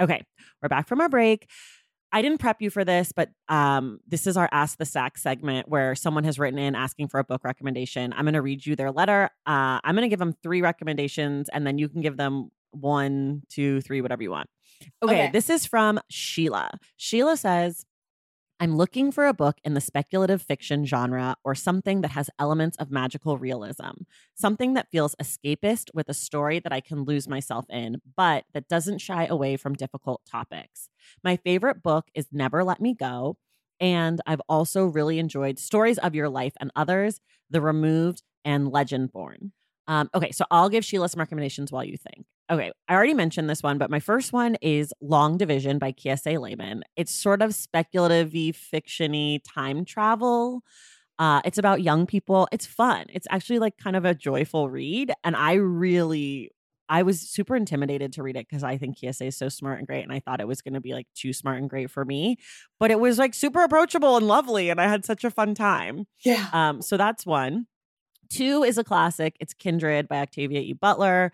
Okay, 0.00 0.24
we're 0.62 0.68
back 0.68 0.88
from 0.88 1.00
our 1.00 1.08
break. 1.08 1.46
I 2.12 2.22
didn't 2.22 2.38
prep 2.38 2.60
you 2.60 2.70
for 2.70 2.84
this, 2.84 3.12
but 3.12 3.30
um, 3.48 4.00
this 4.06 4.26
is 4.26 4.36
our 4.36 4.48
Ask 4.52 4.78
the 4.78 4.84
Stacks 4.84 5.22
segment 5.22 5.68
where 5.68 5.94
someone 5.94 6.24
has 6.24 6.38
written 6.38 6.58
in 6.58 6.74
asking 6.74 7.08
for 7.08 7.20
a 7.20 7.24
book 7.24 7.42
recommendation. 7.44 8.12
I'm 8.12 8.24
going 8.24 8.34
to 8.34 8.42
read 8.42 8.66
you 8.66 8.74
their 8.76 8.90
letter. 8.90 9.30
Uh, 9.46 9.78
I'm 9.84 9.94
going 9.94 10.02
to 10.02 10.08
give 10.08 10.18
them 10.18 10.34
three 10.42 10.60
recommendations, 10.60 11.48
and 11.50 11.66
then 11.66 11.78
you 11.78 11.88
can 11.88 12.00
give 12.00 12.16
them 12.16 12.50
one, 12.72 13.42
two, 13.48 13.80
three, 13.82 14.00
whatever 14.00 14.22
you 14.22 14.30
want. 14.30 14.48
Okay, 15.02 15.12
Okay. 15.24 15.30
this 15.32 15.50
is 15.50 15.66
from 15.66 16.00
Sheila. 16.08 16.70
Sheila 16.96 17.36
says, 17.36 17.84
I'm 18.62 18.76
looking 18.76 19.10
for 19.10 19.26
a 19.26 19.32
book 19.32 19.56
in 19.64 19.72
the 19.72 19.80
speculative 19.80 20.42
fiction 20.42 20.84
genre 20.84 21.34
or 21.44 21.54
something 21.54 22.02
that 22.02 22.10
has 22.10 22.28
elements 22.38 22.76
of 22.76 22.90
magical 22.90 23.38
realism, 23.38 24.02
something 24.34 24.74
that 24.74 24.90
feels 24.90 25.14
escapist 25.16 25.88
with 25.94 26.10
a 26.10 26.14
story 26.14 26.58
that 26.60 26.72
I 26.72 26.80
can 26.80 27.04
lose 27.04 27.26
myself 27.26 27.64
in, 27.70 28.02
but 28.18 28.44
that 28.52 28.68
doesn't 28.68 28.98
shy 28.98 29.24
away 29.24 29.56
from 29.56 29.72
difficult 29.74 30.20
topics. 30.30 30.90
My 31.24 31.36
favorite 31.36 31.82
book 31.82 32.08
is 32.14 32.28
Never 32.32 32.62
Let 32.62 32.82
Me 32.82 32.94
Go. 32.94 33.38
And 33.80 34.20
I've 34.26 34.42
also 34.46 34.84
really 34.84 35.18
enjoyed 35.18 35.58
Stories 35.58 35.96
of 35.96 36.14
Your 36.14 36.28
Life 36.28 36.52
and 36.60 36.70
Others, 36.76 37.18
The 37.48 37.62
Removed, 37.62 38.22
and 38.44 38.70
Legendborn. 38.70 39.52
Um, 39.86 40.10
okay, 40.14 40.32
so 40.32 40.44
I'll 40.50 40.68
give 40.68 40.84
Sheila 40.84 41.08
some 41.08 41.20
recommendations 41.20 41.72
while 41.72 41.84
you 41.84 41.96
think. 41.96 42.26
Okay, 42.50 42.72
I 42.88 42.94
already 42.94 43.14
mentioned 43.14 43.48
this 43.48 43.62
one, 43.62 43.78
but 43.78 43.90
my 43.90 44.00
first 44.00 44.32
one 44.32 44.56
is 44.56 44.92
Long 45.00 45.38
Division 45.38 45.78
by 45.78 45.92
Kiese 45.92 46.38
Laymon. 46.38 46.82
It's 46.96 47.14
sort 47.14 47.42
of 47.42 47.54
speculative 47.54 48.32
fiction-y 48.56 49.40
time 49.46 49.84
travel. 49.84 50.62
Uh, 51.18 51.40
it's 51.44 51.58
about 51.58 51.82
young 51.82 52.06
people. 52.06 52.48
It's 52.50 52.66
fun. 52.66 53.06
It's 53.10 53.26
actually 53.30 53.60
like 53.60 53.76
kind 53.76 53.94
of 53.94 54.04
a 54.04 54.14
joyful 54.14 54.68
read. 54.68 55.12
And 55.22 55.36
I 55.36 55.54
really 55.54 56.50
I 56.90 57.04
was 57.04 57.20
super 57.20 57.54
intimidated 57.54 58.12
to 58.14 58.22
read 58.24 58.36
it 58.36 58.48
because 58.48 58.64
I 58.64 58.76
think 58.76 58.98
Kiese 58.98 59.24
is 59.28 59.36
so 59.36 59.48
smart 59.48 59.78
and 59.78 59.86
great. 59.86 60.02
And 60.02 60.12
I 60.12 60.18
thought 60.18 60.40
it 60.40 60.48
was 60.48 60.60
going 60.60 60.74
to 60.74 60.80
be 60.80 60.92
like 60.92 61.06
too 61.14 61.32
smart 61.32 61.58
and 61.58 61.70
great 61.70 61.88
for 61.88 62.04
me. 62.04 62.36
But 62.80 62.90
it 62.90 62.98
was 62.98 63.16
like 63.16 63.32
super 63.32 63.62
approachable 63.62 64.16
and 64.16 64.26
lovely. 64.26 64.70
And 64.70 64.80
I 64.80 64.88
had 64.88 65.04
such 65.04 65.22
a 65.22 65.30
fun 65.30 65.54
time. 65.54 66.06
Yeah. 66.24 66.48
Um, 66.52 66.82
so 66.82 66.96
that's 66.96 67.24
one. 67.24 67.66
Two 68.28 68.64
is 68.64 68.76
a 68.76 68.84
classic. 68.84 69.36
It's 69.38 69.54
Kindred 69.54 70.08
by 70.08 70.18
Octavia 70.18 70.60
E. 70.60 70.72
Butler. 70.72 71.32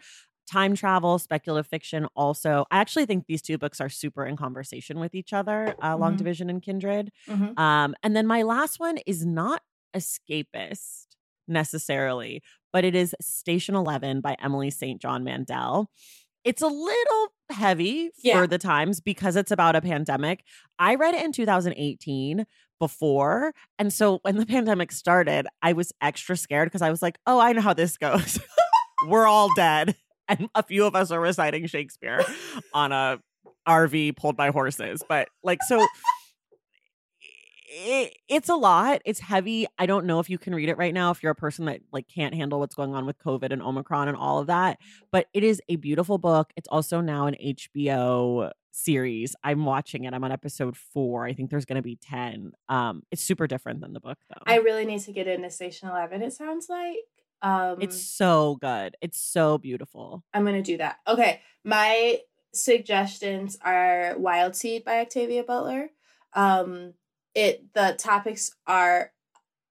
Time 0.51 0.75
travel, 0.77 1.19
speculative 1.19 1.67
fiction. 1.67 2.07
Also, 2.15 2.67
I 2.71 2.79
actually 2.79 3.07
think 3.07 3.27
these 3.27 3.43
two 3.43 3.59
books 3.59 3.81
are 3.81 3.89
super 3.89 4.25
in 4.25 4.37
conversation 4.37 5.01
with 5.01 5.15
each 5.15 5.33
other. 5.33 5.75
Uh, 5.83 5.97
Long 5.97 6.15
Mhm. 6.15 6.19
Division 6.19 6.51
and 6.51 6.63
Kindred. 6.63 7.11
Mhm. 7.29 7.59
Um, 7.59 7.95
and 8.03 8.15
then 8.15 8.27
my 8.27 8.43
last 8.43 8.79
one 8.79 8.99
is 9.07 9.27
not 9.27 9.63
escapist 9.95 11.07
necessarily, 11.49 12.43
but 12.73 12.85
it 12.85 12.95
is 12.95 13.15
Station 13.21 13.75
Eleven 13.75 14.21
by 14.21 14.37
Emily 14.41 14.71
St. 14.71 15.01
John 15.01 15.25
Mandel. 15.25 15.91
It's 16.45 16.63
a 16.63 16.69
little 16.69 17.29
heavy 17.51 18.11
Yeah. 18.23 18.41
for 18.41 18.47
the 18.47 18.59
times 18.59 19.01
because 19.01 19.35
it's 19.37 19.51
about 19.51 19.75
a 19.75 19.81
pandemic. 19.81 20.45
I 20.79 20.95
read 20.95 21.15
it 21.15 21.25
in 21.25 21.33
2018 21.33 22.47
before. 22.79 23.53
And 23.81 23.93
so 23.93 24.19
when 24.23 24.37
the 24.37 24.47
pandemic 24.47 24.93
started, 24.93 25.47
I 25.63 25.73
was 25.73 25.93
extra 26.01 26.37
scared 26.37 26.67
because 26.69 26.83
I 26.83 26.91
was 26.91 27.03
like, 27.03 27.19
oh, 27.27 27.41
I 27.41 27.53
know 27.53 27.63
how 27.63 27.73
this 27.75 27.97
goes. 27.97 28.39
We're 29.09 29.27
all 29.27 29.53
dead. 29.55 29.97
And 30.29 30.49
a 30.57 30.63
few 30.65 30.85
of 30.87 30.97
us 30.97 31.13
are 31.13 31.21
reciting 31.21 31.67
Shakespeare 31.67 32.25
on 32.75 32.91
a 32.91 33.21
RV 33.69 34.17
pulled 34.17 34.37
by 34.37 34.51
horses. 34.51 35.03
But 35.09 35.29
like, 35.45 35.63
so 35.63 35.87
it, 37.69 38.17
it's 38.29 38.49
a 38.49 38.55
lot. 38.55 39.03
It's 39.05 39.21
heavy. 39.21 39.67
I 39.79 39.87
don't 39.87 40.07
know 40.07 40.21
if 40.21 40.31
you 40.31 40.39
can 40.39 40.55
read 40.55 40.69
it 40.69 40.79
right 40.79 40.95
now 40.95 41.11
if 41.11 41.23
you're 41.23 41.33
a 41.33 41.37
person 41.37 41.67
that 41.67 41.81
like 41.93 42.09
can't 42.09 42.35
handle 42.35 42.59
what's 42.59 42.75
going 42.75 42.95
on 42.95 43.07
with 43.07 43.19
COVID 43.19 43.53
and 43.53 43.63
Omicron 43.63 44.09
and 44.09 44.17
all 44.17 44.39
of 44.39 44.47
that. 44.47 44.79
But 45.11 45.27
it 45.33 45.45
is 45.45 45.61
a 45.69 45.77
beautiful 45.77 46.19
book. 46.19 46.53
It's 46.57 46.69
also 46.69 47.01
now 47.01 47.27
an 47.27 47.37
HBO 47.43 48.51
series. 48.73 49.35
I'm 49.43 49.65
watching 49.65 50.05
it. 50.05 50.15
I'm 50.15 50.23
on 50.25 50.33
episode 50.33 50.77
four. 50.77 51.27
I 51.27 51.33
think 51.33 51.51
there's 51.51 51.65
going 51.65 51.77
to 51.77 51.83
be 51.83 51.97
ten. 51.97 52.53
Um, 52.69 53.03
it's 53.11 53.23
super 53.23 53.47
different 53.47 53.81
than 53.81 53.93
the 53.93 54.01
book 54.01 54.19
though. 54.29 54.43
I 54.47 54.59
really 54.59 54.85
need 54.85 55.01
to 55.01 55.13
get 55.13 55.27
into 55.27 55.51
Station 55.51 55.89
Eleven. 55.89 56.23
It 56.23 56.33
sounds 56.33 56.69
like. 56.69 56.97
Um, 57.43 57.79
it's 57.81 58.01
so 58.01 58.57
good. 58.61 58.97
It's 59.01 59.21
so 59.21 59.59
beautiful. 59.59 60.25
I'm 60.33 60.45
gonna 60.45 60.63
do 60.63 60.79
that. 60.79 60.99
Okay, 61.07 61.41
my 61.65 62.21
suggestions 62.53 63.59
are 63.63 64.15
Wild 64.19 64.57
Seed 64.57 64.85
by 64.85 65.01
Octavia 65.01 65.45
Butler. 65.45 65.91
Um, 66.33 66.95
it 67.35 67.73
the 67.75 67.95
topics 67.99 68.53
are 68.67 69.13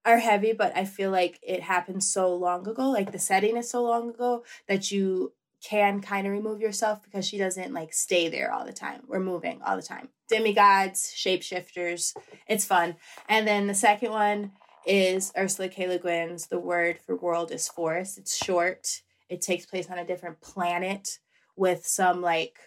are 0.05 0.19
heavy, 0.19 0.53
but 0.53 0.75
I 0.77 0.85
feel 0.85 1.09
like 1.09 1.39
it 1.41 1.63
happened 1.63 2.03
so 2.03 2.35
long 2.35 2.67
ago. 2.67 2.89
Like 2.89 3.11
the 3.11 3.19
setting 3.19 3.57
is 3.57 3.69
so 3.69 3.83
long 3.83 4.09
ago 4.09 4.43
that 4.67 4.91
you 4.91 5.33
can 5.63 5.99
kind 5.99 6.27
of 6.27 6.33
remove 6.33 6.61
yourself 6.61 7.01
because 7.01 7.27
she 7.27 7.39
doesn't 7.39 7.73
like 7.73 7.91
stay 7.91 8.29
there 8.29 8.51
all 8.53 8.65
the 8.65 8.73
time. 8.73 9.01
We're 9.07 9.19
moving 9.19 9.61
all 9.65 9.75
the 9.75 9.81
time. 9.81 10.09
Demigods, 10.29 11.11
shapeshifters. 11.15 12.15
It's 12.47 12.65
fun. 12.65 12.97
And 13.27 13.47
then 13.47 13.65
the 13.65 13.73
second 13.73 14.11
one 14.11 14.51
is 14.85 15.31
Ursula 15.37 15.69
K. 15.69 15.87
Le 15.87 15.99
Guin's 15.99 16.47
The 16.47 16.59
Word 16.59 16.99
for 16.99 17.15
World 17.15 17.51
is 17.51 17.67
Forest. 17.67 18.17
It's 18.17 18.35
short. 18.35 19.01
It 19.29 19.41
takes 19.41 19.65
place 19.65 19.89
on 19.89 19.97
a 19.97 20.05
different 20.05 20.41
planet 20.41 21.19
with 21.55 21.85
some 21.85 22.21
like 22.21 22.57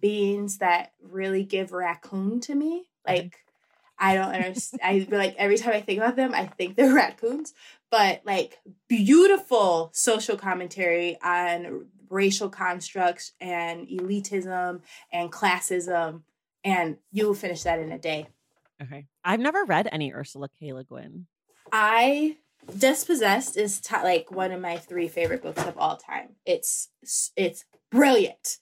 beings 0.00 0.58
that 0.58 0.92
really 1.00 1.44
give 1.44 1.72
raccoon 1.72 2.40
to 2.40 2.54
me. 2.54 2.88
Like 3.06 3.38
I 3.98 4.14
don't 4.14 4.34
understand. 4.34 4.80
I 4.84 5.06
like 5.10 5.36
every 5.36 5.56
time 5.56 5.74
I 5.74 5.80
think 5.80 5.98
about 5.98 6.16
them, 6.16 6.34
I 6.34 6.46
think 6.46 6.76
they're 6.76 6.94
raccoons. 6.94 7.54
But 7.90 8.22
like 8.24 8.58
beautiful 8.88 9.90
social 9.94 10.36
commentary 10.36 11.18
on 11.22 11.86
racial 12.10 12.48
constructs 12.48 13.32
and 13.40 13.88
elitism 13.88 14.80
and 15.12 15.32
classism, 15.32 16.22
and 16.64 16.98
you 17.10 17.26
will 17.26 17.34
finish 17.34 17.62
that 17.62 17.78
in 17.78 17.92
a 17.92 17.98
day. 17.98 18.28
Okay. 18.82 19.06
I've 19.24 19.40
never 19.40 19.64
read 19.64 19.88
any 19.92 20.12
Ursula 20.12 20.48
K. 20.58 20.72
Le 20.72 20.84
Guin. 20.84 21.26
I 21.70 22.36
Dispossessed 22.78 23.56
is 23.56 23.80
t- 23.80 23.96
like 23.96 24.30
one 24.30 24.52
of 24.52 24.60
my 24.60 24.76
three 24.76 25.08
favorite 25.08 25.42
books 25.42 25.64
of 25.64 25.76
all 25.76 25.96
time. 25.96 26.36
It's 26.46 26.88
it's 27.36 27.64
brilliant. 27.90 28.58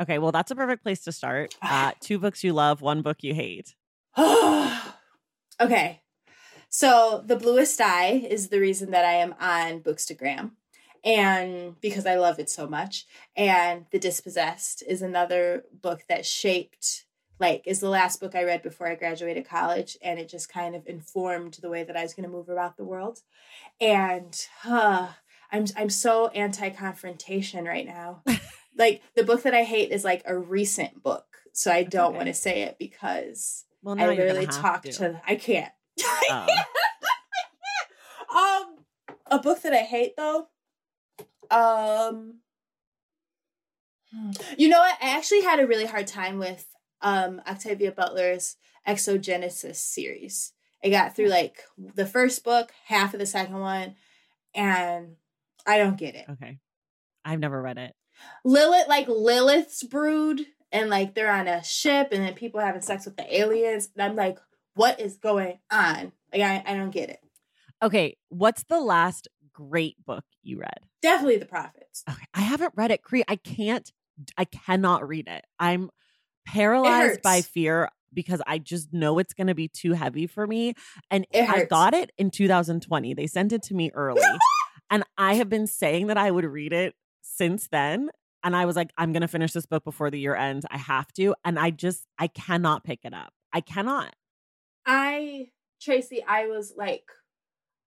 Okay, 0.00 0.18
well, 0.18 0.30
that's 0.30 0.52
a 0.52 0.56
perfect 0.56 0.84
place 0.84 1.02
to 1.04 1.12
start. 1.12 1.56
Uh, 1.62 1.92
two 2.00 2.18
books 2.18 2.44
you 2.44 2.52
love, 2.52 2.80
one 2.80 3.02
book 3.02 3.18
you 3.22 3.34
hate. 3.34 3.74
okay. 5.60 6.00
So 6.70 7.22
the 7.24 7.36
bluest 7.36 7.80
eye 7.80 8.26
is 8.28 8.48
the 8.48 8.60
reason 8.60 8.90
that 8.90 9.04
I 9.04 9.14
am 9.14 9.34
on 9.40 9.80
Bookstagram. 9.80 10.52
And 11.04 11.80
because 11.80 12.06
I 12.06 12.16
love 12.16 12.38
it 12.38 12.50
so 12.50 12.66
much. 12.66 13.06
And 13.36 13.86
The 13.90 13.98
Dispossessed 13.98 14.82
is 14.86 15.00
another 15.00 15.64
book 15.72 16.02
that 16.08 16.26
shaped 16.26 17.04
like 17.40 17.62
is 17.66 17.80
the 17.80 17.88
last 17.88 18.20
book 18.20 18.34
I 18.34 18.44
read 18.44 18.62
before 18.62 18.88
I 18.88 18.94
graduated 18.94 19.48
college 19.48 19.96
and 20.02 20.18
it 20.18 20.28
just 20.28 20.48
kind 20.48 20.74
of 20.74 20.86
informed 20.86 21.58
the 21.60 21.70
way 21.70 21.84
that 21.84 21.96
I 21.96 22.02
was 22.02 22.14
going 22.14 22.28
to 22.28 22.34
move 22.34 22.48
about 22.48 22.76
the 22.76 22.84
world. 22.84 23.20
And 23.80 24.46
I'm 24.64 25.66
I'm 25.76 25.90
so 25.90 26.28
anti-confrontation 26.28 27.64
right 27.64 27.86
now. 27.86 28.22
like 28.76 29.02
the 29.14 29.24
book 29.24 29.42
that 29.42 29.54
I 29.54 29.64
hate 29.64 29.92
is 29.92 30.04
like 30.04 30.22
a 30.26 30.36
recent 30.36 31.02
book. 31.02 31.24
So 31.52 31.72
I 31.72 31.82
don't 31.82 32.10
okay. 32.10 32.16
want 32.16 32.26
to 32.28 32.34
say 32.34 32.62
it 32.62 32.76
because 32.78 33.64
Well, 33.82 33.98
I 33.98 34.06
literally 34.06 34.46
talk 34.46 34.82
to. 34.82 34.92
to. 34.92 35.20
I 35.26 35.36
can't. 35.36 35.72
Oh. 36.30 36.46
um, 38.68 38.84
a 39.26 39.38
book 39.38 39.62
that 39.62 39.72
I 39.72 39.78
hate 39.78 40.14
though. 40.16 40.48
Um, 41.50 42.40
hmm. 44.12 44.30
you 44.56 44.68
know 44.68 44.78
what? 44.78 44.98
I 45.02 45.16
actually 45.16 45.42
had 45.42 45.60
a 45.60 45.66
really 45.66 45.86
hard 45.86 46.06
time 46.06 46.38
with 46.38 46.66
um 47.02 47.40
Octavia 47.46 47.92
Butler's 47.92 48.56
Xenogenesis 48.86 49.76
series. 49.76 50.52
I 50.84 50.90
got 50.90 51.16
through 51.16 51.28
like 51.28 51.62
the 51.76 52.06
first 52.06 52.44
book, 52.44 52.72
half 52.86 53.12
of 53.12 53.20
the 53.20 53.26
second 53.26 53.58
one, 53.58 53.96
and 54.54 55.16
I 55.66 55.78
don't 55.78 55.98
get 55.98 56.14
it. 56.14 56.26
Okay. 56.30 56.58
I've 57.24 57.40
never 57.40 57.60
read 57.60 57.78
it. 57.78 57.94
Lilith, 58.44 58.88
like 58.88 59.08
Lilith's 59.08 59.82
brood, 59.82 60.46
and 60.72 60.88
like 60.88 61.14
they're 61.14 61.32
on 61.32 61.48
a 61.48 61.62
ship, 61.64 62.08
and 62.12 62.24
then 62.24 62.34
people 62.34 62.60
having 62.60 62.80
sex 62.80 63.04
with 63.04 63.16
the 63.16 63.38
aliens. 63.38 63.88
And 63.94 64.02
I'm 64.02 64.16
like, 64.16 64.38
what 64.74 65.00
is 65.00 65.16
going 65.16 65.58
on? 65.70 66.12
Like, 66.32 66.42
I, 66.42 66.62
I 66.66 66.74
don't 66.74 66.90
get 66.90 67.10
it. 67.10 67.20
Okay. 67.82 68.16
What's 68.28 68.64
the 68.64 68.80
last 68.80 69.28
great 69.52 69.96
book 70.04 70.24
you 70.42 70.58
read? 70.58 70.80
Definitely 71.02 71.38
the 71.38 71.46
prophets. 71.46 72.04
Okay. 72.08 72.24
I 72.34 72.40
haven't 72.40 72.72
read 72.76 72.90
it. 72.90 73.02
Cree, 73.02 73.24
I 73.28 73.36
can't 73.36 73.90
I 74.36 74.44
cannot 74.44 75.06
read 75.06 75.28
it. 75.28 75.44
I'm 75.58 75.90
paralyzed 76.52 77.22
by 77.22 77.42
fear 77.42 77.88
because 78.12 78.40
I 78.46 78.58
just 78.58 78.92
know 78.92 79.18
it's 79.18 79.34
going 79.34 79.48
to 79.48 79.54
be 79.54 79.68
too 79.68 79.92
heavy 79.92 80.26
for 80.26 80.46
me. 80.46 80.74
And 81.10 81.26
I 81.34 81.64
got 81.64 81.94
it 81.94 82.10
in 82.16 82.30
2020. 82.30 83.14
They 83.14 83.26
sent 83.26 83.52
it 83.52 83.62
to 83.64 83.74
me 83.74 83.90
early. 83.94 84.22
and 84.90 85.04
I 85.16 85.34
have 85.34 85.48
been 85.48 85.66
saying 85.66 86.06
that 86.08 86.16
I 86.16 86.30
would 86.30 86.44
read 86.44 86.72
it 86.72 86.94
since 87.22 87.68
then. 87.68 88.10
And 88.42 88.56
I 88.56 88.66
was 88.66 88.76
like, 88.76 88.92
I'm 88.96 89.12
going 89.12 89.22
to 89.22 89.28
finish 89.28 89.52
this 89.52 89.66
book 89.66 89.84
before 89.84 90.10
the 90.10 90.18
year 90.18 90.34
ends. 90.34 90.64
I 90.70 90.78
have 90.78 91.12
to. 91.14 91.34
And 91.44 91.58
I 91.58 91.70
just, 91.70 92.06
I 92.18 92.28
cannot 92.28 92.84
pick 92.84 93.00
it 93.04 93.12
up. 93.12 93.32
I 93.52 93.60
cannot. 93.60 94.14
I, 94.86 95.48
Tracy, 95.80 96.24
I 96.26 96.46
was 96.46 96.74
like, 96.76 97.04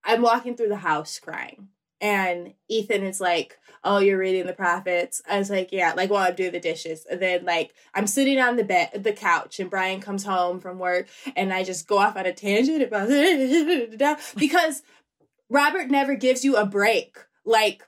I'm 0.04 0.22
walking 0.22 0.56
through 0.56 0.70
the 0.70 0.76
house 0.78 1.20
crying. 1.20 1.70
And 2.02 2.54
Ethan 2.68 3.04
is 3.04 3.22
like, 3.22 3.58
Oh, 3.84 3.98
you're 3.98 4.18
reading 4.18 4.46
the 4.46 4.54
prophets. 4.54 5.22
I 5.30 5.40
was 5.40 5.50
like, 5.50 5.72
Yeah, 5.72 5.94
like 5.94 6.10
while 6.10 6.28
I'm 6.28 6.36
doing 6.36 6.52
the 6.52 6.60
dishes. 6.60 7.06
And 7.10 7.22
then 7.22 7.46
like 7.46 7.74
I'm 7.94 8.08
sitting 8.08 8.40
on 8.40 8.58
the 8.58 8.64
bed 8.64 9.04
the 9.04 9.14
couch 9.14 9.60
and 9.60 9.70
Brian 9.70 10.02
comes 10.02 10.26
home 10.26 10.60
from 10.60 10.80
work 10.80 11.08
and 11.36 11.54
I 11.54 11.64
just 11.64 11.88
go 11.88 12.00
off 12.00 12.18
on 12.18 12.26
a 12.26 12.34
tangent 12.34 12.82
about 12.82 13.08
because 14.38 14.82
Robert 15.50 15.90
never 15.90 16.16
gives 16.16 16.44
you 16.44 16.58
a 16.58 16.66
break. 16.66 17.18
Like 17.46 17.84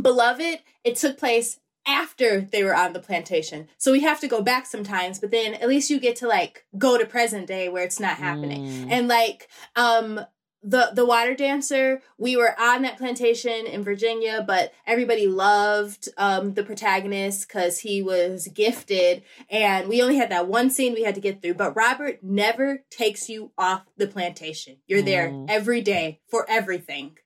Beloved, 0.00 0.60
it 0.84 0.96
took 0.96 1.18
place 1.18 1.58
after 1.86 2.40
they 2.40 2.64
were 2.64 2.74
on 2.74 2.92
the 2.92 2.98
plantation. 2.98 3.68
So 3.78 3.92
we 3.92 4.00
have 4.00 4.20
to 4.20 4.28
go 4.28 4.42
back 4.42 4.66
sometimes, 4.66 5.20
but 5.20 5.30
then 5.30 5.54
at 5.54 5.68
least 5.68 5.88
you 5.88 6.00
get 6.00 6.16
to 6.16 6.26
like 6.26 6.66
go 6.76 6.98
to 6.98 7.06
present 7.06 7.46
day 7.46 7.68
where 7.68 7.84
it's 7.84 8.00
not 8.00 8.16
happening. 8.16 8.66
Mm. 8.66 8.90
And 8.90 9.08
like 9.08 9.48
um 9.76 10.20
the 10.66 10.90
the 10.92 11.06
water 11.06 11.34
dancer 11.34 12.02
we 12.18 12.36
were 12.36 12.58
on 12.60 12.82
that 12.82 12.98
plantation 12.98 13.66
in 13.66 13.84
virginia 13.84 14.44
but 14.46 14.72
everybody 14.86 15.26
loved 15.26 16.08
um 16.18 16.54
the 16.54 16.64
protagonist 16.64 17.46
because 17.46 17.78
he 17.78 18.02
was 18.02 18.48
gifted 18.48 19.22
and 19.48 19.88
we 19.88 20.02
only 20.02 20.16
had 20.16 20.30
that 20.30 20.48
one 20.48 20.68
scene 20.68 20.92
we 20.92 21.04
had 21.04 21.14
to 21.14 21.20
get 21.20 21.40
through 21.40 21.54
but 21.54 21.74
robert 21.76 22.18
never 22.22 22.82
takes 22.90 23.28
you 23.28 23.52
off 23.56 23.82
the 23.96 24.08
plantation 24.08 24.76
you're 24.86 25.02
there 25.02 25.28
mm. 25.28 25.46
every 25.48 25.80
day 25.80 26.20
for 26.28 26.44
everything 26.48 27.16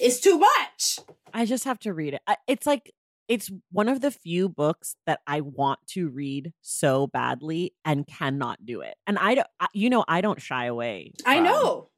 it's 0.00 0.18
too 0.18 0.38
much 0.38 0.98
i 1.34 1.44
just 1.44 1.64
have 1.64 1.78
to 1.78 1.92
read 1.92 2.14
it 2.14 2.22
it's 2.48 2.66
like 2.66 2.92
it's 3.28 3.50
one 3.70 3.88
of 3.88 4.02
the 4.02 4.10
few 4.10 4.50
books 4.50 4.96
that 5.06 5.20
I 5.26 5.40
want 5.40 5.78
to 5.92 6.10
read 6.10 6.52
so 6.60 7.06
badly 7.06 7.72
and 7.82 8.06
cannot 8.06 8.66
do 8.66 8.82
it. 8.82 8.96
And 9.06 9.18
I 9.18 9.34
don't, 9.34 9.46
you 9.72 9.88
know, 9.88 10.04
I 10.06 10.20
don't 10.20 10.42
shy 10.42 10.66
away. 10.66 11.14
I 11.24 11.40
know. 11.40 11.88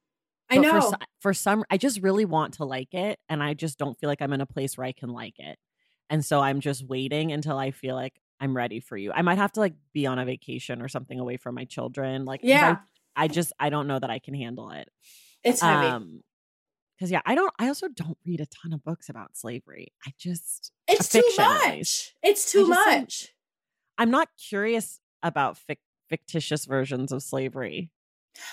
I 0.50 0.58
know. 0.58 0.80
For, 0.80 0.98
for 1.20 1.34
some, 1.34 1.64
I 1.70 1.76
just 1.76 2.02
really 2.02 2.24
want 2.24 2.54
to 2.54 2.64
like 2.64 2.94
it, 2.94 3.18
and 3.28 3.42
I 3.42 3.54
just 3.54 3.78
don't 3.78 3.98
feel 3.98 4.08
like 4.08 4.22
I'm 4.22 4.32
in 4.32 4.40
a 4.40 4.46
place 4.46 4.76
where 4.76 4.86
I 4.86 4.92
can 4.92 5.10
like 5.10 5.38
it. 5.38 5.58
And 6.08 6.24
so 6.24 6.40
I'm 6.40 6.60
just 6.60 6.86
waiting 6.86 7.32
until 7.32 7.58
I 7.58 7.72
feel 7.72 7.96
like 7.96 8.14
I'm 8.40 8.56
ready 8.56 8.80
for 8.80 8.96
you. 8.96 9.12
I 9.12 9.22
might 9.22 9.38
have 9.38 9.52
to 9.52 9.60
like 9.60 9.74
be 9.92 10.06
on 10.06 10.18
a 10.18 10.24
vacation 10.24 10.82
or 10.82 10.88
something 10.88 11.18
away 11.18 11.36
from 11.36 11.54
my 11.54 11.64
children. 11.64 12.24
Like, 12.24 12.40
yeah, 12.42 12.76
I, 13.16 13.24
I 13.24 13.28
just 13.28 13.52
I 13.58 13.70
don't 13.70 13.86
know 13.86 13.98
that 13.98 14.10
I 14.10 14.18
can 14.18 14.34
handle 14.34 14.70
it. 14.70 14.88
It's 15.42 15.60
heavy. 15.60 15.86
Um, 15.86 16.22
because 16.96 17.10
yeah, 17.10 17.20
I 17.26 17.34
don't. 17.34 17.52
I 17.58 17.68
also 17.68 17.88
don't 17.88 18.16
read 18.24 18.40
a 18.40 18.46
ton 18.46 18.72
of 18.72 18.82
books 18.82 19.08
about 19.08 19.36
slavery. 19.36 19.92
I 20.06 20.12
just 20.18 20.72
it's 20.88 21.08
too 21.10 21.22
much. 21.36 22.14
It's 22.22 22.50
too 22.50 22.66
much. 22.66 23.34
I'm 23.98 24.10
not 24.10 24.28
curious 24.48 25.00
about 25.22 25.58
fic- 25.68 25.78
fictitious 26.08 26.64
versions 26.64 27.12
of 27.12 27.22
slavery. 27.22 27.90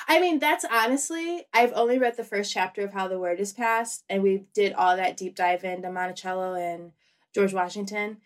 I 0.08 0.20
mean, 0.20 0.40
that's 0.40 0.66
honestly, 0.70 1.44
I've 1.54 1.74
only 1.74 1.98
read 1.98 2.18
the 2.18 2.24
first 2.24 2.52
chapter 2.52 2.84
of 2.84 2.94
How 2.94 3.08
the 3.08 3.20
Word 3.20 3.40
is 3.40 3.54
Passed, 3.54 4.04
and 4.10 4.24
we 4.24 4.46
did 4.54 4.74
all 4.74 4.96
that 4.96 5.18
deep 5.18 5.36
dive 5.36 5.64
into 5.64 5.92
Monticello 5.92 6.56
and 6.56 6.92
George 7.34 7.54
Washington. 7.54 8.18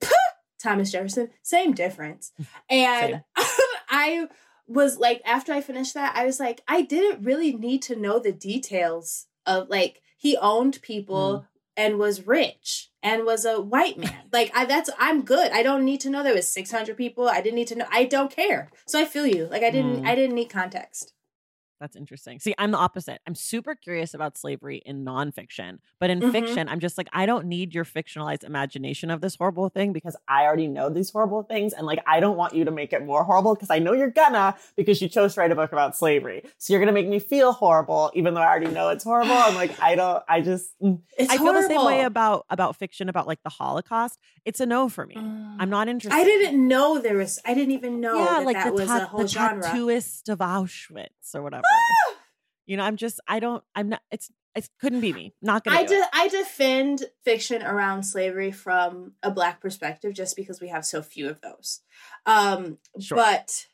Thomas 0.62 0.90
Jefferson, 0.90 1.30
same 1.42 1.72
difference. 1.72 2.32
And 2.70 3.22
I 3.88 4.28
was 4.66 4.98
like, 4.98 5.22
after 5.24 5.52
I 5.52 5.60
finished 5.60 5.94
that, 5.94 6.14
I 6.14 6.26
was 6.26 6.38
like, 6.38 6.60
I 6.68 6.82
didn't 6.82 7.24
really 7.24 7.54
need 7.54 7.82
to 7.82 7.96
know 7.96 8.18
the 8.18 8.32
details 8.32 9.26
of 9.46 9.70
like, 9.70 10.02
he 10.18 10.36
owned 10.36 10.82
people 10.82 11.40
mm. 11.40 11.57
And 11.78 11.96
was 11.96 12.26
rich 12.26 12.90
and 13.02 13.24
was 13.24 13.44
a 13.44 13.60
white 13.60 13.96
man. 13.96 14.12
like 14.32 14.50
I 14.54 14.66
that's 14.66 14.90
I'm 14.98 15.22
good. 15.22 15.52
I 15.52 15.62
don't 15.62 15.84
need 15.84 16.00
to 16.00 16.10
know 16.10 16.22
there 16.22 16.34
was 16.34 16.52
600 16.52 16.96
people. 16.96 17.28
I 17.28 17.40
didn't 17.40 17.54
need 17.54 17.68
to 17.68 17.76
know. 17.76 17.86
I 17.90 18.04
don't 18.04 18.30
care. 18.30 18.70
So 18.86 19.00
I 19.00 19.06
feel 19.06 19.26
you. 19.26 19.46
Like 19.46 19.62
I 19.62 19.70
didn't 19.70 20.02
mm. 20.02 20.06
I 20.06 20.14
didn't 20.14 20.34
need 20.34 20.50
context. 20.50 21.14
That's 21.80 21.96
interesting. 21.96 22.40
See, 22.40 22.54
I'm 22.58 22.72
the 22.72 22.78
opposite. 22.78 23.20
I'm 23.26 23.34
super 23.34 23.74
curious 23.74 24.14
about 24.14 24.36
slavery 24.36 24.82
in 24.84 25.04
nonfiction, 25.04 25.78
but 26.00 26.10
in 26.10 26.20
mm-hmm. 26.20 26.30
fiction, 26.32 26.68
I'm 26.68 26.80
just 26.80 26.98
like, 26.98 27.08
I 27.12 27.24
don't 27.24 27.46
need 27.46 27.74
your 27.74 27.84
fictionalized 27.84 28.42
imagination 28.42 29.10
of 29.10 29.20
this 29.20 29.36
horrible 29.36 29.68
thing 29.68 29.92
because 29.92 30.16
I 30.26 30.44
already 30.44 30.66
know 30.66 30.90
these 30.90 31.10
horrible 31.10 31.44
things. 31.44 31.72
And 31.72 31.86
like, 31.86 32.02
I 32.06 32.20
don't 32.20 32.36
want 32.36 32.54
you 32.54 32.64
to 32.64 32.70
make 32.70 32.92
it 32.92 33.04
more 33.04 33.22
horrible 33.22 33.54
because 33.54 33.70
I 33.70 33.78
know 33.78 33.92
you're 33.92 34.10
gonna 34.10 34.56
because 34.76 35.00
you 35.00 35.08
chose 35.08 35.34
to 35.34 35.40
write 35.40 35.52
a 35.52 35.54
book 35.54 35.72
about 35.72 35.96
slavery. 35.96 36.42
So 36.58 36.72
you're 36.72 36.80
gonna 36.80 36.92
make 36.92 37.08
me 37.08 37.20
feel 37.20 37.52
horrible, 37.52 38.10
even 38.14 38.34
though 38.34 38.40
I 38.40 38.46
already 38.46 38.72
know 38.72 38.88
it's 38.88 39.04
horrible. 39.04 39.34
I'm 39.34 39.54
like, 39.54 39.80
I 39.82 39.94
don't, 39.94 40.22
I 40.28 40.40
just, 40.40 40.72
mm. 40.80 41.00
it's 41.16 41.30
I 41.30 41.36
feel 41.36 41.46
horrible. 41.46 41.62
the 41.62 41.68
same 41.68 41.84
way 41.84 42.02
about, 42.02 42.46
about 42.50 42.76
fiction 42.76 43.08
about 43.08 43.26
like 43.26 43.42
the 43.44 43.50
Holocaust. 43.50 44.18
It's 44.44 44.60
a 44.60 44.66
no 44.66 44.88
for 44.88 45.06
me. 45.06 45.16
I'm 45.16 45.70
not 45.70 45.88
interested. 45.88 46.18
I 46.18 46.24
didn't 46.24 46.66
know 46.66 46.98
there 46.98 47.16
was, 47.16 47.38
I 47.44 47.54
didn't 47.54 47.72
even 47.72 48.00
know 48.00 48.18
yeah, 48.18 48.24
that 48.24 48.44
like 48.44 48.56
that 48.56 48.66
the 48.66 48.72
was 48.72 48.86
ta- 48.86 48.96
a 48.96 49.04
whole 49.04 49.20
the 49.20 49.28
genre. 49.28 49.62
tattooist 49.62 50.28
of 50.28 50.38
Auschwitz 50.38 51.34
or 51.34 51.42
whatever. 51.42 51.62
You 52.66 52.76
know, 52.76 52.84
I'm 52.84 52.96
just 52.96 53.20
I 53.26 53.40
don't 53.40 53.62
I'm 53.74 53.88
not 53.88 54.02
it's 54.10 54.30
it 54.54 54.68
couldn't 54.80 55.00
be 55.00 55.12
me. 55.12 55.34
Not 55.40 55.64
gonna. 55.64 55.78
I 55.78 55.84
de- 55.84 56.10
I 56.12 56.28
defend 56.28 57.04
fiction 57.24 57.62
around 57.62 58.02
slavery 58.02 58.50
from 58.50 59.12
a 59.22 59.30
black 59.30 59.60
perspective 59.60 60.14
just 60.14 60.36
because 60.36 60.60
we 60.60 60.68
have 60.68 60.84
so 60.84 61.00
few 61.00 61.28
of 61.28 61.40
those. 61.40 61.80
Um, 62.26 62.78
sure. 63.00 63.16
But 63.16 63.66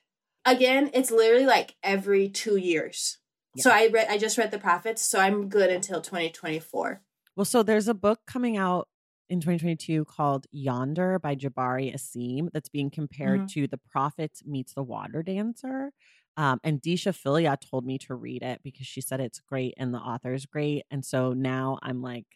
again, 0.45 0.91
it's 0.93 1.11
literally 1.11 1.47
like 1.47 1.77
every 1.83 2.29
two 2.29 2.57
years. 2.57 3.19
Yeah. 3.55 3.63
So 3.63 3.71
I 3.71 3.89
read 3.93 4.09
I 4.11 4.19
just 4.19 4.37
read 4.37 4.51
the 4.51 4.59
prophets, 4.59 5.03
so 5.03 5.19
I'm 5.19 5.49
good 5.49 5.71
until 5.71 6.01
2024. 6.01 7.01
Well, 7.37 7.45
so 7.45 7.63
there's 7.63 7.89
a 7.89 7.95
book 7.95 8.21
coming 8.27 8.57
out 8.57 8.89
in 9.29 9.41
2022 9.41 10.05
called 10.05 10.47
Yonder 10.53 11.19
by 11.19 11.35
Jabari 11.35 11.95
Asim 11.95 12.49
that's 12.53 12.69
being 12.69 12.91
compared 12.91 13.41
mm-hmm. 13.41 13.61
to 13.61 13.67
The 13.67 13.81
Prophet 13.91 14.33
Meets 14.45 14.75
the 14.75 14.83
Water 14.83 15.23
Dancer. 15.23 15.93
Um, 16.37 16.61
and 16.65 16.83
Deesha 16.83 17.13
Philyaw 17.13 17.59
told 17.61 17.87
me 17.87 17.99
to 17.99 18.15
read 18.15 18.43
it 18.43 18.61
because 18.65 18.87
she 18.87 19.01
said 19.01 19.21
it's 19.21 19.41
great 19.41 19.75
and 19.77 19.95
the 19.95 19.99
author 19.99 20.35
is 20.35 20.47
great. 20.47 20.85
And 20.91 21.05
so 21.05 21.33
now 21.33 21.79
I'm 21.83 22.03
like, 22.03 22.27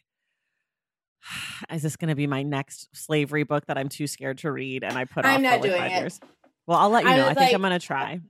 is 1.71 1.81
this 1.81 1.95
going 1.95 2.09
to 2.09 2.15
be 2.15 2.27
my 2.27 2.43
next 2.43 2.89
slavery 2.93 3.43
book 3.43 3.65
that 3.67 3.77
I'm 3.77 3.89
too 3.89 4.07
scared 4.07 4.39
to 4.39 4.51
read? 4.51 4.83
And 4.83 4.97
I 4.97 5.05
put 5.05 5.25
I'm 5.25 5.45
off 5.45 5.51
for 5.51 5.57
like 5.57 5.61
doing 5.61 5.81
five 5.81 5.91
it. 5.91 5.99
years. 5.99 6.19
Well, 6.65 6.77
I'll 6.77 6.89
let 6.89 7.03
you 7.03 7.09
know. 7.09 7.25
I, 7.25 7.31
I 7.31 7.33
think 7.33 7.47
like, 7.47 7.53
I'm 7.53 7.61
going 7.61 7.79
to 7.79 7.85
try. 7.85 8.21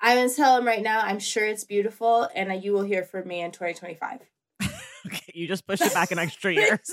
I'm 0.00 0.16
going 0.16 0.28
to 0.28 0.34
tell 0.34 0.56
him 0.56 0.66
right 0.66 0.82
now. 0.82 1.00
I'm 1.00 1.18
sure 1.18 1.46
it's 1.46 1.64
beautiful, 1.64 2.28
and 2.34 2.62
you 2.62 2.72
will 2.72 2.82
hear 2.82 3.04
from 3.04 3.26
me 3.28 3.40
in 3.40 3.50
2025. 3.52 4.20
okay, 5.06 5.32
you 5.34 5.48
just 5.48 5.66
pushed 5.66 5.82
it 5.82 5.92
back 5.92 6.10
an 6.10 6.18
extra 6.20 6.52
year. 6.52 6.80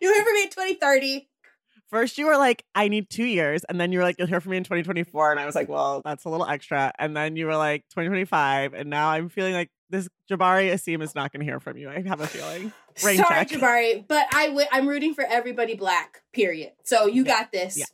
You'll 0.00 0.14
hear 0.14 0.24
from 0.24 0.34
me 0.34 0.42
in 0.44 0.50
2030. 0.50 1.28
First, 1.90 2.18
you 2.18 2.26
were 2.26 2.36
like, 2.36 2.64
I 2.74 2.86
need 2.86 3.10
two 3.10 3.24
years. 3.24 3.64
And 3.68 3.80
then 3.80 3.90
you 3.90 3.98
were 3.98 4.04
like, 4.04 4.16
you'll 4.18 4.28
hear 4.28 4.40
from 4.40 4.52
me 4.52 4.56
in 4.56 4.64
2024. 4.64 5.32
And 5.32 5.40
I 5.40 5.46
was 5.46 5.56
like, 5.56 5.68
well, 5.68 6.02
that's 6.04 6.24
a 6.24 6.28
little 6.28 6.46
extra. 6.46 6.92
And 7.00 7.16
then 7.16 7.34
you 7.34 7.46
were 7.46 7.56
like, 7.56 7.82
2025. 7.90 8.74
And 8.74 8.88
now 8.88 9.10
I'm 9.10 9.28
feeling 9.28 9.54
like 9.54 9.70
this 9.90 10.08
Jabari 10.30 10.72
Asim 10.72 11.02
is 11.02 11.16
not 11.16 11.32
going 11.32 11.40
to 11.40 11.44
hear 11.44 11.58
from 11.58 11.76
you. 11.76 11.90
I 11.90 12.00
have 12.02 12.20
a 12.20 12.28
feeling. 12.28 12.72
Rain 13.04 13.16
Sorry, 13.16 13.44
check. 13.44 13.48
Jabari, 13.48 14.06
but 14.06 14.26
I 14.32 14.46
w- 14.48 14.66
I'm 14.70 14.86
rooting 14.86 15.14
for 15.14 15.24
everybody 15.24 15.74
black, 15.74 16.22
period. 16.32 16.72
So 16.84 17.06
you 17.06 17.24
yeah. 17.24 17.40
got 17.40 17.52
this. 17.52 17.76
Yeah. 17.76 17.84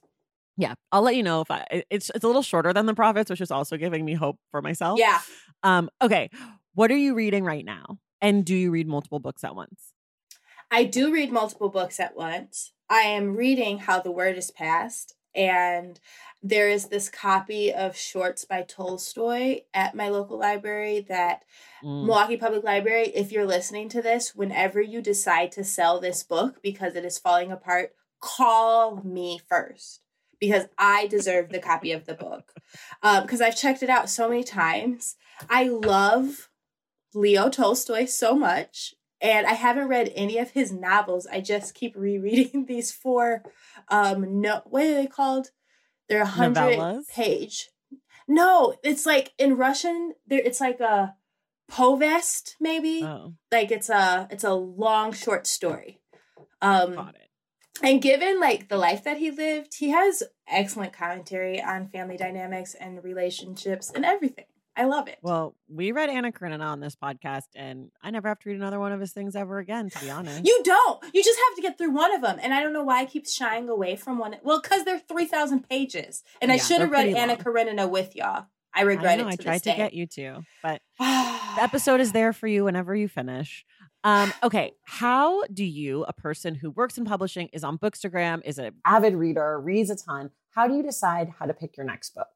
Yeah, 0.59 0.75
I'll 0.91 1.03
let 1.03 1.17
you 1.17 1.23
know 1.23 1.43
if 1.43 1.51
I. 1.51 1.67
It's 1.91 2.11
it's 2.15 2.25
a 2.25 2.27
little 2.27 2.43
shorter 2.43 2.73
than 2.73 2.87
the 2.87 2.95
prophets, 2.95 3.29
which 3.29 3.43
is 3.43 3.51
also 3.51 3.77
giving 3.77 4.07
me 4.07 4.15
hope 4.15 4.39
for 4.51 4.63
myself. 4.63 4.99
Yeah. 4.99 5.21
Um. 5.63 5.91
Okay. 6.01 6.31
What 6.73 6.91
are 6.91 6.97
you 6.97 7.15
reading 7.15 7.45
right 7.45 7.65
now? 7.65 7.99
And 8.23 8.43
do 8.43 8.55
you 8.55 8.71
read 8.71 8.89
multiple 8.89 9.19
books 9.19 9.45
at 9.45 9.55
once? 9.55 9.93
I 10.71 10.85
do 10.85 11.13
read 11.13 11.31
multiple 11.31 11.69
books 11.69 12.01
at 12.01 12.17
once. 12.17 12.73
I 12.89 13.01
am 13.01 13.37
reading 13.37 13.79
How 13.79 14.01
the 14.01 14.13
Word 14.13 14.37
is 14.37 14.51
Passed, 14.51 15.15
and 15.35 15.99
there 16.43 16.69
is 16.69 16.87
this 16.87 17.09
copy 17.09 17.73
of 17.73 17.97
Shorts 17.97 18.45
by 18.45 18.63
Tolstoy 18.63 19.63
at 19.75 19.95
my 19.95 20.09
local 20.09 20.39
library 20.39 21.05
that 21.09 21.43
mm. 21.83 22.07
Milwaukee 22.07 22.37
Public 22.37 22.63
Library, 22.63 23.09
if 23.09 23.33
you're 23.33 23.47
listening 23.47 23.89
to 23.89 24.01
this, 24.01 24.35
whenever 24.35 24.81
you 24.81 25.03
decide 25.03 25.51
to 25.53 25.65
sell 25.65 25.99
this 25.99 26.23
book 26.23 26.63
because 26.63 26.95
it 26.95 27.05
is 27.05 27.19
falling 27.19 27.51
apart, 27.51 27.93
call 28.21 29.03
me 29.03 29.41
first 29.49 30.01
because 30.39 30.67
I 30.79 31.09
deserve 31.09 31.49
the 31.49 31.59
copy 31.59 31.93
of 31.93 32.07
the 32.07 32.15
book. 32.15 32.53
Because 33.03 33.41
um, 33.41 33.47
I've 33.47 33.57
checked 33.57 33.83
it 33.83 33.91
out 33.91 34.09
so 34.09 34.29
many 34.29 34.45
times. 34.45 35.17
I 35.51 35.65
love 35.65 36.49
Leo 37.15 37.49
Tolstoy 37.49 38.05
so 38.05 38.37
much 38.37 38.95
and 39.27 39.47
I 39.47 39.55
haven't 39.55 39.89
read 39.89 40.13
any 40.15 40.39
of 40.39 40.53
his 40.53 40.73
novels. 40.73 41.27
I 41.27 41.41
just 41.41 41.75
keep 41.75 41.97
rereading 41.97 42.65
these 42.69 42.93
four 42.93 43.43
um 43.89 44.41
no 44.41 44.63
what 44.67 44.85
are 44.85 44.95
they 44.95 45.07
called? 45.07 45.49
They're 46.09 46.23
a 46.23 46.27
hundred 46.27 47.05
page. 47.09 47.71
No, 48.29 48.75
it's 48.83 49.07
like 49.07 49.33
in 49.39 49.57
Russian, 49.57 50.15
there 50.27 50.41
it's 50.41 50.61
like 50.61 50.81
a 50.81 51.15
povest, 51.69 52.57
maybe. 52.61 53.03
Oh. 53.03 53.35
Like 53.51 53.71
it's 53.71 53.91
a 53.91 54.29
it's 54.31 54.45
a 54.45 54.55
long 54.55 55.13
short 55.13 55.47
story. 55.47 56.01
Um 56.63 56.95
Got 56.95 57.17
it. 57.17 57.29
and 57.83 58.01
given 58.01 58.41
like 58.41 58.69
the 58.69 58.77
life 58.77 59.03
that 59.05 59.19
he 59.19 59.33
lived, 59.33 59.75
he 59.79 59.91
has 59.91 60.23
excellent 60.49 60.93
commentary 60.93 61.61
on 61.61 61.89
family 61.89 62.17
dynamics 62.17 62.75
and 62.75 63.03
relationships 63.03 63.91
and 63.93 64.05
everything. 64.05 64.47
I 64.77 64.85
love 64.85 65.09
it. 65.09 65.19
Well, 65.23 65.55
we 65.69 65.93
read 65.93 66.11
Anna 66.11 66.33
Karenina 66.33 66.65
on 66.65 66.81
this 66.81 66.95
podcast, 66.95 67.47
and 67.55 67.91
I 68.03 68.11
never 68.11 68.29
have 68.29 68.39
to 68.41 68.49
read 68.49 68.57
another 68.57 68.79
one 68.79 68.93
of 68.93 69.01
his 69.01 69.13
things 69.13 69.35
ever 69.35 69.59
again, 69.59 69.89
to 69.91 69.99
be 69.99 70.11
honest. 70.11 70.45
You 70.45 70.61
don't. 70.63 71.05
You 71.15 71.25
just 71.25 71.39
have 71.49 71.57
to 71.57 71.63
get 71.63 71.79
through 71.79 71.93
one 71.93 72.15
of 72.15 72.23
them. 72.23 72.39
And 72.43 72.53
I 72.53 72.63
don't 72.63 72.73
know 72.73 72.85
why 72.85 73.01
I 73.01 73.05
keep 73.07 73.27
shying 73.27 73.69
away 73.69 73.97
from 73.97 74.19
one. 74.19 74.37
Well, 74.43 74.61
because 74.61 74.85
they're 74.85 74.99
3,000 74.99 75.69
pages. 75.69 76.23
And 76.43 76.53
I 76.53 76.59
should 76.59 76.81
have 76.81 76.91
read 76.91 77.09
Anna 77.09 77.35
long. 77.35 77.43
Karenina 77.43 77.89
with 77.89 78.15
y'all. 78.15 78.47
I 78.75 78.81
I 78.81 78.83
regret 78.83 79.19
know, 79.19 79.29
it. 79.29 79.33
I 79.33 79.37
tried 79.43 79.63
to 79.63 79.75
get 79.75 79.95
you 79.95 80.07
to, 80.07 80.43
but 80.63 80.83
the 80.99 81.63
episode 81.63 82.01
is 82.01 82.13
there 82.13 82.35
for 82.35 82.47
you 82.47 82.65
whenever 82.65 82.95
you 82.95 83.09
finish. 83.09 83.65
Um, 84.05 84.33
okay, 84.43 84.73
how 84.85 85.45
do 85.47 85.65
you, 85.65 86.05
a 86.05 86.13
person 86.13 86.55
who 86.55 86.71
works 86.71 86.99
in 86.99 87.05
publishing, 87.05 87.49
is 87.53 87.65
on 87.65 87.79
Bookstagram, 87.79 88.43
is 88.45 88.59
an 88.59 88.73
avid 88.85 89.15
reader, 89.15 89.59
reads 89.59 89.91
a 89.91 89.97
ton, 89.97 90.31
how 90.51 90.69
do 90.69 90.75
you 90.75 90.83
decide 90.83 91.33
how 91.39 91.47
to 91.47 91.53
pick 91.53 91.77
your 91.77 91.87
next 91.87 92.15
book? 92.15 92.29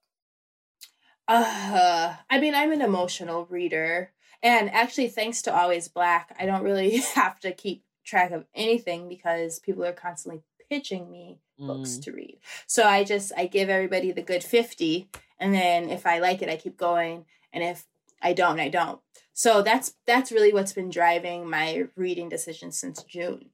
Uh, 1.30 2.16
I 2.28 2.40
mean, 2.40 2.54
I'm 2.56 2.72
an 2.72 2.82
emotional 2.82 3.46
reader. 3.46 4.10
And 4.42 4.68
actually, 4.70 5.08
thanks 5.08 5.42
to 5.42 5.54
All 5.54 5.68
Ways 5.68 5.86
Black, 5.86 6.34
I 6.40 6.44
don't 6.46 6.64
really 6.64 6.96
have 7.14 7.38
to 7.40 7.52
keep 7.52 7.84
track 8.04 8.32
of 8.32 8.46
anything 8.54 9.08
because 9.08 9.60
people 9.60 9.84
are 9.84 9.92
constantly 9.92 10.42
pitching 10.68 11.10
me 11.10 11.38
books 11.58 11.98
Mm. 11.98 12.02
to 12.04 12.12
read. 12.12 12.38
So 12.66 12.82
I 12.84 13.04
just 13.04 13.32
I 13.36 13.46
give 13.46 13.68
everybody 13.68 14.12
the 14.12 14.22
good 14.22 14.42
50 14.42 15.08
and 15.38 15.54
then 15.54 15.90
if 15.90 16.06
I 16.06 16.18
like 16.18 16.40
it 16.42 16.48
I 16.48 16.56
keep 16.56 16.76
going 16.78 17.26
and 17.52 17.62
if 17.62 17.86
I 18.22 18.32
don't 18.32 18.58
I 18.58 18.68
don't. 18.70 18.98
So 19.34 19.60
that's 19.62 19.94
that's 20.06 20.32
really 20.32 20.52
what's 20.54 20.72
been 20.72 20.88
driving 20.90 21.48
my 21.48 21.84
reading 21.96 22.28
decision 22.30 22.72
since 22.72 23.02
June. 23.02 23.50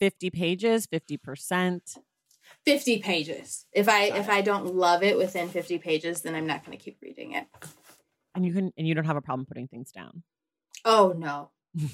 50 0.00 0.30
pages, 0.30 0.86
50%. 0.86 1.98
50 2.64 2.98
pages. 2.98 3.66
If 3.72 3.88
I 3.88 4.10
Got 4.10 4.18
if 4.18 4.28
it. 4.28 4.32
I 4.32 4.40
don't 4.42 4.74
love 4.74 5.02
it 5.02 5.16
within 5.16 5.48
50 5.48 5.78
pages 5.78 6.22
then 6.22 6.34
I'm 6.34 6.46
not 6.46 6.64
going 6.64 6.76
to 6.76 6.82
keep 6.82 6.98
reading 7.02 7.32
it. 7.32 7.46
And 8.34 8.44
you 8.44 8.52
can 8.52 8.72
and 8.76 8.86
you 8.86 8.94
don't 8.94 9.06
have 9.06 9.16
a 9.16 9.22
problem 9.22 9.46
putting 9.46 9.68
things 9.68 9.92
down. 9.92 10.22
Oh 10.84 11.14
no. 11.16 11.50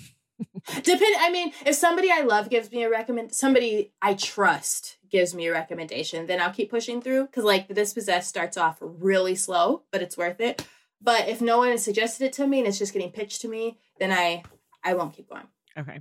Depend. 0.83 1.17
I 1.21 1.31
mean, 1.31 1.53
if 1.65 1.77
somebody 1.77 2.11
I 2.11 2.21
love 2.21 2.51
gives 2.51 2.71
me 2.71 2.83
a 2.83 2.91
recommend, 2.91 3.33
somebody 3.33 3.93
I 4.03 4.15
trust 4.15 4.99
gives 5.09 5.35
me 5.35 5.47
a 5.47 5.53
recommendation, 5.53 6.27
then 6.27 6.41
I'll 6.41 6.53
keep 6.53 6.71
pushing 6.71 7.01
through. 7.01 7.27
Because 7.27 7.45
like 7.45 7.69
the 7.69 7.75
Dispossessed 7.75 8.29
starts 8.29 8.57
off 8.57 8.77
really 8.81 9.35
slow, 9.35 9.85
but 9.91 10.03
it's 10.03 10.17
worth 10.17 10.41
it. 10.41 10.67
But 11.01 11.29
if 11.29 11.41
no 11.41 11.59
one 11.59 11.71
has 11.71 11.85
suggested 11.85 12.27
it 12.27 12.33
to 12.35 12.47
me 12.47 12.59
and 12.59 12.69
it's 12.69 12.79
just 12.79 12.93
getting 12.93 13.13
pitched 13.13 13.41
to 13.43 13.49
me, 13.49 13.79
then 13.99 14.13
I 14.13 14.43
I 14.85 14.95
won't 14.95 15.15
keep 15.15 15.29
going. 15.29 15.47
Okay. 15.79 16.01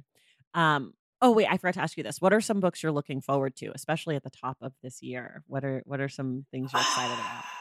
Um 0.53 0.93
oh 1.21 1.31
wait, 1.31 1.47
I 1.49 1.57
forgot 1.57 1.75
to 1.75 1.81
ask 1.81 1.97
you 1.97 2.03
this. 2.03 2.21
What 2.21 2.33
are 2.33 2.41
some 2.41 2.59
books 2.59 2.83
you're 2.83 2.91
looking 2.91 3.21
forward 3.21 3.55
to, 3.57 3.71
especially 3.73 4.15
at 4.15 4.23
the 4.23 4.29
top 4.29 4.57
of 4.61 4.73
this 4.83 5.01
year? 5.01 5.43
What 5.47 5.63
are 5.63 5.81
what 5.85 5.99
are 5.99 6.09
some 6.09 6.45
things 6.51 6.71
you're 6.73 6.81
excited 6.81 7.13
about? 7.13 7.43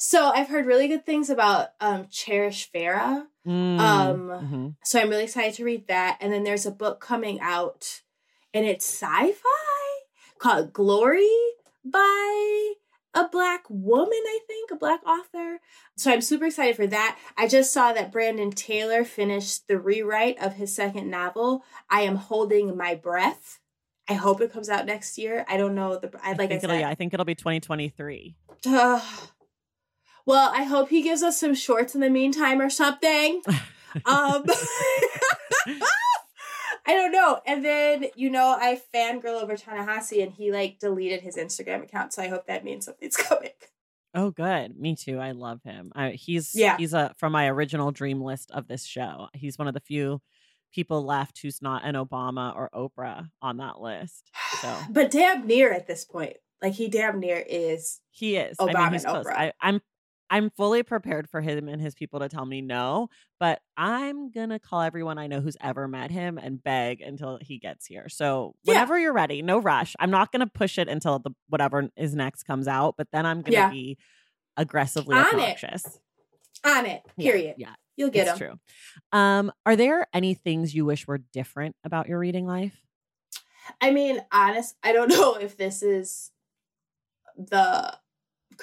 So 0.00 0.28
I've 0.28 0.48
heard 0.48 0.66
really 0.66 0.86
good 0.86 1.04
things 1.04 1.28
about 1.28 1.70
um 1.80 2.06
Cherish 2.08 2.70
Farah. 2.70 3.26
Mm, 3.44 3.80
Um, 3.80 4.28
mhm. 4.28 4.74
So 4.84 5.00
I'm 5.00 5.08
really 5.08 5.24
excited 5.24 5.54
to 5.54 5.64
read 5.64 5.88
that. 5.88 6.18
And 6.20 6.32
then 6.32 6.44
there's 6.44 6.66
a 6.66 6.70
book 6.70 7.00
coming 7.00 7.40
out, 7.40 8.02
and 8.54 8.64
it's 8.64 8.84
sci-fi 8.86 9.88
called 10.38 10.72
Glory 10.72 11.28
by 11.84 12.74
a 13.18 13.28
black 13.28 13.64
woman, 13.68 14.08
I 14.12 14.38
think, 14.46 14.70
a 14.70 14.76
black 14.76 15.04
author. 15.04 15.58
So 15.96 16.12
I'm 16.12 16.20
super 16.20 16.46
excited 16.46 16.76
for 16.76 16.86
that. 16.86 17.18
I 17.36 17.48
just 17.48 17.72
saw 17.72 17.92
that 17.92 18.12
Brandon 18.12 18.50
Taylor 18.50 19.04
finished 19.04 19.66
the 19.66 19.78
rewrite 19.78 20.40
of 20.40 20.54
his 20.54 20.74
second 20.74 21.10
novel. 21.10 21.64
I 21.90 22.02
am 22.02 22.16
holding 22.16 22.76
my 22.76 22.94
breath. 22.94 23.58
I 24.08 24.14
hope 24.14 24.40
it 24.40 24.52
comes 24.52 24.68
out 24.68 24.86
next 24.86 25.18
year. 25.18 25.44
I 25.48 25.56
don't 25.56 25.74
know 25.74 25.98
the. 25.98 26.10
I 26.22 26.30
I 26.30 26.32
like 26.32 26.40
I, 26.40 26.46
think 26.46 26.60
said. 26.60 26.70
it'll, 26.70 26.80
yeah, 26.80 26.88
I 26.88 26.94
think 26.94 27.12
it'll 27.12 27.26
be 27.26 27.34
2023. 27.34 28.36
Ugh. 28.66 29.02
well, 30.24 30.50
I 30.54 30.62
hope 30.62 30.88
he 30.88 31.02
gives 31.02 31.22
us 31.22 31.38
some 31.38 31.54
shorts 31.54 31.94
in 31.94 32.00
the 32.00 32.10
meantime 32.10 32.60
or 32.60 32.70
something. 32.70 33.42
Um, 34.04 34.44
I 36.88 36.92
don't 36.94 37.12
know. 37.12 37.40
And 37.46 37.64
then, 37.64 38.06
you 38.16 38.30
know, 38.30 38.56
I 38.58 38.80
fangirl 38.94 39.42
over 39.42 39.56
Ta-Nehisi 39.56 40.22
and 40.22 40.32
he 40.32 40.50
like 40.50 40.78
deleted 40.80 41.20
his 41.20 41.36
Instagram 41.36 41.82
account. 41.82 42.12
So 42.14 42.22
I 42.22 42.28
hope 42.28 42.46
that 42.46 42.64
means 42.64 42.86
something's 42.86 43.16
coming. 43.28 43.50
Oh, 44.14 44.30
good. 44.30 44.76
Me 44.78 44.96
too. 44.96 45.18
I 45.18 45.32
love 45.32 45.60
him. 45.62 45.92
I, 45.94 46.10
he's 46.12 46.54
Yeah. 46.54 46.76
he's 46.78 46.94
a 46.94 47.14
from 47.18 47.32
my 47.32 47.46
original 47.48 47.90
dream 47.92 48.22
list 48.22 48.50
of 48.52 48.66
this 48.66 48.84
show. 48.84 49.28
He's 49.34 49.58
one 49.58 49.68
of 49.68 49.74
the 49.74 49.80
few 49.80 50.22
people 50.72 51.04
left 51.04 51.40
who's 51.42 51.60
not 51.62 51.84
an 51.84 51.94
Obama 51.94 52.54
or 52.56 52.70
Oprah 52.74 53.28
on 53.42 53.58
that 53.58 53.80
list. 53.80 54.30
So 54.62 54.74
But 54.90 55.10
damn 55.10 55.46
near 55.46 55.72
at 55.72 55.86
this 55.86 56.04
point. 56.06 56.38
Like 56.62 56.72
he 56.72 56.88
damn 56.88 57.20
near 57.20 57.44
is. 57.48 58.00
he 58.10 58.36
is. 58.36 58.56
I 58.58 58.64
Obama 58.64 58.84
mean, 58.84 58.92
he's 58.94 59.04
and 59.04 59.12
close. 59.12 59.26
Oprah. 59.26 59.36
I, 59.36 59.52
I'm 59.60 59.80
I'm 60.30 60.50
fully 60.50 60.82
prepared 60.82 61.28
for 61.28 61.40
him 61.40 61.68
and 61.68 61.80
his 61.80 61.94
people 61.94 62.20
to 62.20 62.28
tell 62.28 62.44
me 62.44 62.60
no, 62.60 63.08
but 63.40 63.60
I'm 63.76 64.30
gonna 64.30 64.58
call 64.58 64.82
everyone 64.82 65.18
I 65.18 65.26
know 65.26 65.40
who's 65.40 65.56
ever 65.60 65.88
met 65.88 66.10
him 66.10 66.38
and 66.38 66.62
beg 66.62 67.00
until 67.00 67.38
he 67.40 67.58
gets 67.58 67.86
here. 67.86 68.08
So 68.08 68.54
Yeah. 68.62 68.72
whenever 68.72 68.98
you're 68.98 69.12
ready, 69.12 69.40
no 69.42 69.58
rush. 69.58 69.96
I'm 69.98 70.10
not 70.10 70.30
gonna 70.32 70.46
push 70.46 70.78
it 70.78 70.88
until 70.88 71.18
the 71.18 71.30
whatever 71.48 71.88
is 71.96 72.14
next 72.14 72.42
comes 72.44 72.68
out, 72.68 72.94
but 72.98 73.08
then 73.12 73.24
I'm 73.26 73.42
gonna 73.42 73.56
Yeah. 73.58 73.70
be 73.70 73.98
aggressively 74.56 75.16
On 75.16 75.24
it. 75.24 75.32
obnoxious. 75.32 75.98
On 76.64 76.84
it. 76.86 77.02
Period. 77.18 77.54
Yeah, 77.58 77.74
You'll 77.96 78.10
get 78.10 78.26
him. 78.28 78.36
true. 78.36 78.60
Um, 79.12 79.52
are 79.64 79.76
there 79.76 80.06
any 80.12 80.34
things 80.34 80.74
you 80.74 80.84
wish 80.84 81.06
were 81.06 81.18
different 81.18 81.76
about 81.84 82.08
your 82.08 82.18
reading 82.18 82.46
life? 82.46 82.76
I 83.80 83.90
mean, 83.92 84.24
honest, 84.32 84.76
I 84.82 84.92
don't 84.92 85.08
know 85.10 85.34
if 85.36 85.56
this 85.56 85.82
is 85.82 86.30
the 87.36 87.96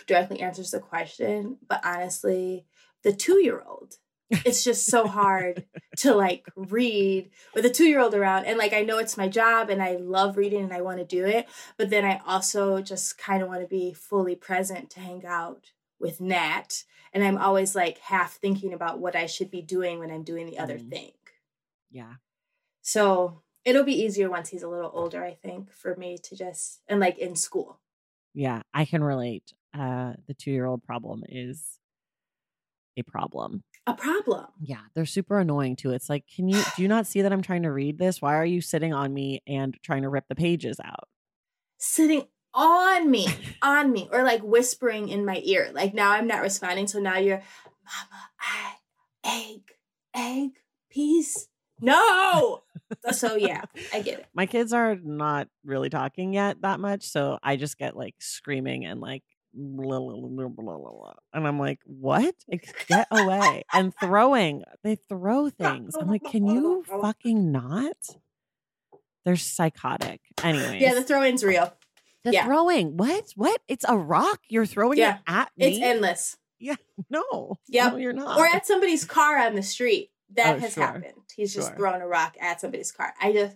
directly 0.07 0.39
answers 0.41 0.71
the 0.71 0.79
question, 0.79 1.57
but 1.67 1.81
honestly, 1.85 2.65
the 3.03 3.13
two 3.13 3.43
year 3.43 3.63
old, 3.65 3.95
it's 4.43 4.63
just 4.63 4.87
so 4.87 5.07
hard 5.07 5.65
to 5.97 6.13
like 6.15 6.45
read 6.55 7.29
with 7.53 7.65
a 7.65 7.69
two 7.69 7.85
year 7.85 7.99
old 7.99 8.13
around. 8.15 8.45
And 8.45 8.57
like, 8.57 8.73
I 8.73 8.81
know 8.81 8.97
it's 8.97 9.17
my 9.17 9.27
job 9.27 9.69
and 9.69 9.81
I 9.81 9.95
love 9.97 10.37
reading 10.37 10.63
and 10.63 10.73
I 10.73 10.81
want 10.81 10.97
to 10.99 11.05
do 11.05 11.25
it, 11.25 11.47
but 11.77 11.89
then 11.89 12.03
I 12.05 12.19
also 12.25 12.81
just 12.81 13.17
kind 13.17 13.41
of 13.43 13.49
want 13.49 13.61
to 13.61 13.67
be 13.67 13.93
fully 13.93 14.35
present 14.35 14.89
to 14.91 14.99
hang 14.99 15.25
out 15.25 15.71
with 15.99 16.19
Nat. 16.19 16.83
And 17.13 17.23
I'm 17.23 17.37
always 17.37 17.75
like 17.75 17.99
half 17.99 18.33
thinking 18.33 18.73
about 18.73 18.99
what 18.99 19.15
I 19.15 19.25
should 19.27 19.49
be 19.51 19.61
doing 19.61 19.99
when 19.99 20.11
I'm 20.11 20.23
doing 20.23 20.47
the 20.47 20.59
other 20.59 20.77
Mhm. 20.77 20.89
thing. 20.89 21.11
Yeah. 21.91 22.15
So 22.81 23.41
it'll 23.63 23.83
be 23.83 24.01
easier 24.01 24.29
once 24.29 24.49
he's 24.49 24.63
a 24.63 24.67
little 24.67 24.91
older, 24.93 25.23
I 25.23 25.33
think, 25.35 25.71
for 25.71 25.95
me 25.95 26.17
to 26.23 26.35
just 26.35 26.81
and 26.87 26.99
like 26.99 27.17
in 27.17 27.35
school. 27.35 27.79
Yeah, 28.33 28.63
I 28.73 28.85
can 28.85 29.03
relate. 29.03 29.53
Uh, 29.77 30.13
the 30.27 30.33
two 30.33 30.51
year 30.51 30.65
old 30.65 30.83
problem 30.83 31.23
is 31.27 31.79
a 32.97 33.03
problem. 33.03 33.63
A 33.87 33.93
problem. 33.93 34.45
Yeah, 34.61 34.79
they're 34.93 35.05
super 35.05 35.39
annoying 35.39 35.75
too. 35.75 35.91
It's 35.91 36.09
like, 36.09 36.25
can 36.33 36.47
you 36.47 36.61
do 36.75 36.81
you 36.81 36.87
not 36.87 37.07
see 37.07 37.21
that 37.21 37.33
I'm 37.33 37.41
trying 37.41 37.63
to 37.63 37.71
read 37.71 37.99
this? 37.99 38.21
Why 38.21 38.35
are 38.35 38.45
you 38.45 38.61
sitting 38.61 38.93
on 38.93 39.13
me 39.13 39.41
and 39.45 39.75
trying 39.83 40.03
to 40.03 40.09
rip 40.09 40.25
the 40.27 40.35
pages 40.35 40.79
out? 40.83 41.07
Sitting 41.77 42.23
on 42.53 43.11
me, 43.11 43.27
on 43.61 43.91
me, 43.91 44.07
or 44.11 44.23
like 44.23 44.41
whispering 44.41 45.09
in 45.09 45.25
my 45.25 45.41
ear. 45.43 45.71
Like 45.73 45.93
now 45.93 46.11
I'm 46.11 46.27
not 46.27 46.41
responding. 46.41 46.87
So 46.87 46.99
now 46.99 47.17
you're, 47.17 47.41
Mama, 47.83 48.29
I, 48.39 49.51
egg, 49.51 49.61
egg, 50.15 50.51
peace. 50.89 51.47
No. 51.81 52.63
so 53.11 53.35
yeah, 53.35 53.63
I 53.93 54.01
get 54.01 54.19
it. 54.19 54.25
My 54.33 54.45
kids 54.45 54.71
are 54.71 54.95
not 54.95 55.49
really 55.65 55.89
talking 55.89 56.33
yet 56.33 56.61
that 56.61 56.79
much, 56.79 57.03
so 57.03 57.37
I 57.43 57.57
just 57.57 57.77
get 57.77 57.97
like 57.97 58.15
screaming 58.19 58.85
and 58.85 59.01
like 59.01 59.23
blah, 59.55 59.99
blah, 59.99 60.47
blah, 60.77 61.13
and 61.33 61.47
I'm 61.47 61.57
like, 61.59 61.79
"What? 61.85 62.35
Get 62.87 63.07
away!" 63.11 63.63
and 63.73 63.93
throwing. 63.99 64.63
They 64.83 64.95
throw 65.09 65.49
things. 65.49 65.95
I'm 65.95 66.07
like, 66.09 66.23
"Can 66.23 66.45
you 66.45 66.83
fucking 66.87 67.51
not?" 67.51 67.95
They're 69.23 69.35
psychotic. 69.35 70.21
Anyways, 70.43 70.81
Yeah, 70.81 70.93
the 70.93 71.03
throw-in's 71.03 71.43
real. 71.43 71.73
the 72.23 72.31
yeah. 72.33 72.45
throwing. 72.45 72.95
What? 72.97 73.25
What? 73.35 73.61
It's 73.67 73.85
a 73.87 73.97
rock. 73.97 74.41
You're 74.49 74.65
throwing 74.67 74.97
Yeah, 74.99 75.15
it 75.15 75.21
at 75.27 75.51
me. 75.57 75.65
It's 75.67 75.81
endless. 75.83 76.37
Yeah. 76.59 76.75
No. 77.09 77.57
Yep. 77.67 77.91
No, 77.93 77.97
you're 77.97 78.13
not. 78.13 78.37
Or 78.39 78.45
at 78.45 78.65
somebody's 78.65 79.03
car 79.05 79.37
on 79.37 79.55
the 79.55 79.63
street. 79.63 80.11
That 80.35 80.55
Oh, 80.55 80.59
has 80.59 80.73
sure. 80.73 80.83
happened. 80.85 81.13
He's 81.35 81.53
just 81.53 81.69
Sure. 81.69 81.77
thrown 81.77 82.01
a 82.01 82.07
rock 82.07 82.35
at 82.39 82.59
somebody's 82.61 82.91
car. 82.91 83.13
I 83.21 83.31
just 83.33 83.55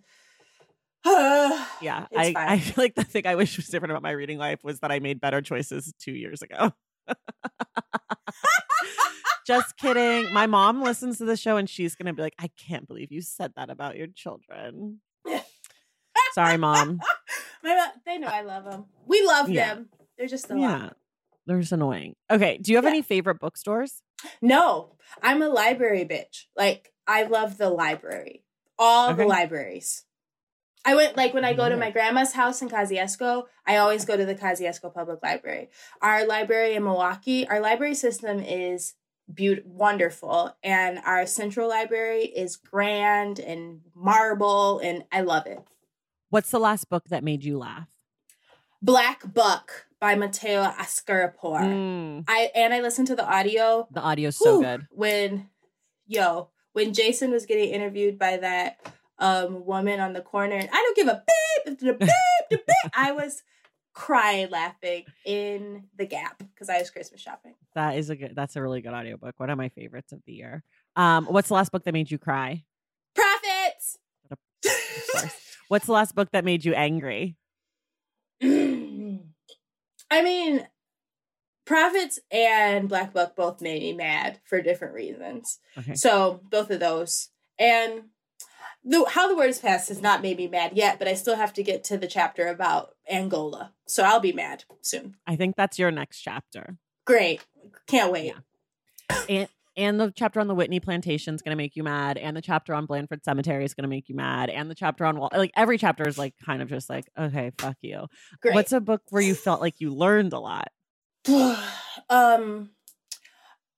Yeah, 1.82 2.08
I, 2.14 2.34
fine. 2.34 2.50
I 2.50 2.60
feel 2.60 2.84
like 2.84 2.96
the 2.96 3.06
thing 3.06 3.26
I 3.26 3.36
wish 3.36 3.56
was 3.56 3.68
different 3.68 3.92
about 3.92 4.04
my 4.04 4.12
reading 4.12 4.38
life 4.38 4.64
was 4.66 4.82
that 4.82 4.92
I 4.92 5.00
made 5.00 5.22
better 5.22 5.42
choices 5.42 5.94
two 5.98 6.12
years 6.12 6.42
ago. 6.42 6.74
Just 9.48 9.78
kidding. 9.78 10.32
My 10.34 10.46
mom 10.46 10.84
listens 10.84 11.18
to 11.20 11.26
the 11.26 11.38
show 11.38 11.56
and 11.58 11.70
she's 11.70 11.96
going 11.96 12.08
to 12.08 12.14
be 12.14 12.22
like, 12.22 12.36
I 12.38 12.50
can't 12.50 12.86
believe 12.88 13.12
you 13.12 13.22
said 13.22 13.54
that 13.56 13.70
about 13.70 13.96
your 13.96 14.08
children. 14.08 15.00
Sorry, 16.34 16.58
mom. 16.58 17.00
Mom, 17.64 17.78
they 18.06 18.18
know 18.18 18.28
I 18.28 18.42
love 18.42 18.64
them. 18.66 18.86
We 19.06 19.26
love 19.26 19.50
Yeah. 19.50 19.76
them. 19.76 19.90
They're 20.18 20.28
just 20.28 20.50
a 20.52 20.58
Yeah, 20.58 20.90
they're 21.46 21.60
just 21.60 21.72
annoying. 21.74 22.16
Okay, 22.32 22.58
do 22.58 22.72
you 22.72 22.78
have 22.78 22.86
Yeah. 22.86 22.92
any 22.92 23.02
favorite 23.02 23.40
bookstores? 23.40 24.02
No, 24.42 24.96
I'm 25.22 25.42
a 25.42 25.50
library 25.50 26.06
bitch. 26.06 26.46
Like 26.56 26.94
I 27.08 27.24
love 27.24 27.58
the 27.58 27.70
library. 27.70 28.44
All 28.78 29.14
the 29.14 29.26
libraries. 29.26 30.06
I 30.86 30.96
went 30.96 31.18
like 31.18 31.34
when 31.34 31.46
I 31.46 31.54
go 31.54 31.68
to 31.68 31.76
my 31.76 31.92
grandma's 31.92 32.34
house 32.34 32.62
in 32.62 32.70
Kosciusko, 32.70 33.46
I 33.68 33.78
always 33.78 34.06
go 34.06 34.16
to 34.16 34.26
the 34.26 34.36
Kosciusko 34.36 34.94
Public 34.94 35.20
Library. 35.22 35.70
Our 36.02 36.26
library 36.26 36.76
in 36.76 36.84
Milwaukee, 36.84 37.48
our 37.48 37.60
library 37.60 37.96
system 37.96 38.40
is 38.40 38.94
beautiful, 39.32 39.72
wonderful, 39.72 40.56
and 40.64 41.00
our 41.06 41.26
central 41.26 41.68
library 41.70 42.24
is 42.24 42.56
grand 42.56 43.40
and 43.40 43.82
marble, 43.94 44.80
and 44.80 45.04
I 45.12 45.22
love 45.22 45.46
it. 45.48 45.60
What's 46.30 46.52
the 46.52 46.60
last 46.60 46.90
book 46.90 47.06
that 47.10 47.24
made 47.24 47.44
you 47.44 47.58
laugh? 47.58 47.88
Black 48.82 49.34
Buck 49.34 49.88
by 50.00 50.16
Mateo 50.16 50.64
Askaripour. 50.64 51.60
Mm, 51.60 52.24
I 52.28 52.50
and 52.56 52.74
I 52.74 52.80
listened 52.80 53.08
to 53.08 53.16
the 53.16 53.28
audio. 53.28 53.88
the 53.92 54.02
audio's 54.02 54.38
so 54.38 54.56
Whew, 54.58 54.64
good. 54.64 54.88
When, 54.92 55.50
yo, 56.08 56.50
when 56.72 56.94
Jason 56.94 57.32
was 57.32 57.46
getting 57.46 57.70
interviewed 57.70 58.18
by 58.18 58.38
that 58.38 58.80
um 59.20 59.66
woman 59.66 60.00
on 60.00 60.14
the 60.14 60.22
corner, 60.22 60.56
and 60.56 60.70
I 60.72 60.76
don't 60.76 60.96
give 60.96 61.08
a 61.08 61.24
beep, 61.26 61.80
the 61.80 61.94
beep, 61.94 62.10
the 62.50 62.58
beep. 62.58 62.92
I 62.94 63.12
was 63.12 63.44
crying 63.94 64.50
laughing 64.50 65.06
in 65.26 65.84
the 65.98 66.06
gap 66.06 66.42
because 66.54 66.70
I 66.70 66.80
was 66.80 66.90
Christmas 66.90 67.20
shopping. 67.20 67.56
That 67.76 67.98
is 67.98 68.10
a 68.10 68.16
good. 68.16 68.36
That's 68.36 68.56
a 68.56 68.62
really 68.62 68.82
good 68.82 68.94
audiobook. 68.94 69.40
One 69.40 69.50
of 69.50 69.58
my 69.58 69.70
favorites 69.70 70.12
of 70.12 70.22
the 70.26 70.34
year. 70.34 70.64
Um, 70.96 71.26
what's 71.26 71.50
the 71.50 71.54
last 71.56 71.72
book 71.72 71.84
that 71.84 71.94
made 71.94 72.10
you 72.10 72.18
cry? 72.18 72.64
Prophets. 73.16 73.98
What's 75.70 75.86
the 75.86 75.92
last 75.92 76.16
book 76.16 76.30
that 76.32 76.44
made 76.44 76.66
you 76.66 76.74
angry? 76.74 77.38
I 78.42 78.48
mean, 80.24 80.68
Prophets 81.66 82.20
and 82.32 82.90
Black 82.90 83.14
Buck 83.14 83.36
both 83.36 83.62
made 83.62 83.84
me 83.84 83.94
mad 83.94 84.40
for 84.46 84.62
different 84.64 84.96
reasons. 84.96 85.60
Okay. 85.78 85.94
So 85.94 86.42
both 86.50 86.72
of 86.72 86.80
those. 86.80 87.30
And 87.60 88.06
the 88.90 89.06
how 89.08 89.28
the 89.28 89.36
word 89.36 89.52
is 89.52 89.60
passed 89.60 89.90
has 89.90 90.02
not 90.02 90.24
made 90.24 90.38
me 90.38 90.48
mad 90.48 90.72
yet, 90.74 90.98
but 90.98 91.08
I 91.08 91.14
still 91.14 91.36
have 91.36 91.54
to 91.54 91.64
get 91.64 91.84
to 91.86 91.98
the 91.98 92.08
chapter 92.08 92.48
about 92.48 92.96
Angola. 93.10 93.74
So 93.88 94.04
I'll 94.04 94.20
be 94.20 94.34
mad 94.34 94.64
soon. 94.82 95.16
I 95.28 95.36
think 95.36 95.56
that's 95.56 95.78
your 95.78 95.92
next 95.92 96.20
chapter. 96.22 96.78
Great. 97.06 97.46
Can't 97.86 98.12
wait. 98.12 98.34
And 99.30 99.48
and 99.78 100.00
the 100.00 100.12
chapter 100.14 100.40
on 100.40 100.48
the 100.48 100.56
Whitney 100.56 100.80
plantation 100.80 101.36
is 101.36 101.44
going 101.44 101.52
to 101.52 101.56
make 101.56 101.76
you 101.76 101.84
mad, 101.84 102.18
and 102.18 102.36
the 102.36 102.42
chapter 102.42 102.74
on 102.74 102.88
Blandford 102.88 103.24
Cemetery 103.24 103.64
is 103.64 103.76
going 103.76 103.84
to 103.84 103.90
make 103.90 104.10
you 104.10 104.16
mad, 104.16 104.50
and 104.50 104.72
the 104.72 104.76
chapter 104.76 105.06
on 105.06 105.20
Wall 105.20 105.30
like 105.34 105.52
every 105.56 105.78
chapter 105.78 106.08
is 106.08 106.18
like 106.18 106.34
kind 106.44 106.64
of 106.64 106.68
just 106.68 106.90
like 106.90 107.06
okay, 107.18 107.52
fuck 107.60 107.78
you. 107.82 108.08
Great. 108.42 108.56
What's 108.56 108.72
a 108.72 108.82
book 108.82 109.04
where 109.10 109.22
you 109.22 109.36
felt 109.36 109.62
like 109.62 109.76
you 109.80 109.94
learned 109.94 110.34
a 110.34 110.40
lot? 110.40 110.70
um 112.10 112.72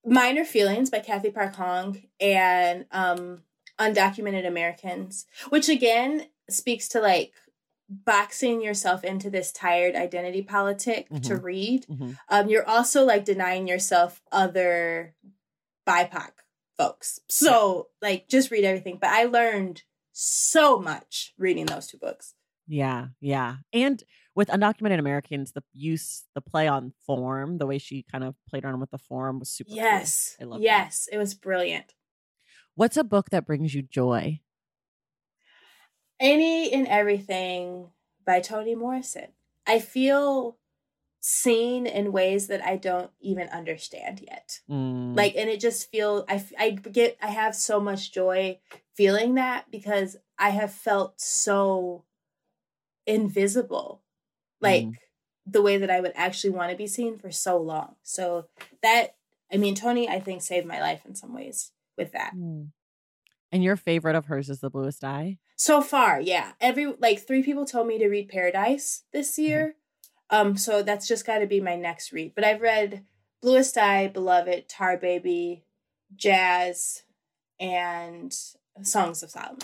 Minor 0.05 0.45
Feelings 0.45 0.89
by 0.89 0.99
Cathy 0.99 1.31
Park 1.31 1.55
Hong 1.55 2.01
and 2.21 2.85
um 2.91 3.43
Undocumented 3.81 4.45
Americans, 4.47 5.25
which 5.49 5.67
again 5.69 6.27
speaks 6.49 6.87
to 6.89 6.99
like 7.01 7.33
boxing 7.89 8.61
yourself 8.61 9.03
into 9.03 9.29
this 9.29 9.51
tired 9.51 9.95
identity 9.95 10.41
politic 10.41 11.09
to 11.09 11.35
Mhm. 11.35 11.43
read. 11.43 11.85
Mhm. 11.87 12.17
Um 12.29 12.49
you're 12.49 12.67
also 12.67 13.03
like 13.03 13.25
denying 13.25 13.67
yourself 13.67 14.21
other 14.31 15.15
BIPOC 15.87 16.31
folks. 16.77 17.19
So 17.27 17.89
like 18.01 18.27
just 18.29 18.51
read 18.51 18.63
everything. 18.63 18.97
But 19.01 19.09
I 19.09 19.25
learned 19.25 19.83
so 20.13 20.79
much 20.79 21.33
reading 21.37 21.65
those 21.65 21.87
two 21.87 21.97
books. 21.97 22.35
Yeah, 22.67 23.07
yeah. 23.19 23.57
And 23.73 24.01
with 24.35 24.47
undocumented 24.47 24.99
Americans, 24.99 25.51
the 25.51 25.63
use, 25.73 26.23
the 26.35 26.41
play 26.41 26.67
on 26.67 26.93
form, 27.05 27.57
the 27.57 27.65
way 27.67 27.77
she 27.77 28.03
kind 28.09 28.23
of 28.23 28.35
played 28.47 28.63
around 28.63 28.79
with 28.79 28.91
the 28.91 28.97
form 28.97 29.39
was 29.39 29.49
super. 29.49 29.69
cool. 29.69 29.75
Yes. 29.77 30.37
I 30.39 30.45
love 30.45 30.59
that. 30.59 30.63
yes, 30.63 31.09
it 31.11 31.17
was 31.17 31.33
brilliant. 31.33 31.93
What's 32.75 32.97
a 32.97 33.03
book 33.03 33.29
that 33.31 33.45
brings 33.45 33.73
you 33.73 33.81
joy? 33.81 34.41
Any 36.19 36.71
and 36.71 36.87
Everything 36.87 37.91
by 38.25 38.39
Toni 38.39 38.75
Morrison. 38.75 39.29
I 39.65 39.79
feel 39.79 40.57
seen 41.19 41.85
in 41.85 42.11
ways 42.11 42.47
that 42.47 42.63
I 42.63 42.77
don't 42.77 43.11
even 43.19 43.47
understand 43.49 44.21
yet. 44.21 44.61
Mm, 44.69 45.15
Like, 45.15 45.35
and 45.35 45.49
it 45.49 45.59
just 45.59 45.89
feel 45.91 46.25
I 46.29 46.69
get 46.71 47.17
I 47.21 47.27
have 47.27 47.55
so 47.55 47.79
much 47.79 48.11
joy 48.11 48.59
feeling 48.95 49.35
that 49.35 49.69
because 49.71 50.17
I 50.37 50.49
have 50.51 50.71
felt 50.73 51.19
so 51.19 52.05
invisible, 53.05 54.01
like 54.59 54.85
Mm. 54.85 54.95
the 55.45 55.61
way 55.61 55.77
that 55.77 55.89
I 55.89 56.01
would 56.01 56.13
actually 56.15 56.51
want 56.51 56.71
to 56.71 56.77
be 56.77 56.87
seen 56.87 57.17
for 57.17 57.31
so 57.31 57.57
long. 57.57 57.95
So 58.03 58.47
that 58.81 59.15
I 59.51 59.57
mean, 59.57 59.75
Toni, 59.75 60.07
I 60.07 60.19
think 60.21 60.41
saved 60.41 60.65
my 60.65 60.79
life 60.79 61.05
in 61.05 61.13
some 61.13 61.33
ways 61.33 61.71
with 62.01 62.11
that. 62.13 62.33
mm. 62.35 62.69
And 63.51 63.63
your 63.63 63.75
favorite 63.75 64.15
of 64.15 64.25
hers 64.25 64.49
is 64.49 64.61
The 64.61 64.69
Bluest 64.69 65.03
Eye? 65.03 65.37
So 65.57 65.81
far, 65.81 66.21
yeah. 66.21 66.53
Every 66.59 66.93
like 66.99 67.25
three 67.27 67.43
people 67.43 67.65
told 67.65 67.87
me 67.87 67.99
to 67.99 68.07
read 68.07 68.29
Paradise 68.29 69.03
this 69.13 69.37
year. 69.37 69.75
Um, 70.29 70.55
so 70.57 70.81
that's 70.81 71.07
just 71.07 71.25
gotta 71.25 71.45
be 71.45 71.59
my 71.59 71.75
next 71.75 72.13
read. 72.13 72.33
But 72.33 72.45
I've 72.45 72.61
read 72.61 73.03
Bluest 73.41 73.77
Eye, 73.77 74.07
Beloved, 74.07 74.69
Tar 74.69 74.97
Baby, 74.97 75.65
Jazz, 76.15 77.03
and 77.59 78.33
Songs 78.81 79.21
of 79.21 79.31
Solomon. 79.31 79.59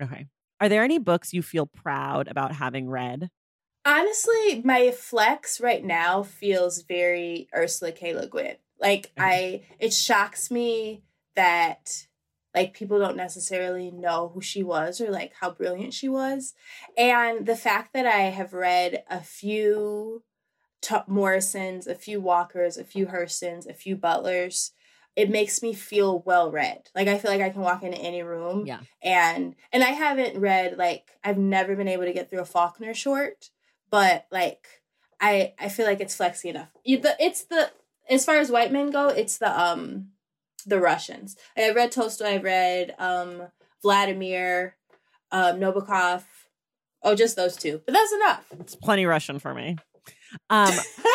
Okay. 0.00 0.26
Are 0.60 0.68
there 0.68 0.84
any 0.84 0.98
books 0.98 1.34
you 1.34 1.42
feel 1.42 1.66
proud 1.66 2.28
about 2.28 2.52
having 2.52 2.88
read? 2.88 3.28
Honestly, 3.84 4.62
my 4.64 4.92
flex 4.92 5.60
right 5.60 5.84
now 5.84 6.22
feels 6.22 6.82
very 6.82 7.48
Ursula 7.54 7.92
K. 7.92 8.14
Le 8.14 8.26
Guin. 8.28 8.56
Like 8.80 9.12
I 9.18 9.62
it 9.78 9.92
shocks 9.92 10.50
me 10.50 11.02
that 11.36 12.06
like 12.54 12.72
people 12.72 12.98
don't 12.98 13.16
necessarily 13.16 13.90
know 13.90 14.30
who 14.32 14.40
she 14.40 14.62
was 14.62 15.00
or 15.00 15.10
like 15.10 15.32
how 15.40 15.50
brilliant 15.50 15.92
she 15.92 16.08
was. 16.08 16.54
And 16.96 17.46
the 17.46 17.56
fact 17.56 17.92
that 17.94 18.06
I 18.06 18.22
have 18.30 18.52
read 18.52 19.02
a 19.10 19.20
few 19.20 20.22
T- 20.80 20.96
Morrisons, 21.06 21.86
a 21.86 21.94
few 21.94 22.20
Walkers, 22.20 22.76
a 22.76 22.84
few 22.84 23.06
Hurstons, 23.06 23.66
a 23.68 23.72
few 23.74 23.96
Butlers, 23.96 24.72
it 25.16 25.30
makes 25.30 25.62
me 25.62 25.72
feel 25.72 26.20
well 26.20 26.50
read. 26.50 26.90
Like 26.94 27.08
I 27.08 27.18
feel 27.18 27.30
like 27.30 27.40
I 27.40 27.50
can 27.50 27.62
walk 27.62 27.82
into 27.82 27.98
any 27.98 28.22
room 28.22 28.66
Yeah. 28.66 28.80
and 29.02 29.54
and 29.72 29.82
I 29.82 29.88
haven't 29.90 30.38
read 30.38 30.76
like 30.76 31.10
I've 31.24 31.38
never 31.38 31.74
been 31.74 31.88
able 31.88 32.04
to 32.04 32.12
get 32.12 32.30
through 32.30 32.40
a 32.40 32.44
Faulkner 32.44 32.94
short, 32.94 33.50
but 33.90 34.26
like 34.30 34.66
I 35.20 35.54
I 35.58 35.68
feel 35.70 35.86
like 35.86 36.00
it's 36.00 36.16
flexy 36.16 36.50
enough. 36.50 36.68
The, 36.84 37.16
it's 37.18 37.44
the 37.44 37.70
as 38.10 38.24
far 38.24 38.36
as 38.36 38.50
white 38.50 38.72
men 38.72 38.90
go, 38.90 39.08
it's 39.08 39.38
the 39.38 39.58
um 39.58 40.08
the 40.64 40.80
Russians. 40.80 41.36
I 41.56 41.70
read 41.72 41.92
Tolstoy. 41.92 42.24
I 42.26 42.36
read 42.38 42.94
um 42.98 43.48
Vladimir, 43.82 44.76
um 45.30 45.60
Nabokov. 45.60 46.22
Oh, 47.02 47.14
just 47.14 47.36
those 47.36 47.56
two, 47.56 47.82
but 47.84 47.92
that's 47.92 48.12
enough. 48.12 48.46
It's 48.60 48.74
plenty 48.76 49.04
Russian 49.06 49.38
for 49.38 49.52
me. 49.54 49.76
Um, 50.48 50.72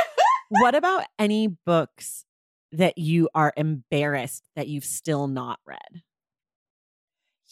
what 0.49 0.75
about 0.75 1.05
any 1.17 1.47
books 1.65 2.25
that 2.71 2.97
you 2.99 3.27
are 3.33 3.51
embarrassed 3.57 4.43
that 4.55 4.67
you've 4.67 4.85
still 4.85 5.27
not 5.27 5.59
read? 5.65 6.03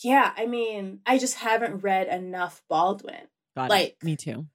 yeah, 0.04 0.32
I 0.38 0.46
mean, 0.46 1.00
I 1.08 1.18
just 1.18 1.36
haven't 1.38 1.80
read 1.84 2.08
enough 2.08 2.62
Baldwin. 2.70 3.28
Got 3.56 3.70
Like- 3.72 3.98
it. 4.00 4.04
Me 4.04 4.16
too. 4.16 4.46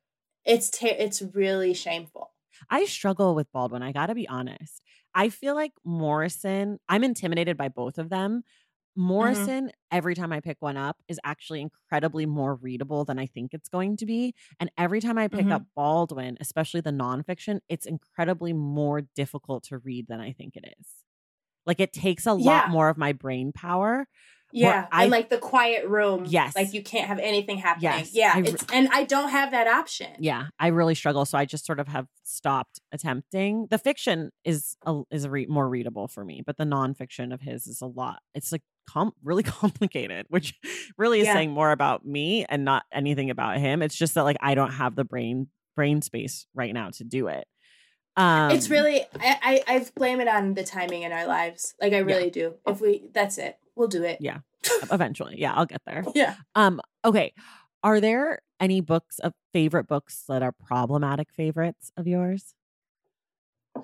It's 0.44 0.70
ta- 0.70 0.86
it's 0.98 1.20
really 1.22 1.74
shameful. 1.74 2.30
I 2.70 2.84
struggle 2.84 3.34
with 3.34 3.50
Baldwin. 3.52 3.82
I 3.82 3.90
got 3.92 4.06
to 4.06 4.14
be 4.14 4.28
honest. 4.28 4.80
I 5.14 5.28
feel 5.28 5.54
like 5.54 5.72
Morrison, 5.84 6.78
I'm 6.88 7.04
intimidated 7.04 7.56
by 7.56 7.68
both 7.68 7.98
of 7.98 8.08
them. 8.08 8.42
Morrison, 8.96 9.70
every 9.90 10.14
time 10.14 10.32
I 10.32 10.40
pick 10.40 10.58
one 10.60 10.76
up, 10.76 11.02
is 11.08 11.18
actually 11.24 11.62
incredibly 11.62 12.26
more 12.26 12.54
readable 12.56 13.04
than 13.06 13.18
I 13.18 13.26
think 13.26 13.54
it's 13.54 13.68
going 13.68 13.96
to 13.98 14.06
be. 14.06 14.34
And 14.60 14.70
every 14.76 15.00
time 15.00 15.16
I 15.18 15.28
pick 15.28 15.50
Mhm. 15.50 15.50
up 15.50 15.66
Baldwin, 15.74 16.36
especially 16.40 16.82
the 16.82 16.90
nonfiction, 16.90 17.60
it's 17.70 17.86
incredibly 17.86 18.52
more 18.52 19.00
difficult 19.00 19.64
to 19.64 19.78
read 19.78 20.08
than 20.08 20.20
I 20.20 20.32
think 20.32 20.56
it 20.56 20.74
is. 20.78 20.86
Like 21.66 21.80
it 21.80 21.92
takes 21.92 22.26
a 22.26 22.32
lot 22.34 22.66
more 22.66 22.88
of 22.88 22.98
my 22.98 23.12
brain 23.12 23.52
power. 23.52 24.06
Yeah, 24.52 24.86
I- 24.92 25.02
and 25.04 25.10
like 25.10 25.30
the 25.30 25.38
quiet 25.38 25.86
room. 25.88 26.24
Yes. 26.26 26.54
like 26.54 26.72
you 26.74 26.82
can't 26.82 27.08
have 27.08 27.18
anything 27.18 27.58
happening. 27.58 27.90
Yes, 27.92 28.14
yeah, 28.14 28.32
I 28.34 28.38
re- 28.40 28.48
it's 28.48 28.64
and 28.72 28.88
I 28.92 29.04
don't 29.04 29.30
have 29.30 29.50
that 29.52 29.66
option. 29.66 30.08
Yeah, 30.18 30.48
I 30.58 30.68
really 30.68 30.94
struggle. 30.94 31.24
So 31.24 31.38
I 31.38 31.44
just 31.44 31.64
sort 31.66 31.80
of 31.80 31.88
have 31.88 32.06
stopped 32.22 32.80
attempting. 32.92 33.66
The 33.70 33.78
fiction 33.78 34.30
is 34.44 34.76
a, 34.86 35.02
is 35.10 35.24
a 35.24 35.30
re- 35.30 35.46
more 35.46 35.68
readable 35.68 36.08
for 36.08 36.24
me, 36.24 36.42
but 36.46 36.56
the 36.58 36.64
nonfiction 36.64 37.32
of 37.32 37.40
his 37.40 37.66
is 37.66 37.80
a 37.80 37.86
lot. 37.86 38.20
It's 38.34 38.52
like 38.52 38.62
com- 38.88 39.12
really 39.24 39.42
complicated, 39.62 40.26
which 40.28 40.54
really 40.98 41.20
is 41.20 41.26
Yeah. 41.26 41.34
saying 41.34 41.50
more 41.50 41.70
about 41.70 42.04
me 42.06 42.44
and 42.48 42.64
not 42.64 42.84
anything 42.92 43.30
about 43.30 43.58
him. 43.58 43.82
It's 43.82 43.96
just 43.96 44.14
that 44.14 44.22
like 44.22 44.36
I 44.40 44.54
don't 44.54 44.72
have 44.72 44.94
the 44.96 45.04
brain 45.04 45.48
brain 45.74 46.02
space 46.02 46.46
right 46.54 46.74
now 46.74 46.90
to 46.90 47.04
do 47.04 47.28
it. 47.28 47.44
Um, 48.16 48.50
it's 48.50 48.68
really 48.68 49.02
I, 49.18 49.62
I 49.66 49.74
I 49.76 49.86
blame 49.94 50.20
it 50.20 50.28
on 50.28 50.54
the 50.54 50.64
timing 50.64 51.02
in 51.02 51.12
our 51.12 51.26
lives. 51.26 51.74
Like 51.80 51.92
I 51.94 51.98
really 51.98 52.30
do. 52.30 52.54
If 52.66 52.80
we 52.80 53.08
that's 53.12 53.38
it, 53.38 53.56
we'll 53.74 53.88
do 53.88 54.04
it. 54.04 54.18
Yeah. 54.20 54.38
eventually. 54.92 55.36
Yeah, 55.38 55.54
I'll 55.54 55.66
get 55.66 55.80
there. 55.86 56.04
Yeah. 56.14 56.34
Um. 56.54 56.80
Okay. 57.04 57.32
Are 57.82 58.00
there 58.00 58.42
any 58.60 58.80
books 58.80 59.18
of 59.18 59.32
favorite 59.52 59.88
books 59.88 60.24
that 60.28 60.42
are 60.42 60.52
problematic 60.52 61.32
favorites 61.32 61.90
of 61.96 62.06
yours? 62.06 62.54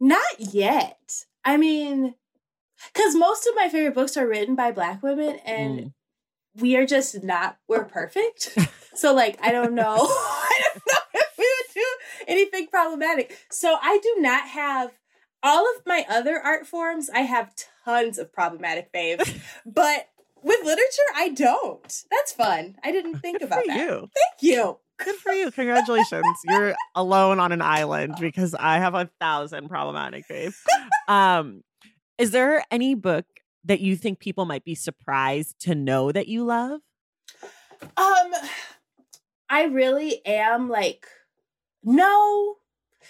Not 0.00 0.20
yet. 0.38 1.26
I 1.44 1.56
mean, 1.56 2.14
because 2.94 3.14
most 3.14 3.46
of 3.46 3.54
my 3.56 3.68
favorite 3.68 3.94
books 3.94 4.16
are 4.16 4.26
written 4.26 4.54
by 4.54 4.70
Black 4.72 5.02
women, 5.02 5.36
and 5.44 5.78
Mm. 5.80 5.92
we 6.62 6.76
are 6.76 6.86
just 6.86 7.22
not 7.22 7.58
we're 7.68 7.84
perfect. 7.84 8.56
so 8.94 9.12
like 9.14 9.38
I 9.42 9.52
don't 9.52 9.74
know. 9.74 9.96
I 10.08 10.60
don't 10.74 10.82
know 10.86 11.00
if 11.14 11.38
we 11.38 11.44
would 11.44 11.74
do 11.74 11.86
anything 12.30 12.68
problematic. 12.68 13.36
So 13.50 13.76
I 13.82 13.98
do 13.98 14.16
not 14.18 14.48
have 14.48 14.92
all 15.42 15.66
of 15.76 15.82
my 15.86 16.04
other 16.08 16.38
art 16.38 16.66
forms, 16.66 17.10
I 17.10 17.20
have 17.20 17.54
tons 17.84 18.18
of 18.18 18.32
problematic 18.32 18.92
faves. 18.92 19.40
but 19.66 20.08
with 20.42 20.64
literature, 20.64 21.10
I 21.14 21.28
don't. 21.30 22.04
That's 22.10 22.32
fun. 22.32 22.76
I 22.82 22.92
didn't 22.92 23.20
think 23.20 23.40
Good 23.40 23.48
about 23.48 23.64
that. 23.66 23.76
you. 23.76 23.88
Thank 23.88 24.42
you. 24.42 24.78
Good 24.98 25.16
for 25.16 25.32
you. 25.32 25.50
Congratulations. 25.50 26.24
You're 26.44 26.74
alone 26.94 27.40
on 27.40 27.52
an 27.52 27.62
island 27.62 28.16
because 28.20 28.54
I 28.54 28.78
have 28.78 28.94
a 28.94 29.10
thousand 29.18 29.68
problematic 29.68 30.26
faves. 30.28 30.56
Um, 31.08 31.62
is 32.18 32.32
there 32.32 32.64
any 32.70 32.94
book 32.94 33.24
that 33.64 33.80
you 33.80 33.96
think 33.96 34.18
people 34.18 34.44
might 34.44 34.64
be 34.64 34.74
surprised 34.74 35.58
to 35.60 35.74
know 35.74 36.12
that 36.12 36.28
you 36.28 36.44
love? 36.44 36.80
Um, 37.96 38.32
I 39.48 39.64
really 39.64 40.24
am 40.26 40.68
like, 40.68 41.06
no, 41.82 42.56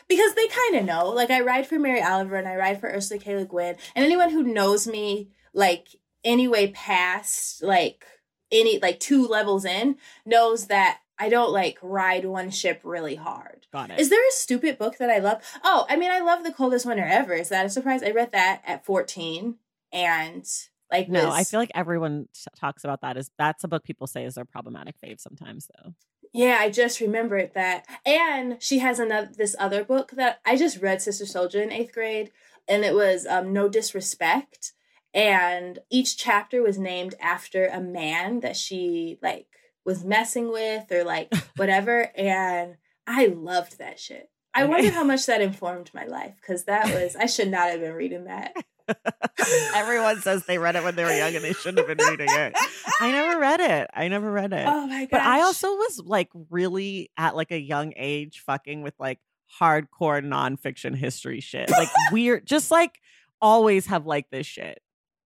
because 0.09 0.35
they 0.35 0.47
kind 0.49 0.77
of 0.77 0.85
know. 0.85 1.11
Like, 1.11 1.31
I 1.31 1.41
ride 1.41 1.67
for 1.67 1.79
Mary 1.79 2.03
Oliver 2.03 2.37
and 2.37 2.49
I 2.49 2.57
ride 2.57 2.81
for 2.81 2.89
Ursula 2.89 3.21
K. 3.21 3.37
Le 3.37 3.45
Guin, 3.45 3.77
and 3.95 4.05
anyone 4.05 4.31
who 4.31 4.43
knows 4.43 4.87
me, 4.87 5.31
like, 5.53 5.89
anyway 6.25 6.71
past 6.73 7.63
like 7.63 8.05
any 8.53 8.79
like 8.81 9.01
two 9.01 9.27
levels 9.27 9.65
in, 9.65 9.97
knows 10.27 10.67
that 10.67 11.01
I 11.19 11.29
don't 11.29 11.53
like 11.53 11.79
ride 11.83 12.25
one 12.25 12.51
ship 12.51 12.81
really 12.83 13.15
hard. 13.15 13.67
Got 13.73 13.91
it. 13.91 14.01
Is 14.01 14.11
there 14.11 14.27
a 14.27 14.33
stupid 14.33 14.79
book 14.79 14.99
that 14.99 15.11
I 15.11 15.19
love? 15.19 15.43
Oh, 15.63 15.87
I 15.89 15.97
mean, 15.97 16.11
I 16.11 16.21
love 16.21 16.45
The 16.45 16.53
Coldest 16.53 16.87
Winter 16.87 17.05
Ever. 17.05 17.35
Is 17.35 17.51
that 17.51 17.67
a 17.67 17.71
surprise? 17.71 18.03
I 18.03 18.11
read 18.11 18.33
that 18.33 18.63
at 18.67 18.85
14 18.85 19.57
and 19.93 20.49
like 20.91 21.09
no, 21.09 21.27
was- 21.27 21.35
I 21.35 21.45
feel 21.45 21.61
like 21.61 21.71
everyone 21.75 22.29
t- 22.35 22.43
talks 22.59 22.85
about 22.85 23.03
that. 23.03 23.17
Is 23.17 23.31
that's 23.39 23.65
a 23.65 23.69
book 23.69 23.85
people 23.85 24.07
say 24.07 24.25
is 24.25 24.35
their 24.35 24.45
problematic 24.45 24.97
fave 25.01 25.21
sometimes 25.21 25.69
though. 25.77 25.95
Yeah, 26.33 26.59
I 26.61 26.71
just 26.71 27.01
remembered 27.01 27.53
that. 27.55 27.87
And 28.07 28.63
she 28.63 28.79
has 28.79 28.99
another 28.99 29.31
this 29.37 29.57
other 29.59 29.85
book 29.85 30.13
that 30.13 30.41
I 30.45 30.57
just 30.57 30.81
read 30.81 31.03
Sister 31.03 31.25
Souljah 31.25 31.63
in 31.63 31.71
8th 31.71 31.93
grade 31.93 32.31
and 32.69 32.85
it 32.85 32.95
was 32.95 33.27
um 33.27 33.53
No 33.53 33.69
Disrespect 33.69 34.73
and 35.13 35.81
each 35.91 36.17
chapter 36.17 36.63
was 36.63 36.79
named 36.79 37.15
after 37.21 37.67
a 37.67 37.81
man 37.81 38.41
that 38.41 38.57
she 38.57 39.19
like 39.23 39.47
was 39.85 40.05
messing 40.05 40.53
with 40.53 40.91
or 40.93 41.03
like 41.03 41.33
whatever 41.57 42.11
and 42.17 42.77
I 43.07 43.27
loved 43.27 43.79
that 43.79 43.99
shit. 43.99 44.31
I 44.55 44.65
wonder 44.65 44.91
how 44.91 45.05
much 45.13 45.27
that 45.27 45.41
informed 45.41 45.91
my 45.93 46.05
life 46.05 46.35
cuz 46.47 46.65
that 46.65 46.95
was 46.95 47.17
I 47.17 47.27
should 47.27 47.51
not 47.51 47.71
have 47.71 47.81
been 47.81 47.95
reading 47.95 48.25
that. 48.25 48.55
Everyone 49.75 50.21
says 50.21 50.45
they 50.47 50.59
read 50.59 50.77
it 50.77 50.83
when 50.83 50.97
they 50.97 51.05
were 51.05 51.13
young 51.17 51.35
and 51.35 51.45
they 51.45 51.53
shouldn't 51.53 51.79
have 51.79 51.97
been 51.97 52.07
reading 52.07 52.29
it. 52.31 52.55
I 53.01 53.11
never 53.11 53.39
read 53.39 53.61
it. 53.61 53.91
I 53.95 54.09
never 54.09 54.31
read 54.31 54.53
it. 54.53 54.67
Oh 54.67 54.87
my 54.87 55.01
god. 55.01 55.09
But 55.11 55.21
I 55.23 55.43
also 55.43 55.69
was 55.69 56.03
like 56.05 56.29
really 56.51 57.11
at 57.17 57.37
like 57.37 57.51
a 57.51 57.61
young 57.61 57.93
age 57.97 58.43
fucking 58.47 58.83
with 58.83 58.95
like 58.99 59.19
hardcore 59.61 60.25
nonfiction 60.25 60.95
history 60.95 61.41
shit. 61.41 61.71
Like 61.71 61.89
weird, 62.13 62.47
just 62.47 62.71
like 62.71 63.01
always 63.41 63.87
have 63.87 64.07
like 64.07 64.31
this 64.31 64.47
shit. 64.47 64.81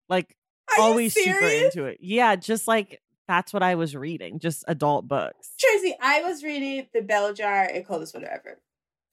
Like 0.08 0.36
always 0.78 1.14
super 1.14 1.46
into 1.46 1.84
it. 1.84 1.98
Yeah, 2.00 2.36
just 2.36 2.68
like 2.68 3.00
that's 3.26 3.52
what 3.52 3.62
I 3.62 3.74
was 3.74 3.96
reading, 3.96 4.38
just 4.38 4.64
adult 4.68 5.08
books. 5.08 5.50
Tracy, 5.58 5.96
I 6.00 6.22
was 6.22 6.42
reading 6.42 6.86
The 6.92 7.00
Bell 7.00 7.32
Jar 7.32 7.64
and 7.64 7.86
Coldest 7.86 8.14
Winter 8.14 8.28
Ever. 8.28 8.58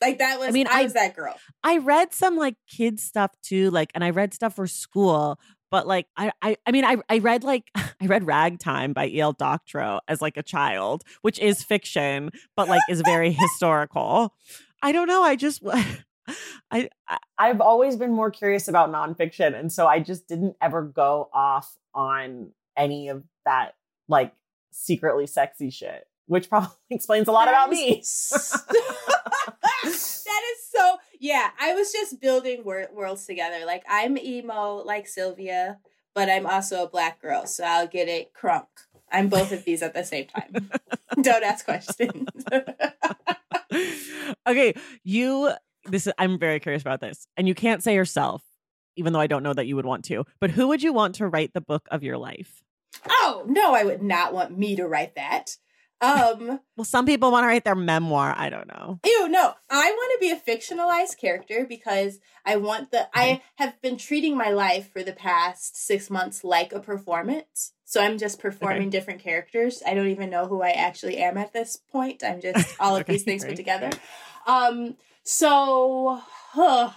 Like 0.01 0.17
that 0.19 0.39
was 0.39 0.49
I 0.49 0.51
mean, 0.51 0.65
mean, 0.65 0.67
I 0.67 0.79
I- 0.79 0.83
was 0.83 0.93
that 0.93 1.15
girl. 1.15 1.35
I 1.63 1.77
read 1.77 2.13
some 2.13 2.35
like 2.37 2.55
kids 2.67 3.03
stuff 3.03 3.31
too, 3.43 3.69
like, 3.69 3.91
and 3.93 4.03
I 4.03 4.09
read 4.09 4.33
stuff 4.33 4.55
for 4.55 4.67
school. 4.67 5.39
But 5.69 5.87
like, 5.87 6.07
I, 6.17 6.33
I, 6.41 6.57
I 6.65 6.71
mean, 6.71 6.83
I, 6.83 6.97
I 7.07 7.19
read 7.19 7.43
like 7.45 7.69
I 7.75 8.07
read 8.07 8.25
Ragtime 8.25 8.91
by 8.93 9.07
E.L. 9.07 9.33
Doctorow 9.33 9.99
as 10.07 10.21
like 10.21 10.35
a 10.35 10.43
child, 10.43 11.03
which 11.21 11.39
is 11.39 11.63
fiction, 11.63 12.31
but 12.57 12.67
like 12.67 12.81
is 12.89 13.01
very 13.05 13.31
historical. 13.31 14.33
I 14.81 14.91
don't 14.91 15.07
know. 15.07 15.23
I 15.23 15.35
just, 15.37 15.61
I, 16.71 16.89
I, 17.07 17.17
I've 17.37 17.61
always 17.61 17.95
been 17.95 18.11
more 18.11 18.31
curious 18.31 18.67
about 18.67 18.91
nonfiction, 18.91 19.57
and 19.57 19.71
so 19.71 19.87
I 19.87 19.99
just 19.99 20.27
didn't 20.27 20.55
ever 20.61 20.81
go 20.81 21.29
off 21.33 21.77
on 21.93 22.51
any 22.75 23.07
of 23.09 23.23
that 23.45 23.75
like 24.09 24.33
secretly 24.71 25.27
sexy 25.27 25.69
shit, 25.69 26.05
which 26.25 26.49
probably 26.49 26.71
explains 26.89 27.27
a 27.27 27.31
lot 27.31 27.47
about 27.47 27.69
me. 27.69 28.03
That 29.83 29.91
is 29.93 30.65
so 30.71 30.97
yeah 31.19 31.49
i 31.59 31.73
was 31.73 31.91
just 31.91 32.19
building 32.21 32.63
wor- 32.63 32.89
worlds 32.93 33.25
together 33.25 33.65
like 33.65 33.83
i'm 33.89 34.17
emo 34.17 34.75
like 34.85 35.07
sylvia 35.07 35.79
but 36.13 36.29
i'm 36.29 36.45
also 36.45 36.83
a 36.83 36.89
black 36.89 37.21
girl 37.21 37.45
so 37.45 37.63
i'll 37.63 37.87
get 37.87 38.07
it 38.07 38.31
crunk 38.33 38.67
i'm 39.11 39.27
both 39.27 39.51
of 39.51 39.65
these 39.65 39.81
at 39.81 39.93
the 39.93 40.03
same 40.03 40.25
time 40.27 40.69
don't 41.21 41.43
ask 41.43 41.65
questions 41.65 42.27
okay, 44.47 44.73
you 45.03 45.51
this 45.85 46.07
is 46.07 46.13
I'm 46.17 46.37
very 46.37 46.59
curious 46.59 46.81
about 46.81 47.01
this. 47.01 47.27
And 47.37 47.47
you 47.47 47.55
can't 47.55 47.81
say 47.81 47.95
yourself, 47.95 48.43
even 48.95 49.13
though 49.13 49.19
I 49.19 49.27
don't 49.27 49.43
know 49.43 49.53
that 49.53 49.65
you 49.65 49.75
would 49.75 49.85
want 49.85 50.05
to. 50.05 50.25
But 50.39 50.51
who 50.51 50.67
would 50.67 50.83
you 50.83 50.93
want 50.93 51.15
to 51.15 51.27
write 51.27 51.53
the 51.53 51.61
book 51.61 51.87
of 51.91 52.03
your 52.03 52.17
life? 52.17 52.61
oh 53.09 53.43
no 53.47 53.73
i 53.73 53.85
would 53.85 54.03
not 54.03 54.33
want 54.33 54.57
me 54.57 54.75
to 54.75 54.85
write 54.85 55.15
that 55.15 55.57
um 56.01 56.59
Well, 56.75 56.85
some 56.85 57.05
people 57.05 57.31
want 57.31 57.43
to 57.43 57.47
write 57.47 57.63
their 57.63 57.75
memoir. 57.75 58.33
I 58.37 58.49
don't 58.49 58.67
know. 58.67 58.99
Ew, 59.05 59.27
no. 59.29 59.53
I 59.69 59.91
want 59.91 60.11
to 60.13 60.17
be 60.19 60.31
a 60.31 60.35
fictionalized 60.39 61.17
character 61.17 61.65
because 61.67 62.19
I 62.45 62.55
want 62.57 62.91
the 62.91 63.07
I 63.13 63.41
have 63.55 63.81
been 63.81 63.97
treating 63.97 64.35
my 64.37 64.49
life 64.49 64.91
for 64.91 65.03
the 65.03 65.13
past 65.13 65.77
6 65.85 66.09
months 66.09 66.43
like 66.43 66.73
a 66.73 66.79
performance. 66.79 67.73
So 67.85 68.01
I'm 68.01 68.17
just 68.17 68.39
performing 68.39 68.89
different 68.89 69.19
characters. 69.21 69.83
I 69.85 69.93
don't 69.93 70.07
even 70.07 70.29
know 70.29 70.45
who 70.47 70.61
I 70.61 70.69
actually 70.71 71.17
am 71.17 71.37
at 71.37 71.51
this 71.53 71.75
point. 71.91 72.23
I'm 72.23 72.39
just 72.41 72.75
all 72.79 72.95
of 72.95 73.01
Okay, 73.01 73.13
these 73.13 73.23
things 73.23 73.43
put 73.43 73.55
together. 73.57 73.91
Um 74.47 74.95
so 75.23 76.21
huh, 76.51 76.91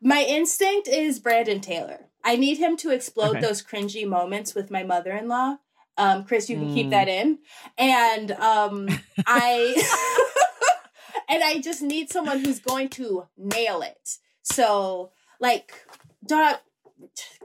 my 0.00 0.22
instinct 0.28 0.88
is 0.88 1.18
Brandon 1.20 1.60
Taylor. 1.60 2.06
I 2.24 2.36
need 2.36 2.58
him 2.58 2.76
to 2.78 2.90
explode 2.90 3.36
Okay. 3.36 3.40
those 3.40 3.62
cringy 3.62 4.06
moments 4.06 4.54
with 4.54 4.70
my 4.70 4.82
mother-in-law. 4.82 5.58
Um 5.98 6.24
Chris, 6.24 6.48
you 6.50 6.56
can 6.56 6.72
keep 6.74 6.86
Mm. 6.88 6.90
that 6.90 7.08
in. 7.08 7.38
And 7.78 8.30
um 8.32 8.88
I 9.26 9.74
and 11.28 11.42
I 11.42 11.60
just 11.60 11.82
need 11.82 12.10
someone 12.10 12.44
who's 12.44 12.60
going 12.60 12.88
to 12.90 13.26
nail 13.36 13.82
it. 13.82 14.18
So, 14.42 15.10
like, 15.40 15.72
dog, 16.26 16.56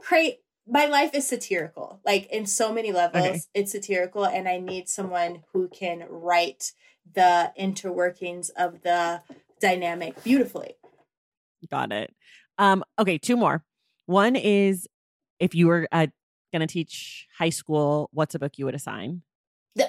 create. 0.00 0.38
My 0.64 0.86
life 0.86 1.10
is 1.14 1.26
satirical, 1.26 2.00
like 2.06 2.26
in 2.30 2.46
so 2.46 2.72
many 2.72 2.92
levels. 2.92 3.26
Okay. 3.26 3.40
It's 3.52 3.72
satirical, 3.72 4.24
and 4.24 4.48
I 4.48 4.58
need 4.58 4.88
someone 4.88 5.42
who 5.52 5.68
can 5.68 6.04
write 6.08 6.72
the 7.14 7.52
interworkings 7.58 8.50
of 8.56 8.82
the 8.82 9.22
dynamic 9.60 10.22
beautifully. 10.22 10.76
Got 11.68 11.90
it. 11.92 12.14
Um, 12.58 12.84
okay, 12.96 13.18
two 13.18 13.36
more. 13.36 13.64
One 14.06 14.36
is 14.36 14.86
if 15.40 15.52
you 15.56 15.66
were 15.66 15.88
uh, 16.52 16.58
gonna 16.58 16.66
teach 16.66 17.28
high 17.38 17.50
school, 17.50 18.10
what's 18.12 18.34
a 18.34 18.38
book 18.38 18.58
you 18.58 18.64
would 18.64 18.74
assign? 18.74 19.22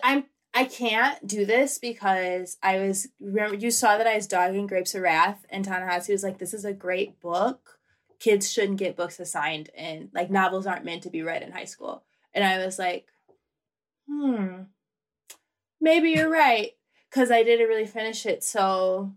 I'm. 0.03 0.25
I 0.55 0.65
can't 0.65 1.25
do 1.25 1.47
this 1.47 1.79
because 1.79 2.57
I 2.61 2.77
was 2.77 3.07
remember 3.19 3.55
you 3.55 3.71
saw 3.71 3.97
that 3.97 4.05
I 4.05 4.15
was 4.15 4.27
dogging 4.27 4.67
Grapes 4.67 4.93
of 4.93 5.01
Wrath 5.01 5.43
and 5.49 5.65
Ta-Nehisi 5.65 6.11
was 6.11 6.23
like, 6.23 6.37
"This 6.37 6.53
is 6.53 6.63
a 6.63 6.73
great 6.73 7.19
book. 7.19 7.79
Kids 8.19 8.51
shouldn't 8.51 8.77
get 8.77 8.95
books 8.95 9.19
assigned, 9.19 9.71
and 9.75 10.09
like 10.13 10.29
novels 10.29 10.67
aren't 10.67 10.85
meant 10.85 11.03
to 11.03 11.09
be 11.09 11.23
read 11.23 11.41
in 11.41 11.51
high 11.51 11.65
school." 11.65 12.03
And 12.35 12.43
I 12.43 12.63
was 12.63 12.77
like, 12.77 13.07
"Hmm, 14.07 14.63
maybe 15.81 16.11
you're 16.11 16.29
right," 16.29 16.73
because 17.09 17.31
I 17.31 17.43
didn't 17.43 17.67
really 17.67 17.87
finish 17.87 18.25
it. 18.27 18.43
So, 18.43 19.13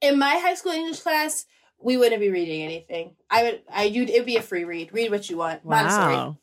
in 0.00 0.18
my 0.18 0.36
high 0.38 0.54
school 0.54 0.72
English 0.72 1.00
class, 1.00 1.44
we 1.84 1.96
wouldn't 1.96 2.20
be 2.20 2.30
reading 2.30 2.62
anything. 2.62 3.14
I 3.30 3.42
would, 3.44 3.62
I 3.72 3.84
you'd 3.84 4.10
it'd 4.10 4.26
be 4.26 4.36
a 4.36 4.42
free 4.42 4.64
read. 4.64 4.90
Read 4.92 5.10
what 5.10 5.28
you 5.30 5.36
want. 5.36 5.64
Montessori. 5.64 6.14
Wow. 6.14 6.38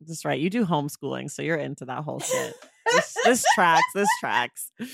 That's 0.00 0.24
right. 0.24 0.38
You 0.40 0.50
do 0.50 0.64
homeschooling, 0.66 1.30
so 1.30 1.42
you're 1.42 1.56
into 1.56 1.84
that 1.86 2.04
whole 2.04 2.20
shit. 2.20 2.54
this, 2.92 3.16
this 3.24 3.44
tracks. 3.54 3.84
This 3.94 4.08
tracks. 4.20 4.70
Right. 4.80 4.88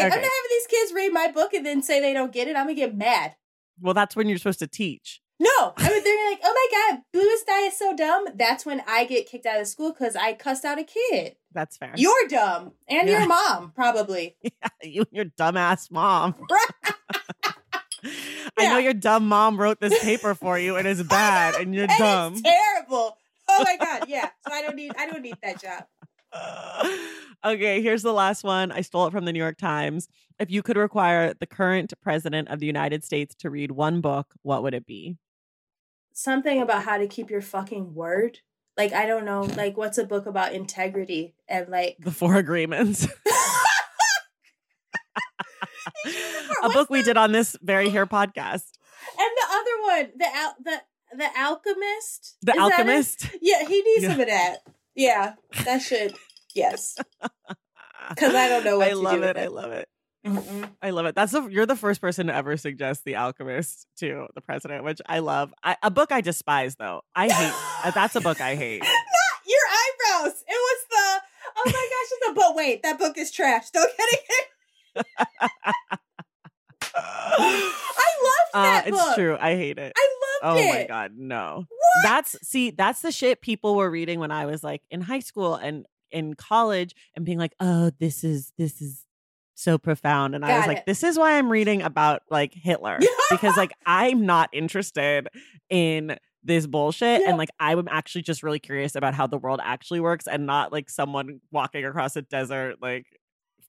I'm 0.00 0.06
Okay. 0.06 0.08
not 0.08 0.14
having 0.16 0.50
these 0.50 0.66
kids 0.68 0.92
read 0.92 1.12
my 1.12 1.30
book 1.30 1.54
and 1.54 1.64
then 1.66 1.82
say 1.82 2.00
they 2.00 2.12
don't 2.12 2.32
get 2.32 2.48
it. 2.48 2.56
I'm 2.56 2.64
gonna 2.66 2.74
get 2.74 2.96
mad. 2.96 3.34
Well, 3.80 3.94
that's 3.94 4.14
when 4.16 4.28
you're 4.28 4.38
supposed 4.38 4.58
to 4.60 4.66
teach. 4.66 5.20
No, 5.40 5.48
I 5.76 5.88
would. 5.88 6.04
They're 6.04 6.30
like, 6.30 6.40
"Oh 6.42 6.52
my 6.52 6.94
god, 6.96 7.02
Bluest 7.12 7.48
Eye 7.48 7.66
is 7.68 7.78
so 7.78 7.94
dumb." 7.94 8.24
That's 8.34 8.66
when 8.66 8.82
I 8.88 9.04
get 9.04 9.28
kicked 9.28 9.46
out 9.46 9.60
of 9.60 9.68
school 9.68 9.92
because 9.92 10.16
I 10.16 10.32
cussed 10.32 10.64
out 10.64 10.80
a 10.80 10.84
kid. 10.84 11.36
That's 11.52 11.76
fair. 11.76 11.92
You're 11.96 12.26
dumb, 12.28 12.72
and 12.88 13.08
Yeah. 13.08 13.18
your 13.20 13.28
mom 13.28 13.70
probably. 13.72 14.36
Yeah, 14.42 14.50
you 14.82 15.00
and 15.02 15.12
your 15.12 15.24
dumbass 15.26 15.92
mom. 15.92 16.34
I 18.56 18.68
know 18.68 18.78
your 18.78 18.94
dumb 18.94 19.28
mom 19.28 19.60
wrote 19.60 19.80
this 19.80 19.98
paper 20.02 20.34
for 20.34 20.58
you 20.58 20.76
and 20.76 20.86
it's 20.86 21.02
bad 21.08 21.54
and 21.54 21.74
you're 21.74 21.84
and 21.84 21.98
dumb. 21.98 22.32
it's 22.34 22.42
terrible. 22.42 23.16
Oh 23.48 23.64
my 23.64 23.76
god, 23.76 24.04
yeah. 24.08 24.28
So 24.46 24.52
I 24.52 24.62
don't 24.62 24.76
need. 24.76 24.92
I 24.98 25.06
don't 25.06 25.22
need 25.22 25.36
that 25.42 25.60
job. 25.60 25.84
okay, 27.44 27.80
here's 27.80 28.02
the 28.02 28.12
last 28.12 28.44
one. 28.44 28.70
I 28.70 28.82
stole 28.82 29.06
it 29.06 29.12
from 29.12 29.24
the 29.24 29.32
New 29.32 29.38
York 29.38 29.56
Times. 29.56 30.08
If 30.38 30.50
you 30.50 30.62
could 30.62 30.76
require 30.76 31.34
the 31.34 31.46
current 31.46 31.94
president 32.02 32.48
of 32.48 32.60
the 32.60 32.66
United 32.66 33.02
States 33.04 33.34
to 33.36 33.50
read 33.50 33.70
one 33.72 34.00
book, 34.00 34.34
what 34.42 34.62
would 34.62 34.74
it 34.74 34.86
be? 34.86 35.16
Something 36.12 36.60
about 36.60 36.84
how 36.84 36.98
to 36.98 37.06
keep 37.06 37.30
your 37.30 37.40
fucking 37.40 37.94
word. 37.94 38.40
Like 38.76 38.92
I 38.92 39.06
don't 39.06 39.24
know, 39.24 39.42
like 39.42 39.76
what's 39.76 39.98
a 39.98 40.04
book 40.04 40.26
about 40.26 40.52
integrity 40.52 41.34
and 41.48 41.68
like 41.68 41.96
The 41.98 42.12
Four 42.12 42.36
Agreements. 42.36 43.08
a 46.62 46.68
book 46.70 46.90
we 46.90 47.02
did 47.02 47.16
on 47.16 47.32
this 47.32 47.56
very 47.62 47.90
here 47.90 48.06
podcast. 48.06 48.64
And 49.18 49.30
the 49.36 49.46
other 49.50 49.82
one, 49.82 50.12
the 50.18 50.26
al- 50.36 50.56
the 50.62 50.82
the 51.16 51.40
alchemist. 51.40 52.36
The 52.42 52.52
Is 52.52 52.56
it? 52.56 52.60
Alchemist. 52.60 53.28
Yeah, 53.40 53.60
he 53.66 53.80
needs 53.82 54.02
Yeah. 54.02 54.10
some 54.10 54.20
of 54.20 54.26
that. 54.26 54.56
Yeah, 54.94 55.34
that 55.64 55.80
should. 55.82 56.14
Yes, 56.54 56.96
because 58.10 58.34
I 58.34 58.48
don't 58.48 58.64
know 58.64 58.78
what 58.78 58.88
I 58.88 58.90
to 58.90 58.96
love 58.98 59.20
with 59.20 59.28
it. 59.30 59.36
I 59.36 59.46
love 59.46 59.70
it. 59.72 59.88
Mm-mm. 60.26 60.68
I 60.82 60.90
love 60.90 61.06
it. 61.06 61.14
That's 61.14 61.30
the 61.32 61.46
you're 61.46 61.64
the 61.64 61.76
first 61.76 62.00
person 62.00 62.26
to 62.26 62.34
ever 62.34 62.56
suggest 62.56 63.04
The 63.04 63.14
Alchemist 63.16 63.86
to 64.00 64.26
the 64.34 64.40
president, 64.40 64.82
which 64.84 65.00
I 65.06 65.20
love. 65.20 65.54
I, 65.62 65.76
a 65.82 65.90
book 65.90 66.10
I 66.10 66.20
despise 66.20 66.74
though. 66.74 67.02
I 67.14 67.28
hate. 67.32 67.52
uh, 67.86 67.90
that's 67.92 68.16
a 68.16 68.20
book 68.20 68.40
I 68.40 68.56
hate. 68.56 68.80
Not 68.82 68.90
your 69.46 69.60
eyebrows. 69.70 70.42
It 70.46 70.50
was 70.50 70.80
the. 70.90 71.22
Oh 71.56 71.62
my 71.66 71.72
gosh! 71.72 72.12
It's 72.12 72.28
a 72.28 72.32
but 72.34 72.56
wait, 72.56 72.82
that 72.82 72.98
book 72.98 73.16
is 73.16 73.30
trash. 73.30 73.70
Don't 73.70 73.90
get 73.96 74.08
it. 74.12 75.06
I 76.96 77.72
loved 78.54 78.54
Uh, 78.54 78.82
it's 78.86 78.96
book. 79.04 79.14
true. 79.16 79.36
I 79.40 79.54
hate 79.56 79.78
it. 79.78 79.92
I 79.96 80.08
Oh 80.42 80.48
loved 80.54 80.60
it. 80.60 80.68
Oh 80.70 80.74
my 80.78 80.86
god, 80.86 81.12
no. 81.16 81.64
What? 81.68 82.02
That's 82.04 82.36
see, 82.48 82.70
that's 82.70 83.02
the 83.02 83.10
shit 83.12 83.40
people 83.40 83.74
were 83.74 83.90
reading 83.90 84.20
when 84.20 84.30
I 84.30 84.46
was 84.46 84.62
like 84.62 84.82
in 84.90 85.00
high 85.00 85.18
school 85.20 85.54
and 85.56 85.84
in 86.10 86.34
college 86.34 86.94
and 87.16 87.24
being 87.24 87.38
like, 87.38 87.54
"Oh, 87.60 87.90
this 87.98 88.22
is 88.24 88.52
this 88.56 88.80
is 88.80 89.04
so 89.54 89.78
profound." 89.78 90.34
And 90.36 90.44
I 90.44 90.48
was 90.54 90.60
Got 90.62 90.68
like, 90.68 90.78
it. 90.78 90.86
"This 90.86 91.02
is 91.02 91.18
why 91.18 91.36
I'm 91.38 91.50
reading 91.50 91.82
about 91.82 92.22
like 92.30 92.54
Hitler 92.54 92.98
because 93.30 93.56
like 93.56 93.72
I'm 93.86 94.26
not 94.26 94.48
interested 94.52 95.28
in 95.70 96.16
this 96.44 96.66
bullshit 96.68 97.22
Yeah. 97.22 97.30
and 97.30 97.36
like 97.38 97.50
I'm 97.58 97.88
actually 97.90 98.22
just 98.22 98.42
really 98.44 98.60
curious 98.60 98.94
about 98.94 99.12
how 99.14 99.26
the 99.26 99.36
world 99.38 99.60
actually 99.62 100.00
works 100.00 100.26
and 100.28 100.46
not 100.46 100.72
like 100.72 100.88
someone 100.88 101.40
walking 101.50 101.84
across 101.84 102.14
a 102.16 102.22
desert 102.22 102.76
like 102.80 103.06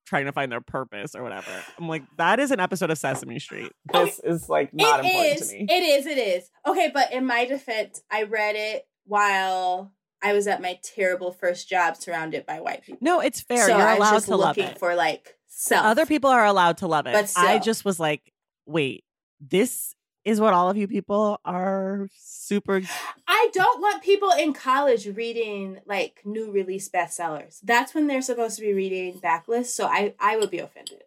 trying 0.10 0.26
to 0.26 0.32
find 0.32 0.52
their 0.52 0.60
purpose 0.62 1.14
or 1.16 1.22
whatever. 1.24 1.52
I'm 1.78 1.88
like, 1.88 2.04
that 2.18 2.40
is 2.40 2.50
an 2.52 2.60
episode 2.60 2.90
of 2.90 2.98
Sesame 2.98 3.38
Street. 3.40 3.72
Okay. 3.94 4.06
This 4.06 4.20
is 4.24 4.50
like 4.50 4.74
not 4.74 5.06
It 5.06 5.06
important 5.06 5.42
is. 5.42 5.48
to 5.50 5.56
me. 5.56 5.68
It 5.70 5.84
is. 5.84 6.06
It 6.08 6.18
is. 6.18 6.50
Okay, 6.68 6.92
but 6.94 7.14
in 7.14 7.26
my 7.26 7.46
defense, 7.46 8.02
I 8.12 8.24
read 8.24 8.56
it 8.56 8.88
while 9.06 9.94
I 10.22 10.34
was 10.34 10.48
at 10.48 10.62
my 10.62 10.80
terrible 10.84 11.32
first 11.32 11.70
job, 11.70 11.96
surrounded 11.96 12.46
by 12.46 12.60
white 12.60 12.84
people. 12.84 12.98
no, 13.02 13.20
it's 13.22 13.40
fair. 13.42 13.68
So 13.68 13.78
You're 13.78 13.88
I 13.88 13.92
was 13.94 14.00
allowed 14.00 14.12
just 14.14 14.26
to 14.28 14.36
love 14.36 14.58
it. 14.58 14.80
for 14.80 14.96
like 14.96 15.36
self. 15.48 15.86
Other 15.86 16.06
people 16.06 16.30
are 16.30 16.46
allowed 16.46 16.78
to 16.80 16.88
love 16.88 17.06
it. 17.08 17.14
But 17.14 17.32
I 17.38 17.60
just 17.60 17.86
was 17.86 18.00
like, 18.00 18.34
wait, 18.66 19.04
this 19.40 19.94
is 20.30 20.40
what 20.40 20.54
all 20.54 20.70
of 20.70 20.78
you 20.78 20.88
people 20.88 21.40
are 21.44 22.08
super. 22.16 22.82
I 23.28 23.50
don't 23.54 23.82
want 23.82 24.04
people 24.04 24.32
in 24.32 24.54
college 24.54 25.08
reading 25.08 25.80
like 25.86 26.22
new 26.24 26.52
release 26.52 26.88
bestsellers. 26.90 27.60
That's 27.64 27.94
when 27.94 28.08
they're 28.08 28.22
supposed 28.22 28.56
to 28.58 28.62
be 28.62 28.74
reading 28.74 29.20
backlists. 29.20 29.68
So 29.68 29.86
I 29.86 30.14
I 30.20 30.38
would 30.38 30.52
be 30.52 30.60
offended. 30.60 31.04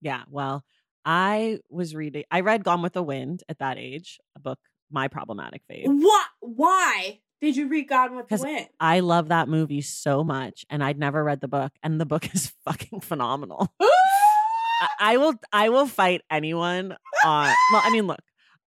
Yeah. 0.00 0.22
Well, 0.30 0.64
I 1.04 1.60
was 1.70 1.94
reading, 1.94 2.24
I 2.30 2.40
read 2.40 2.64
Gone 2.64 2.82
with 2.82 2.92
the 2.92 3.02
Wind 3.02 3.44
at 3.48 3.60
that 3.60 3.78
age, 3.78 4.18
a 4.34 4.40
book, 4.40 4.58
my 4.90 5.06
problematic 5.06 5.62
fave. 5.70 5.84
What? 5.86 6.26
Why 6.40 7.20
did 7.40 7.56
you 7.56 7.68
read 7.68 7.88
Gone 7.88 8.16
with 8.16 8.28
the 8.28 8.38
Wind? 8.38 8.68
I 8.80 9.00
love 9.00 9.28
that 9.28 9.48
movie 9.48 9.82
so 9.82 10.24
much, 10.24 10.64
and 10.68 10.82
I'd 10.82 10.98
never 10.98 11.22
read 11.22 11.40
the 11.40 11.48
book, 11.48 11.72
and 11.82 12.00
the 12.00 12.06
book 12.06 12.28
is 12.34 12.52
fucking 12.64 13.00
phenomenal. 13.00 13.72
I 15.00 15.16
will, 15.16 15.34
I 15.52 15.68
will 15.68 15.86
fight 15.86 16.22
anyone 16.30 16.96
on. 17.24 17.54
Well, 17.72 17.82
I 17.84 17.90
mean, 17.90 18.06
look, 18.06 18.20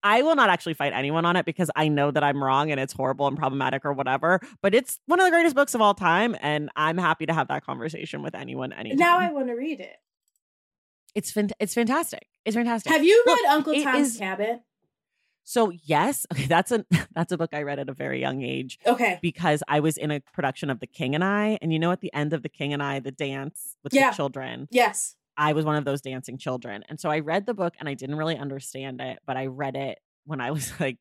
I 0.04 0.22
will 0.22 0.36
not 0.36 0.50
actually 0.50 0.74
fight 0.76 0.94
anyone 0.94 1.26
on 1.26 1.36
it 1.36 1.46
because 1.46 1.70
I 1.76 1.88
know 1.90 2.12
that 2.12 2.24
I'm 2.24 2.44
wrong 2.44 2.72
and 2.72 2.80
it's 2.80 2.94
horrible 2.94 3.28
and 3.28 3.38
problematic 3.38 3.86
or 3.86 3.94
whatever. 3.94 4.40
But 4.62 4.74
it's 4.74 5.00
one 5.08 5.20
of 5.20 5.26
the 5.26 5.32
greatest 5.32 5.56
books 5.56 5.76
of 5.76 5.82
all 5.82 5.94
time, 5.94 6.36
and 6.42 6.70
I'm 6.76 6.98
happy 6.98 7.26
to 7.26 7.34
have 7.34 7.48
that 7.50 7.66
conversation 7.66 8.22
with 8.24 8.36
anyone. 8.36 8.72
Anytime. 8.74 8.98
now 8.98 9.18
I 9.20 9.32
want 9.32 9.48
to 9.48 9.54
read 9.54 9.80
it. 9.80 9.96
it's 11.16 11.36
it's 11.60 11.74
fantastic. 11.74 12.28
It's 12.46 12.56
fantastic. 12.56 12.92
Have 12.92 13.04
you 13.04 13.24
Look, 13.26 13.40
read 13.42 13.50
Uncle 13.50 13.74
Tom's 13.84 14.14
is- 14.14 14.18
Cabin? 14.18 14.62
So 15.44 15.72
yes, 15.84 16.28
okay, 16.32 16.46
that's 16.46 16.72
a 16.72 16.86
that's 17.16 17.32
a 17.32 17.38
book 17.38 17.50
I 17.54 17.64
read 17.64 17.80
at 17.80 17.90
a 17.90 17.94
very 17.94 18.22
young 18.22 18.44
age 18.44 18.78
Okay. 18.86 19.18
because 19.20 19.64
I 19.68 19.80
was 19.80 19.98
in 19.98 20.12
a 20.12 20.20
production 20.32 20.70
of 20.70 20.80
The 20.80 20.86
King 20.86 21.16
and 21.16 21.24
I, 21.24 21.58
and 21.62 21.74
you 21.74 21.80
know, 21.80 21.92
at 21.92 22.02
the 22.02 22.14
end 22.14 22.34
of 22.34 22.44
The 22.44 22.50
King 22.50 22.72
and 22.72 22.84
I, 22.84 23.00
the 23.00 23.12
dance 23.12 23.76
with 23.84 23.94
Yeah. 23.94 24.12
the 24.12 24.16
children. 24.16 24.68
Yes. 24.70 25.16
I 25.40 25.54
was 25.54 25.64
one 25.66 25.78
of 25.78 25.86
those 25.86 26.02
dancing 26.02 26.38
children. 26.38 26.84
And 26.90 27.00
so 27.00 27.10
I 27.10 27.20
read 27.20 27.46
the 27.46 27.54
book 27.54 27.74
and 27.80 27.88
I 27.88 27.94
didn't 27.96 28.18
really 28.18 28.38
understand 28.38 29.00
it, 29.02 29.20
but 29.26 29.38
I 29.38 29.46
read 29.48 29.76
it 29.78 29.98
when 30.26 30.42
I 30.42 30.52
was 30.52 30.72
like 30.80 30.98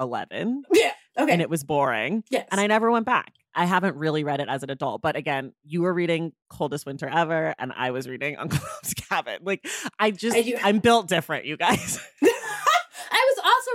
11 0.00 0.64
Yeah. 0.72 0.92
Okay. 1.18 1.32
and 1.32 1.40
it 1.40 1.48
was 1.48 1.64
boring. 1.64 2.24
yes. 2.30 2.46
And 2.50 2.60
I 2.60 2.66
never 2.66 2.90
went 2.90 3.06
back. 3.06 3.32
I 3.54 3.64
haven't 3.64 3.96
really 3.96 4.22
read 4.24 4.40
it 4.40 4.48
as 4.48 4.62
an 4.62 4.70
adult. 4.70 5.00
But 5.02 5.16
again, 5.16 5.52
you 5.64 5.82
were 5.82 5.92
reading 5.94 6.32
Coldest 6.50 6.86
Winter 6.86 7.08
Ever 7.08 7.54
and 7.58 7.72
I 7.74 7.90
was 7.92 8.08
reading 8.08 8.36
Uncle 8.38 8.60
Cabin. 9.08 9.38
Like 9.42 9.66
I 9.98 10.10
just, 10.10 10.36
I 10.36 10.54
I'm 10.62 10.80
built 10.80 11.08
different, 11.08 11.44
you 11.46 11.56
guys. 11.56 11.98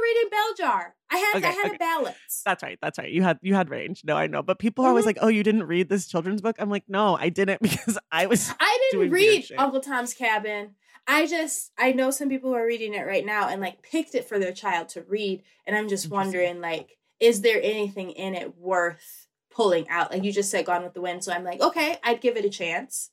Reading 0.04 0.30
Bell 0.30 0.54
Jar. 0.58 0.96
I 1.12 1.18
had 1.18 1.36
Okay, 1.38 1.48
I 1.48 1.52
had 1.52 1.66
okay. 1.68 1.76
a 1.76 1.80
balance. 1.80 2.42
That's 2.46 2.62
right. 2.64 2.78
That's 2.82 2.98
right. 2.98 3.12
You 3.12 3.24
had 3.24 3.40
you 3.42 3.54
had 3.56 3.70
range. 3.70 4.02
No, 4.04 4.16
I 4.18 4.28
know. 4.28 4.42
But 4.44 4.60
people 4.60 4.86
are 4.86 4.90
always 4.90 5.04
Mhm. 5.04 5.08
like, 5.08 5.18
"Oh, 5.22 5.28
you 5.30 5.44
didn't 5.44 5.64
read 5.64 5.90
this 5.90 6.08
children's 6.08 6.42
book?" 6.42 6.56
I'm 6.60 6.70
like, 6.70 6.84
"No, 6.88 7.16
I 7.18 7.30
didn't 7.30 7.62
because 7.68 7.98
I 8.12 8.26
was 8.26 8.54
I 8.60 8.90
didn't 8.92 9.12
read. 9.12 9.46
Uncle 9.58 9.80
Tom's 9.82 10.14
Cabin. 10.14 10.76
I 11.08 11.26
just 11.28 11.72
I 11.78 11.92
know 11.92 12.12
some 12.12 12.30
people 12.30 12.50
who 12.52 12.56
are 12.56 12.66
reading 12.66 12.94
it 12.94 13.06
right 13.06 13.26
now 13.26 13.48
and 13.50 13.62
like 13.62 13.82
picked 13.82 14.16
it 14.16 14.28
for 14.28 14.40
their 14.40 14.54
child 14.54 14.90
to 14.90 15.02
read, 15.04 15.44
and 15.68 15.76
I'm 15.76 15.90
just 15.90 16.10
wondering 16.10 16.62
like, 16.62 16.98
is 17.20 17.42
there 17.42 17.60
anything 17.62 18.12
in 18.12 18.36
it 18.36 18.58
worth 18.58 19.28
pulling 19.52 19.88
out? 19.90 20.12
Like 20.12 20.24
you 20.24 20.32
just 20.32 20.50
said, 20.50 20.66
Gone 20.66 20.84
with 20.84 20.94
the 20.94 21.02
Wind. 21.02 21.24
So 21.24 21.32
I'm 21.32 21.44
like, 21.44 21.62
okay, 21.62 21.98
I'd 22.04 22.22
give 22.22 22.38
it 22.38 22.46
a 22.46 22.50
chance. 22.50 23.12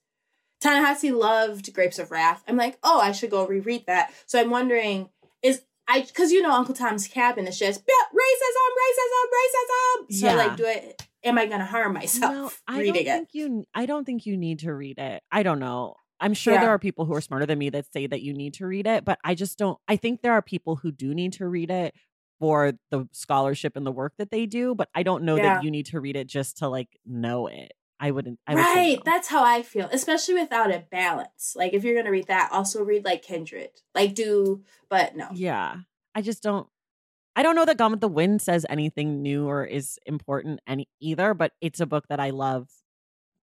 Ta-Nehisi 0.60 1.10
loved 1.16 1.72
Grapes 1.72 1.98
of 1.98 2.10
Wrath. 2.10 2.42
I'm 2.46 2.56
like, 2.56 2.78
oh, 2.82 3.00
I 3.00 3.12
should 3.12 3.30
go 3.30 3.46
reread 3.46 3.86
that. 3.86 4.12
So 4.26 4.38
I'm 4.38 4.50
wondering, 4.50 5.08
I 5.90 6.02
because 6.02 6.30
you 6.32 6.40
know 6.42 6.52
Uncle 6.52 6.74
Tom's 6.74 7.08
Cabin 7.08 7.46
is 7.46 7.58
just 7.58 7.80
racism, 7.84 8.70
racism, 8.84 9.24
racism. 9.40 10.12
So 10.14 10.26
Yeah. 10.26 10.34
like, 10.34 10.56
do 10.56 10.64
it? 10.64 11.02
Am 11.24 11.36
I 11.36 11.46
gonna 11.46 11.64
harm 11.66 11.94
myself 11.94 12.32
No, 12.32 12.74
I 12.74 12.78
reading 12.78 12.94
don't 12.94 13.02
it? 13.02 13.16
think 13.16 13.28
you. 13.32 13.64
I 13.74 13.86
don't 13.86 14.04
think 14.04 14.24
you 14.26 14.36
need 14.36 14.60
to 14.60 14.72
read 14.72 14.98
it. 14.98 15.22
I 15.30 15.42
don't 15.42 15.58
know. 15.58 15.94
I'm 16.20 16.34
sure 16.34 16.54
Yeah. 16.54 16.60
there 16.60 16.70
are 16.70 16.78
people 16.78 17.06
who 17.06 17.14
are 17.14 17.20
smarter 17.20 17.46
than 17.46 17.58
me 17.58 17.70
that 17.70 17.86
say 17.92 18.06
that 18.06 18.22
you 18.22 18.32
need 18.34 18.54
to 18.54 18.66
read 18.66 18.86
it, 18.86 19.04
but 19.04 19.18
I 19.24 19.34
just 19.34 19.58
don't. 19.58 19.78
I 19.88 19.96
think 19.96 20.20
there 20.22 20.32
are 20.32 20.42
people 20.42 20.76
who 20.76 20.92
do 20.92 21.14
need 21.14 21.32
to 21.34 21.48
read 21.48 21.70
it 21.70 21.94
for 22.38 22.72
the 22.90 23.06
scholarship 23.12 23.76
and 23.76 23.86
the 23.86 23.92
work 23.92 24.14
that 24.18 24.30
they 24.30 24.46
do, 24.46 24.74
but 24.74 24.88
I 24.94 25.02
don't 25.02 25.24
know 25.24 25.36
Yeah. 25.36 25.54
that 25.56 25.64
you 25.64 25.70
need 25.70 25.86
to 25.86 26.00
read 26.00 26.16
it 26.16 26.26
just 26.26 26.58
to 26.58 26.68
like 26.68 26.88
know 27.04 27.46
it. 27.48 27.72
I 28.00 28.10
wouldn't. 28.10 28.38
I 28.46 28.54
would 28.54 28.60
right 28.60 28.96
no. 28.96 29.02
that's 29.04 29.28
how 29.28 29.44
i 29.44 29.62
feel 29.62 29.88
especially 29.92 30.34
without 30.34 30.74
a 30.74 30.84
balance 30.90 31.54
like 31.54 31.74
if 31.74 31.84
you're 31.84 31.94
gonna 31.94 32.10
read 32.10 32.28
that 32.28 32.50
also 32.50 32.82
read 32.82 33.04
like 33.04 33.22
kindred 33.22 33.70
like 33.94 34.14
do 34.14 34.62
but 34.88 35.14
no 35.14 35.28
Yeah. 35.34 35.76
I 36.14 36.22
just 36.22 36.42
don't 36.42 36.66
I 37.36 37.42
don't 37.42 37.54
know 37.54 37.64
that 37.64 37.76
Gone 37.78 37.92
with 37.92 38.00
the 38.00 38.08
Wind 38.08 38.42
says 38.42 38.66
anything 38.68 39.22
new 39.22 39.46
or 39.46 39.64
is 39.64 39.98
important 40.04 40.60
any 40.66 40.88
either, 41.00 41.32
but 41.32 41.52
it's 41.60 41.78
a 41.78 41.86
book 41.86 42.06
that 42.08 42.18
I 42.18 42.30
love 42.30 42.68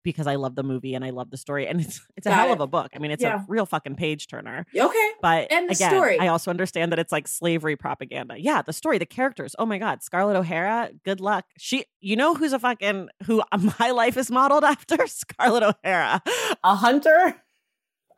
because 0.02 0.26
I 0.26 0.34
love 0.36 0.54
the 0.54 0.62
movie 0.62 0.94
and 0.94 1.04
I 1.04 1.10
love 1.10 1.30
the 1.30 1.36
story. 1.36 1.66
And 1.66 1.80
it's 1.80 2.00
it's 2.16 2.26
a 2.26 2.30
Got 2.30 2.36
hell 2.36 2.48
it. 2.50 2.52
of 2.54 2.60
a 2.60 2.66
book. 2.66 2.90
I 2.94 2.98
mean, 2.98 3.10
it's 3.10 3.22
Yeah. 3.22 3.42
a 3.42 3.44
real 3.48 3.66
fucking 3.66 3.96
page 3.96 4.26
turner. 4.26 4.66
okay 4.76 5.10
But 5.20 5.50
And 5.52 5.68
the 5.68 5.74
again, 5.74 5.90
story. 5.90 6.18
I 6.18 6.28
also 6.28 6.50
understand 6.50 6.92
that 6.92 6.98
it's 6.98 7.12
like 7.12 7.28
slavery 7.28 7.76
propaganda. 7.76 8.34
Yeah, 8.38 8.62
the 8.62 8.72
story, 8.72 8.98
the 8.98 9.06
characters. 9.06 9.54
Oh 9.58 9.66
my 9.66 9.78
God, 9.78 10.02
Scarlett 10.02 10.36
O'Hara. 10.36 10.90
Good 11.04 11.20
luck. 11.20 11.44
She, 11.58 11.84
you 12.00 12.16
know, 12.16 12.34
who's 12.34 12.52
a 12.52 12.58
fucking 12.58 13.08
who 13.26 13.42
my 13.80 13.90
life 13.90 14.16
is 14.16 14.30
modeled 14.30 14.64
after? 14.72 15.06
Scarlett 15.06 15.62
O'Hara, 15.62 16.22
a 16.64 16.74
hunter, 16.74 17.36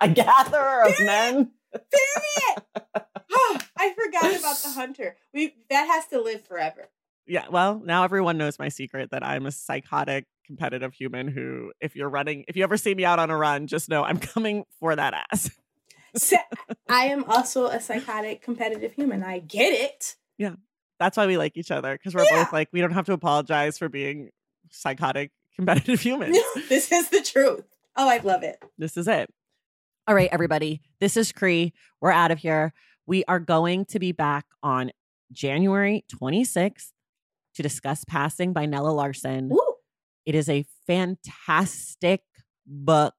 a 0.01 0.09
gatherer 0.09 0.83
of 0.89 1.01
men. 1.01 1.53
Oh, 3.37 3.59
i 3.77 3.93
forgot 3.95 4.39
about 4.39 4.57
the 4.63 4.71
hunter 4.71 5.17
we 5.33 5.55
that 5.71 5.87
has 5.87 6.07
to 6.09 6.21
live 6.21 6.43
forever 6.47 6.89
Yeah, 7.27 7.47
well, 7.51 7.81
now 7.85 8.05
everyone 8.05 8.37
knows 8.39 8.59
my 8.59 8.69
secret 8.69 9.11
that 9.13 9.25
I'm 9.25 9.47
a 9.47 9.51
psychotic, 9.51 10.27
competitive 10.47 10.93
human 10.93 11.27
who, 11.29 11.73
if 11.81 11.97
you're 11.97 12.09
running, 12.11 12.45
if 12.49 12.57
you 12.57 12.65
ever 12.65 12.77
see 12.77 12.95
me 12.95 13.05
out 13.05 13.19
on 13.19 13.31
a 13.31 13.37
run, 13.37 13.67
just 13.67 13.89
know 13.89 14.05
I'm 14.05 14.19
coming 14.35 14.65
for 14.79 14.95
that 14.95 15.15
ass. 15.33 15.51
so, 16.17 16.37
i 16.89 17.07
am 17.07 17.25
also 17.25 17.67
a 17.67 17.81
psychotic 17.81 18.41
competitive 18.43 18.93
human 18.93 19.25
i 19.25 19.39
get 19.41 19.73
it 19.73 20.15
Yeah. 20.39 20.55
That's 21.01 21.17
why 21.17 21.27
we 21.27 21.37
like 21.37 21.57
each 21.57 21.71
other 21.73 21.93
because 21.95 22.15
we're 22.15 22.25
Yeah. 22.31 22.45
both 22.45 22.53
like, 22.53 22.69
we 22.73 22.81
don't 22.81 22.93
have 22.93 23.07
to 23.07 23.13
apologize 23.15 23.79
for 23.79 23.89
being 23.89 24.31
psychotic, 24.71 25.33
competitive 25.57 26.01
humans. 26.01 26.39
this 26.69 26.93
is 26.93 27.09
the 27.09 27.21
truth 27.23 27.65
oh 27.97 28.09
i 28.09 28.19
love 28.19 28.43
it 28.43 28.63
this 28.79 28.97
is 28.97 29.09
it. 29.09 29.29
All 30.07 30.15
right, 30.15 30.29
everybody. 30.31 30.83
This 31.01 31.17
is 31.17 31.33
Cree. 31.33 31.73
We're 32.01 32.11
out 32.11 32.31
of 32.31 32.39
here. 32.39 32.75
We 33.07 33.25
are 33.25 33.41
going 33.41 33.87
to 33.87 33.99
be 33.99 34.13
back 34.13 34.45
on 34.63 34.91
January 35.33 36.05
26th 36.15 36.93
to 37.55 37.63
discuss 37.63 38.05
Passing 38.05 38.53
by 38.53 38.67
Nella 38.67 38.91
Larsen. 38.91 39.49
Woo. 39.49 39.61
It 40.27 40.35
is 40.35 40.49
a 40.49 40.65
fantastic 40.87 42.23
book. 42.67 43.15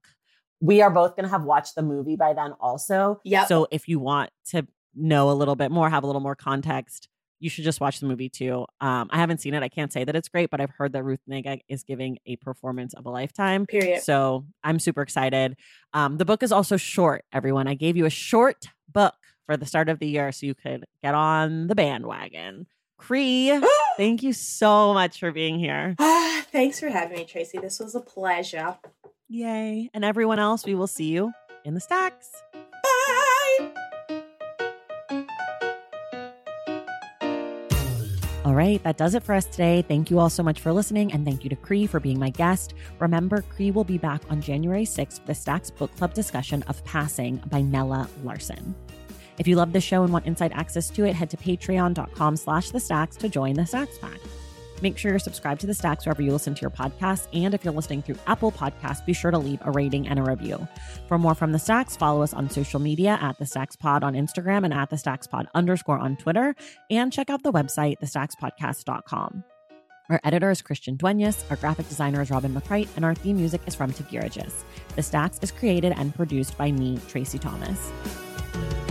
We 0.62 0.82
are 0.82 0.90
both 0.90 1.16
going 1.16 1.26
to 1.26 1.30
have 1.30 1.44
watched 1.44 1.76
the 1.76 1.84
movie 1.84 2.16
by 2.16 2.34
then 2.34 2.54
also. 2.60 3.20
Yeah. 3.24 3.46
So 3.46 3.68
if 3.72 3.88
you 3.88 4.00
want 4.00 4.32
to 4.48 4.66
know 4.96 5.30
a 5.30 5.34
little 5.34 5.56
bit 5.56 5.72
more, 5.72 5.90
have 5.90 6.04
a 6.04 6.08
little 6.08 6.22
more 6.22 6.36
context, 6.36 7.10
you 7.40 7.50
should 7.50 7.66
just 7.66 7.82
watch 7.82 8.00
the 8.00 8.08
movie 8.08 8.30
too. 8.30 8.66
Um, 8.80 9.10
I 9.12 9.18
haven't 9.18 9.42
seen 9.42 9.54
it. 9.54 9.62
I 9.62 9.70
can't 9.70 9.92
say 9.92 10.04
that 10.04 10.16
it's 10.16 10.30
great, 10.30 10.50
but 10.50 10.62
I've 10.62 10.72
heard 10.72 10.94
that 10.94 11.04
Ruth 11.04 11.20
Negga 11.30 11.60
is 11.68 11.84
giving 11.84 12.18
a 12.26 12.38
performance 12.38 12.94
of 12.94 13.06
a 13.06 13.10
lifetime. 13.10 13.66
Period. 13.66 14.02
So 14.02 14.46
I'm 14.64 14.80
super 14.80 15.02
excited. 15.02 15.58
Um, 15.94 16.18
the 16.18 16.26
book 16.26 16.42
is 16.44 16.52
also 16.52 16.78
short, 16.78 17.26
everyone. 17.34 17.68
I 17.68 17.76
gave 17.76 17.98
you 17.98 18.06
a 18.06 18.10
short 18.10 18.70
book 18.92 19.14
for 19.46 19.58
the 19.58 19.66
start 19.66 19.90
of 19.90 20.00
the 20.00 20.08
year 20.08 20.32
so 20.32 20.46
you 20.46 20.56
could 20.56 20.86
get 21.04 21.14
on 21.14 21.68
the 21.68 21.76
bandwagon. 21.76 22.68
Cree, 22.98 23.62
thank 23.98 24.24
you 24.24 24.34
so 24.34 24.94
much 24.94 25.20
for 25.20 25.32
being 25.32 25.60
here. 25.60 25.96
Thanks 26.52 26.80
for 26.80 26.90
having 26.90 27.18
me, 27.18 27.26
Traci. 27.26 27.62
This 27.62 27.80
was 27.80 27.96
a 27.96 28.00
pleasure. 28.00 28.78
Yay. 29.28 29.90
And 29.94 30.06
everyone 30.06 30.40
else, 30.40 30.66
we 30.66 30.76
will 30.76 30.88
see 30.88 31.06
you 31.06 31.34
in 31.66 31.74
the 31.74 31.82
stacks. 31.82 32.30
Bye. 32.54 33.72
All 38.46 38.54
right, 38.54 38.82
that 38.84 38.98
does 38.98 39.16
it 39.16 39.24
for 39.24 39.34
us 39.34 39.46
today. 39.46 39.84
Thank 39.88 40.12
you 40.12 40.20
all 40.20 40.30
so 40.30 40.44
much 40.44 40.60
for 40.60 40.72
listening, 40.72 41.12
and 41.12 41.26
thank 41.26 41.44
you 41.44 41.50
to 41.50 41.56
Cree 41.56 41.88
for 41.88 42.00
being 42.00 42.20
my 42.20 42.30
guest. 42.30 42.76
Remember, 43.00 43.42
Cree 43.42 43.72
will 43.72 43.84
be 43.84 43.98
back 43.98 44.22
on 44.30 44.40
January 44.40 44.86
6th 44.86 45.22
for 45.22 45.26
the 45.26 45.34
Stacks 45.34 45.72
Book 45.72 45.94
Club 45.98 46.14
discussion 46.14 46.64
of 46.68 46.84
Passing 46.86 47.38
by 47.48 47.62
Nella 47.62 48.08
Larsen. 48.24 48.76
If 49.38 49.48
you 49.48 49.56
love 49.56 49.74
the 49.74 49.82
show 49.82 50.04
and 50.04 50.14
want 50.14 50.26
inside 50.26 50.52
access 50.54 50.90
to 50.92 51.06
it, 51.06 51.14
head 51.14 51.30
to 51.32 51.38
patreon.com 51.38 52.38
slash 52.38 52.72
the 52.72 52.80
stacks 52.80 53.16
to 53.18 53.30
join 53.30 53.56
the 53.56 53.66
Stacks 53.66 53.98
Pack. 53.98 54.20
Make 54.82 54.98
sure 54.98 55.12
you're 55.12 55.20
subscribed 55.20 55.62
to 55.62 55.68
the 55.68 55.74
Stacks 55.74 56.06
wherever 56.06 56.22
you 56.22 56.32
listen 56.32 56.54
to 56.54 56.62
your 56.62 56.70
podcasts. 56.70 57.28
And 57.34 57.54
if 57.54 57.64
you're 57.64 57.74
listening 57.74 58.02
through 58.02 58.18
Apple 58.28 58.52
Podcasts, 58.52 59.06
be 59.06 59.14
sure 59.14 59.32
to 59.32 59.38
leave 59.38 59.60
a 59.62 59.72
rating 59.72 60.08
and 60.08 60.20
a 60.20 60.24
review. 60.24 60.68
For 61.08 61.18
more 61.18 61.36
from 61.36 61.52
the 61.52 61.60
Stacks, 61.60 61.96
follow 61.96 62.22
us 62.22 62.34
on 62.34 62.50
social 62.50 62.80
media 62.80 63.18
at 63.22 63.38
the 63.40 63.46
Stacks 63.46 63.76
Pod 63.76 64.04
on 64.04 64.14
Instagram 64.14 64.64
and 64.66 64.74
at 64.74 64.90
the 64.90 64.98
Stacks 64.98 65.28
Pod 65.28 65.48
underscore 65.56 65.98
on 65.98 66.18
Twitter. 66.18 66.56
And 66.90 67.12
check 67.12 67.30
out 67.30 67.44
the 67.44 67.54
website, 67.54 68.00
thestackspodcast.com. 68.02 69.44
Our 70.10 70.20
editor 70.24 70.52
is 70.52 70.62
Christian 70.62 70.98
Duenas, 70.98 71.44
our 71.50 71.56
graphic 71.56 71.90
designer 71.90 72.22
is 72.22 72.30
Robin 72.30 72.54
McCrite, 72.54 72.90
and 72.96 73.04
our 73.04 73.16
theme 73.16 73.38
music 73.38 73.62
is 73.66 73.74
from 73.74 73.92
Tagirijus. 73.92 74.64
The 74.96 75.02
Stacks 75.02 75.40
is 75.42 75.52
created 75.52 75.94
and 75.98 76.14
produced 76.14 76.56
by 76.60 76.72
me, 76.72 76.98
Traci 76.98 77.40
Thomas. 77.40 78.85